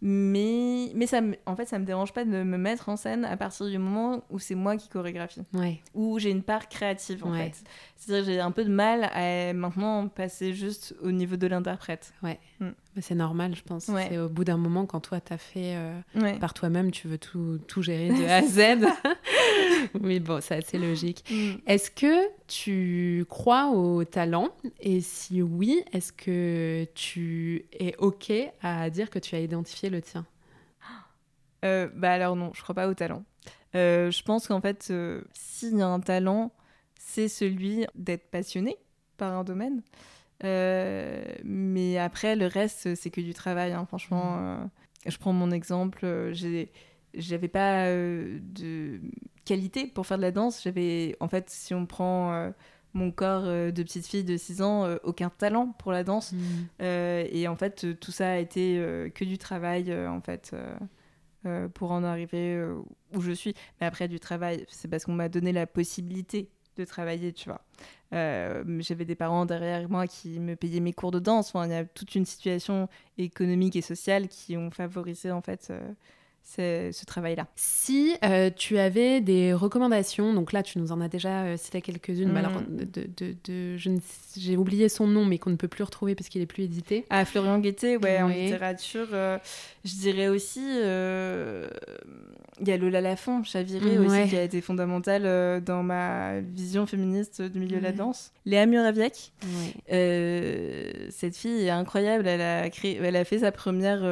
mais, 0.00 0.92
mais 0.94 1.06
ça, 1.06 1.20
en 1.46 1.56
fait, 1.56 1.66
ça 1.66 1.78
me 1.78 1.84
dérange 1.84 2.12
pas 2.12 2.24
de 2.24 2.30
me 2.30 2.56
mettre 2.56 2.88
en 2.88 2.96
scène 2.96 3.24
à 3.24 3.36
partir 3.36 3.66
du 3.66 3.78
moment 3.78 4.22
où 4.30 4.38
c'est 4.38 4.54
moi 4.54 4.76
qui 4.76 4.88
chorégraphie. 4.88 5.42
Ouais. 5.52 5.80
Où 5.94 6.18
j'ai 6.20 6.30
une 6.30 6.42
part 6.42 6.68
créative, 6.68 7.24
en 7.24 7.34
fait. 7.34 7.54
C'est-à-dire 7.96 8.24
j'ai 8.24 8.40
un 8.40 8.52
peu 8.52 8.64
de 8.64 8.70
mal 8.70 9.10
à 9.12 9.52
maintenant 9.52 10.06
passer 10.08 10.54
juste 10.54 10.94
au 11.02 11.10
niveau 11.10 11.36
de 11.36 11.46
l'interprète. 11.48 12.12
Ouais. 12.22 12.38
Mm. 12.60 12.70
C'est 13.00 13.14
normal, 13.14 13.54
je 13.54 13.62
pense. 13.62 13.84
C'est 13.84 14.18
au 14.18 14.28
bout 14.28 14.44
d'un 14.44 14.56
moment, 14.56 14.84
quand 14.86 15.00
toi, 15.00 15.20
tu 15.20 15.32
as 15.32 15.38
fait 15.38 15.76
euh, 15.76 16.00
par 16.40 16.54
toi-même, 16.54 16.90
tu 16.90 17.06
veux 17.06 17.18
tout, 17.18 17.58
tout 17.68 17.82
gérer 17.82 18.08
de 18.08 18.24
A 18.28 18.36
à 18.36 18.42
Z. 18.42 18.86
oui, 20.00 20.18
bon, 20.20 20.40
c'est 20.40 20.56
assez 20.56 20.78
logique. 20.78 21.24
Mm. 21.30 21.52
Est-ce 21.66 21.90
que 21.90 22.28
tu 22.48 23.24
crois 23.28 23.68
au 23.68 24.04
talent? 24.04 24.48
Et 24.80 25.00
si 25.00 25.42
oui, 25.42 25.84
est-ce 25.92 26.12
que 26.12 26.86
tu 26.94 27.66
es 27.78 27.94
OK 27.98 28.32
à 28.62 28.90
dire 28.90 29.10
que 29.10 29.18
tu 29.18 29.34
as 29.36 29.40
identifié 29.40 29.90
le 29.90 30.02
tien? 30.02 30.26
Euh, 31.64 31.88
Bah 31.96 32.12
alors 32.12 32.36
non, 32.36 32.52
je 32.54 32.62
crois 32.62 32.74
pas 32.76 32.86
au 32.86 32.94
talent. 32.94 33.24
Euh, 33.74 34.12
je 34.12 34.22
pense 34.22 34.46
qu'en 34.46 34.60
fait, 34.60 34.92
s'il 35.32 35.76
y 35.76 35.82
a 35.82 35.88
un 35.88 35.98
talent, 35.98 36.52
c'est 36.96 37.26
celui 37.26 37.84
d'être 37.96 38.30
passionné 38.30 38.76
par 39.16 39.36
un 39.36 39.42
domaine. 39.42 39.82
Mais 40.42 41.98
après, 41.98 42.36
le 42.36 42.46
reste, 42.46 42.94
c'est 42.94 43.10
que 43.10 43.20
du 43.20 43.34
travail. 43.34 43.72
Hein. 43.72 43.86
Franchement, 43.86 44.36
mmh. 44.36 44.70
je 45.06 45.18
prends 45.18 45.32
mon 45.32 45.50
exemple. 45.50 46.30
j'ai 46.32 46.70
j'avais 47.14 47.48
pas 47.48 47.86
de 47.86 49.00
qualité 49.44 49.86
pour 49.86 50.06
faire 50.06 50.18
de 50.18 50.22
la 50.22 50.30
danse. 50.30 50.62
J'avais, 50.62 51.16
en 51.20 51.28
fait, 51.28 51.48
si 51.50 51.74
on 51.74 51.86
prend 51.86 52.52
mon 52.94 53.10
corps 53.10 53.44
euh, 53.44 53.70
de 53.70 53.82
petite 53.82 54.06
fille 54.06 54.24
de 54.24 54.36
6 54.36 54.62
ans, 54.62 54.84
euh, 54.84 54.96
aucun 55.02 55.30
talent 55.30 55.74
pour 55.78 55.92
la 55.92 56.04
danse. 56.04 56.32
Mm. 56.32 56.38
Euh, 56.82 57.26
et 57.30 57.48
en 57.48 57.56
fait, 57.56 57.98
tout 57.98 58.12
ça 58.12 58.32
a 58.32 58.36
été 58.36 58.76
que 59.14 59.24
du 59.24 59.38
travail, 59.38 59.94
en 59.94 60.20
fait, 60.20 60.54
pour 61.74 61.92
en 61.92 62.04
arriver 62.04 62.62
où 63.14 63.20
je 63.20 63.32
suis. 63.32 63.54
Mais 63.80 63.86
après, 63.86 64.08
du 64.08 64.20
travail, 64.20 64.64
c'est 64.68 64.88
parce 64.88 65.04
qu'on 65.04 65.14
m'a 65.14 65.28
donné 65.28 65.52
la 65.52 65.66
possibilité 65.66 66.50
de 66.82 66.88
travailler, 66.88 67.32
tu 67.32 67.48
vois. 67.48 67.60
J'avais 68.10 69.04
des 69.04 69.14
parents 69.14 69.46
derrière 69.46 69.88
moi 69.88 70.06
qui 70.06 70.38
me 70.40 70.56
payaient 70.56 70.80
mes 70.80 70.92
cours 70.92 71.10
de 71.10 71.18
danse. 71.18 71.52
Il 71.54 71.70
y 71.70 71.74
a 71.74 71.84
toute 71.84 72.14
une 72.14 72.24
situation 72.24 72.88
économique 73.18 73.76
et 73.76 73.82
sociale 73.82 74.28
qui 74.28 74.56
ont 74.56 74.70
favorisé, 74.70 75.30
en 75.30 75.42
fait, 75.42 75.72
ce 76.56 77.04
travail-là. 77.04 77.46
Si 77.56 78.14
euh, 78.24 78.50
tu 78.54 78.78
avais 78.78 79.20
des 79.20 79.52
recommandations, 79.52 80.32
donc 80.32 80.52
là 80.52 80.62
tu 80.62 80.78
nous 80.78 80.92
en 80.92 81.00
as 81.00 81.08
déjà 81.08 81.42
euh, 81.42 81.56
cité 81.56 81.82
quelques-unes, 81.82 82.36
alors 82.36 82.52
mm. 82.52 82.76
de, 83.16 83.34
de, 83.44 83.76
j'ai 84.36 84.56
oublié 84.56 84.88
son 84.88 85.06
nom, 85.06 85.24
mais 85.24 85.38
qu'on 85.38 85.50
ne 85.50 85.56
peut 85.56 85.68
plus 85.68 85.84
retrouver 85.84 86.14
parce 86.14 86.28
qu'il 86.28 86.40
est 86.40 86.46
plus 86.46 86.64
édité. 86.64 87.04
Ah, 87.10 87.24
Florian 87.24 87.58
Guettet, 87.58 87.96
ouais, 87.98 88.22
en 88.22 88.28
littérature. 88.28 89.08
Euh, 89.12 89.38
je 89.84 89.94
dirais 89.94 90.28
aussi, 90.28 90.60
il 90.60 92.66
y 92.66 92.72
a 92.72 92.76
Lola 92.76 93.00
Lafont, 93.00 93.42
Chaviré 93.44 93.98
aussi, 93.98 94.28
qui 94.28 94.36
a 94.36 94.42
été 94.42 94.60
fondamentale 94.60 95.62
dans 95.62 95.82
ma 95.82 96.40
vision 96.40 96.86
féministe 96.86 97.42
du 97.42 97.58
milieu 97.58 97.78
de 97.78 97.84
la 97.84 97.92
danse. 97.92 98.32
Léa 98.46 98.66
Muraviec, 98.66 99.32
cette 99.88 101.36
fille 101.36 101.66
est 101.66 101.70
incroyable, 101.70 102.26
elle 102.26 102.40
a, 102.40 102.70
créé, 102.70 102.98
elle 103.02 103.16
a 103.16 103.24
fait 103.24 103.40
sa 103.40 103.52
première 103.52 104.02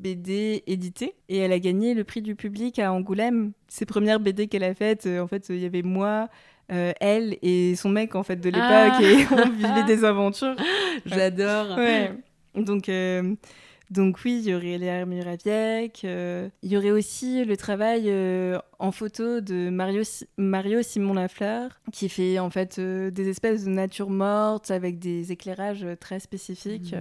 BD 0.00 0.62
éditée 0.66 1.14
et 1.28 1.38
elle 1.38 1.52
a 1.52 1.58
gagné 1.58 1.94
le 1.94 2.04
prix 2.04 2.22
du 2.22 2.34
public 2.34 2.78
à 2.78 2.92
Angoulême. 2.92 3.52
Ses 3.68 3.86
premières 3.86 4.20
BD 4.20 4.48
qu'elle 4.48 4.64
a 4.64 4.74
faites, 4.74 5.06
euh, 5.06 5.20
en 5.20 5.26
fait, 5.26 5.48
il 5.50 5.58
y 5.58 5.66
avait 5.66 5.82
moi, 5.82 6.28
euh, 6.72 6.92
elle 7.00 7.36
et 7.42 7.74
son 7.76 7.88
mec 7.88 8.14
en 8.14 8.22
fait 8.22 8.36
de 8.36 8.48
l'époque 8.48 8.62
ah. 8.62 9.02
et 9.02 9.26
on 9.32 9.50
vivait 9.50 9.84
des 9.86 10.04
aventures. 10.04 10.56
J'adore. 11.04 11.76
Ouais. 11.76 12.12
Donc 12.54 12.88
euh, 12.88 13.34
donc 13.90 14.18
oui, 14.24 14.40
il 14.44 14.48
y 14.48 14.54
aurait 14.54 14.78
Léa 14.78 15.04
Muraviec. 15.04 16.02
Euh, 16.04 16.48
il 16.62 16.70
y 16.70 16.76
aurait 16.76 16.92
aussi 16.92 17.44
le 17.44 17.56
travail 17.56 18.04
euh, 18.06 18.56
en 18.78 18.92
photo 18.92 19.40
de 19.40 19.68
Mario, 19.68 20.02
Mario 20.38 20.80
Simon 20.82 21.14
Lafleur, 21.14 21.80
qui 21.92 22.08
fait 22.08 22.38
en 22.38 22.50
fait 22.50 22.78
euh, 22.78 23.10
des 23.10 23.28
espèces 23.28 23.64
de 23.64 23.70
nature 23.70 24.08
morte 24.08 24.70
avec 24.70 25.00
des 25.00 25.32
éclairages 25.32 25.84
très 25.98 26.20
spécifiques. 26.20 26.94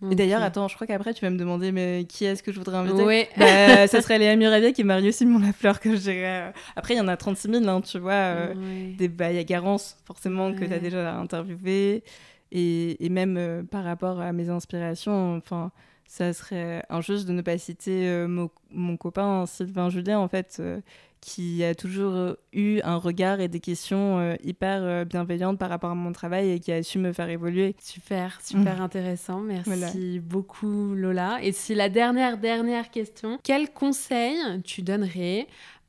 Mmh. 0.00 0.12
Et 0.12 0.14
d'ailleurs, 0.14 0.40
attends, 0.40 0.68
je 0.68 0.76
crois 0.76 0.86
qu'après 0.86 1.14
tu 1.14 1.24
vas 1.24 1.30
me 1.30 1.38
demander 1.38 1.72
mais 1.72 2.06
qui 2.08 2.24
est-ce 2.24 2.44
que 2.44 2.52
je 2.52 2.58
voudrais 2.58 2.76
inviter? 2.76 3.02
Oui. 3.02 3.24
Bah, 3.36 3.88
ça 3.88 4.00
serait 4.00 4.20
Léa 4.20 4.36
Muraviec 4.36 4.78
et 4.78 4.84
Mario 4.84 5.10
Simon 5.10 5.40
Lafleur 5.40 5.80
que 5.80 5.96
je 5.96 6.00
dirais. 6.00 6.52
Après, 6.76 6.94
il 6.94 6.98
y 6.98 7.00
en 7.00 7.08
a 7.08 7.16
36 7.16 7.50
000, 7.50 7.66
hein, 7.66 7.80
tu 7.80 7.98
vois. 7.98 8.50
Des, 8.96 9.08
bah, 9.08 9.32
il 9.32 9.36
y 9.36 9.40
a 9.40 9.44
Garance, 9.44 9.96
forcément, 10.04 10.54
que 10.54 10.64
tu 10.64 10.72
as 10.72 10.78
déjà 10.78 11.16
interviewé. 11.16 12.04
Et, 12.52 13.04
et 13.04 13.08
même 13.08 13.66
par 13.68 13.82
rapport 13.82 14.20
à 14.20 14.32
mes 14.32 14.48
inspirations, 14.48 15.36
enfin 15.36 15.72
ça 16.06 16.32
serait 16.32 16.82
injuste 16.88 17.26
de 17.26 17.32
ne 17.32 17.42
pas 17.42 17.58
citer 17.58 18.08
euh, 18.08 18.26
mon, 18.70 18.96
copain 18.96 19.44
Sylvain 19.46 19.90
Julien, 19.90 20.18
en 20.18 20.28
fait, 20.28 20.56
euh, 20.60 20.80
qui 21.20 21.64
a 21.64 21.74
toujours 21.74 22.14
euh, 22.14 22.34
eu 22.52 22.80
un 22.84 22.96
regard 22.96 23.40
et 23.40 23.48
des 23.48 23.60
questions 23.60 24.36
hyper 24.42 25.04
bienveillantes 25.04 25.58
par 25.58 25.68
rapport 25.68 25.90
à 25.90 25.94
mon 25.94 26.12
travail 26.12 26.50
et 26.50 26.60
qui 26.60 26.72
a 26.72 26.82
su 26.82 26.98
me 26.98 27.12
faire 27.12 27.28
évoluer. 27.28 27.74
Super, 27.82 28.40
super 28.42 28.80
intéressant. 28.82 29.40
Merci 29.40 30.20
beaucoup, 30.20 30.94
Lola. 30.94 31.38
Et 31.42 31.52
si 31.52 31.74
la 31.74 31.88
dernière, 31.88 32.38
dernière 32.38 32.90
question, 32.90 33.38
quel 33.42 33.70
conseil 33.70 34.36
tu 34.62 34.82
donnerais 34.82 35.46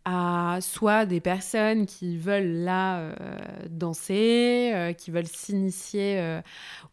à 0.10 0.60
soit 0.62 1.06
des 1.06 1.20
personnes 1.20 1.86
qui 1.86 2.18
veulent 2.18 2.64
là 2.64 3.00
euh, 3.00 3.14
danser, 3.70 4.72
euh, 4.74 4.94
qui 4.94 5.12
veulent 5.12 5.28
s'initier 5.28 6.18
euh, 6.18 6.42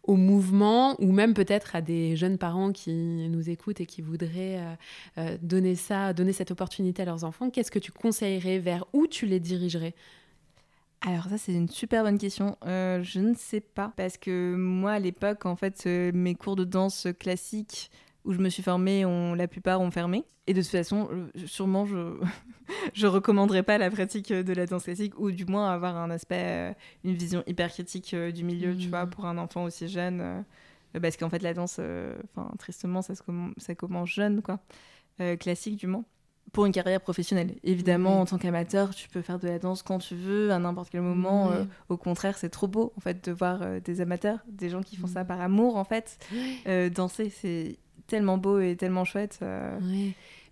au 0.02 0.16
mouvement, 0.16 1.00
ou 1.00 1.12
même 1.12 1.32
peut-être 1.32 1.76
à 1.76 1.80
des 1.80 2.16
jeunes 2.16 2.38
parents 2.38 2.72
qui 2.72 2.92
nous 2.92 3.48
écoutent 3.48 3.80
et 3.80 3.86
qui 3.86 4.02
voudraient 4.02 4.60
donner 5.40 5.76
ça, 5.76 6.12
donner 6.12 6.32
cette 6.32 6.50
opportunité 6.50 7.02
à 7.02 7.04
leurs 7.04 7.22
enfants, 7.22 7.50
qu'est-ce 7.50 7.70
que 7.70 7.78
tu 7.78 7.92
conseillerais, 7.92 8.58
vers 8.58 8.84
où 8.92 9.06
tu 9.06 9.26
les 9.26 9.38
dirigerais? 9.38 9.94
Alors 11.06 11.24
ça 11.24 11.38
c'est 11.38 11.52
une 11.52 11.68
super 11.68 12.02
bonne 12.02 12.18
question. 12.18 12.56
je 12.64 13.20
ne 13.20 13.34
sais 13.34 13.60
pas. 13.60 13.92
Parce 13.96 14.16
que 14.16 14.56
moi 14.56 14.92
à 14.92 14.98
l'époque 14.98 15.46
en 15.46 15.54
fait 15.54 15.86
mes 15.86 16.34
cours 16.34 16.56
de 16.56 16.64
danse 16.64 17.06
classique 17.18 17.90
où 18.24 18.32
je 18.32 18.38
me 18.38 18.48
suis 18.48 18.62
formée, 18.62 19.04
on, 19.04 19.34
la 19.34 19.48
plupart 19.48 19.80
ont 19.80 19.90
fermé. 19.90 20.24
Et 20.46 20.54
de 20.54 20.60
toute 20.60 20.70
façon, 20.70 21.08
sûrement, 21.46 21.86
je 21.86 22.18
je 22.94 23.06
recommanderais 23.06 23.62
pas 23.62 23.78
la 23.78 23.90
pratique 23.90 24.32
de 24.32 24.52
la 24.52 24.66
danse 24.66 24.84
classique, 24.84 25.18
ou 25.18 25.30
du 25.30 25.44
moins 25.46 25.70
avoir 25.70 25.96
un 25.96 26.10
aspect, 26.10 26.42
euh, 26.44 26.72
une 27.04 27.14
vision 27.14 27.42
hyper 27.46 27.70
critique 27.70 28.14
euh, 28.14 28.30
du 28.30 28.44
milieu, 28.44 28.76
tu 28.76 28.88
vois, 28.88 29.06
mmh. 29.06 29.10
pour 29.10 29.26
un 29.26 29.38
enfant 29.38 29.64
aussi 29.64 29.88
jeune. 29.88 30.20
Euh, 30.20 31.00
parce 31.00 31.16
qu'en 31.16 31.28
fait, 31.28 31.42
la 31.42 31.54
danse, 31.54 31.80
enfin, 32.36 32.50
tristement, 32.58 33.02
ça, 33.02 33.14
se 33.16 33.22
ça 33.56 33.74
commence 33.74 34.08
jeune, 34.08 34.42
quoi. 34.42 34.60
classique, 35.40 35.76
du 35.76 35.88
moins. 35.88 36.04
Pour 36.52 36.66
une 36.66 36.72
carrière 36.72 37.00
professionnelle. 37.00 37.56
Évidemment, 37.64 38.20
en 38.20 38.26
tant 38.26 38.38
qu'amateur, 38.38 38.94
tu 38.94 39.08
peux 39.08 39.20
faire 39.20 39.40
de 39.40 39.48
la 39.48 39.58
danse 39.58 39.82
quand 39.82 39.98
tu 39.98 40.14
veux, 40.14 40.52
à 40.52 40.58
n'importe 40.60 40.90
quel 40.90 41.00
moment. 41.00 41.50
au 41.88 41.96
contraire, 41.96 42.38
c'est 42.38 42.48
trop 42.48 42.68
beau, 42.68 42.92
en 42.96 43.00
fait, 43.00 43.24
de 43.24 43.32
voir 43.32 43.80
des 43.80 44.00
amateurs, 44.00 44.38
des 44.46 44.70
gens 44.70 44.82
qui 44.82 44.94
font 44.94 45.08
ça 45.08 45.24
mmh. 45.24 45.26
par 45.26 45.40
amour, 45.40 45.74
en 45.74 45.84
fait. 45.84 46.16
danser, 46.94 47.28
c'est 47.28 47.76
tellement 48.06 48.38
beau 48.38 48.60
et 48.60 48.76
tellement 48.76 49.04
chouette. 49.04 49.38
Euh. 49.42 49.78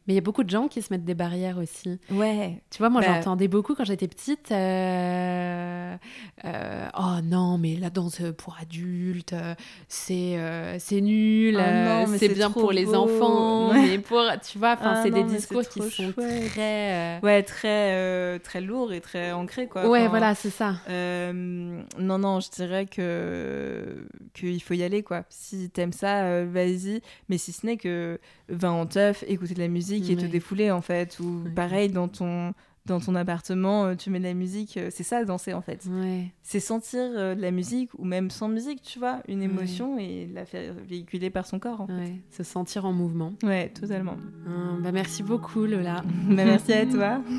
Mais 0.07 0.15
il 0.15 0.17
y 0.17 0.19
a 0.19 0.23
beaucoup 0.23 0.43
de 0.43 0.51
gens 0.51 0.67
qui 0.67 0.83
se 0.83 0.93
mettent 0.93 1.05
des 1.05 1.15
barrières 1.15 1.59
aussi. 1.59 1.99
Ouais. 2.11 2.61
Tu 2.71 2.79
vois, 2.79 2.91
moi 2.91 3.01
bah 3.01 3.07
j'entendais 3.15 3.47
beaucoup 3.47 3.75
quand 3.77 3.85
j'étais 3.85 4.09
petite. 4.09 4.51
Euh, 4.51 5.97
euh, 6.45 6.89
oh 6.99 7.23
non, 7.23 7.57
mais 7.57 7.77
la 7.77 7.91
danse 7.91 8.21
pour 8.37 8.57
adultes, 8.61 9.35
c'est 9.89 10.39
c'est 10.79 11.01
nul, 11.01 11.57
oh 11.57 12.13
c'est 12.17 12.31
bien 12.31 12.51
pour 12.51 12.73
les 12.73 12.95
enfants, 12.95 13.73
mais 13.75 13.99
pour 13.99 14.23
tu 14.51 14.59
vois, 14.59 14.73
enfin 14.73 14.95
ah 14.97 15.01
c'est 15.03 15.11
des 15.11 15.25
discours 15.25 15.63
qui 15.63 15.81
sont 15.91 16.13
très 16.13 17.21
ouais 17.23 17.43
très 17.45 18.39
très 18.41 18.61
lourds 18.61 18.93
et 18.93 19.01
très 19.01 19.33
ancrés 19.33 19.69
quoi. 19.69 19.89
Ouais, 19.89 20.09
voilà, 20.09 20.35
c'est 20.35 20.51
ça. 20.51 20.77
non 20.89 22.19
non, 22.19 22.41
je 22.41 22.51
dirais 22.51 22.87
que 22.87 24.07
qu'il 24.35 24.63
faut 24.63 24.75
y 24.75 24.83
aller 24.83 25.03
quoi. 25.03 25.25
Si 25.29 25.71
t'aimes 25.71 25.93
ça, 25.93 26.45
vas-y. 26.45 27.03
Mais 27.29 27.39
si 27.39 27.53
ce 27.53 27.67
n'est 27.67 27.77
que 27.77 28.19
va 28.49 28.73
en 28.73 28.87
teuf, 28.87 29.25
écouter 29.29 29.55
de 29.55 29.61
la 29.61 29.69
musique 29.69 29.92
qui 30.01 30.13
et 30.13 30.17
te 30.17 30.27
défouler 30.27 30.71
en 30.71 30.81
fait 30.81 31.19
ou 31.21 31.45
pareil 31.55 31.91
dans 31.91 32.09
ton 32.09 32.53
dans 32.85 32.99
ton 32.99 33.15
appartement 33.15 33.85
euh, 33.85 33.95
tu 33.95 34.11
mets 34.11 34.19
de 34.19 34.25
la 34.25 34.35
musique 34.35 34.77
euh, 34.77 34.89
c'est 34.91 35.05
ça 35.05 35.25
danser 35.25 35.53
en 35.53 35.61
fait. 35.61 35.87
C'est 36.43 36.61
sentir 36.61 37.01
euh, 37.01 37.35
de 37.35 37.41
la 37.41 37.51
musique 37.51 37.91
ou 37.99 38.05
même 38.05 38.31
sans 38.31 38.49
musique 38.49 38.83
tu 38.83 38.99
vois 38.99 39.21
une 39.29 39.43
émotion 39.43 39.99
et 39.99 40.29
la 40.33 40.45
faire 40.45 40.75
véhiculer 40.75 41.31
par 41.31 41.47
son 41.47 41.59
corps 41.59 41.83
en 41.83 41.87
fait. 41.87 42.15
se 42.31 42.43
sentir 42.43 42.85
en 42.85 42.93
mouvement. 42.93 43.35
Ouais 43.43 43.69
totalement. 43.69 44.17
Ah, 44.47 44.77
bah 44.83 44.93
merci 44.93 45.23
beaucoup 45.23 45.65
Lola. 45.65 46.03
Bah, 46.29 46.45
merci 46.45 46.73
à 46.73 46.87
toi. 46.87 47.21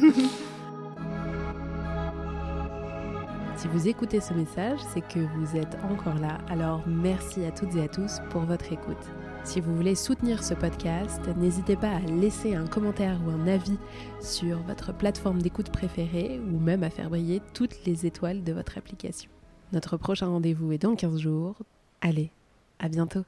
Si 3.56 3.70
vous 3.70 3.88
écoutez 3.88 4.20
ce 4.20 4.34
message, 4.34 4.80
c'est 4.93 5.08
que 5.08 5.20
vous 5.20 5.56
êtes 5.56 5.78
encore 5.89 6.20
là. 6.20 6.39
Alors 6.49 6.84
merci 6.86 7.45
à 7.45 7.51
toutes 7.51 7.74
et 7.78 7.84
à 7.84 7.88
tous 7.88 8.20
pour 8.30 8.41
votre 8.41 8.74
écoute. 8.74 9.23
Si 9.44 9.60
vous 9.60 9.76
voulez 9.76 9.94
soutenir 9.94 10.44
ce 10.44 10.54
podcast, 10.54 11.22
n'hésitez 11.38 11.76
pas 11.76 11.91
à 11.91 12.00
laisser 12.00 12.56
un 12.56 12.66
commentaire 12.66 13.20
ou 13.26 13.30
un 13.30 13.48
avis 13.48 13.78
sur 14.22 14.58
votre 14.60 14.94
plateforme 14.94 15.41
d'écoute 15.41 15.70
préférée 15.70 16.39
ou 16.39 16.60
même 16.60 16.82
à 16.82 16.89
faire 16.89 17.10
briller 17.10 17.41
toutes 17.54 17.86
les 17.86 18.06
étoiles 18.06 18.44
de 18.44 18.54
votre 18.54 18.78
application. 18.78 19.30
Notre 19.74 19.98
prochain 19.98 20.28
rendez-vous 20.28 20.72
est 20.72 20.78
dans 20.78 20.96
15 20.96 21.20
jours. 21.20 21.56
Allez, 22.02 22.32
à 22.80 22.88
bientôt 22.88 23.24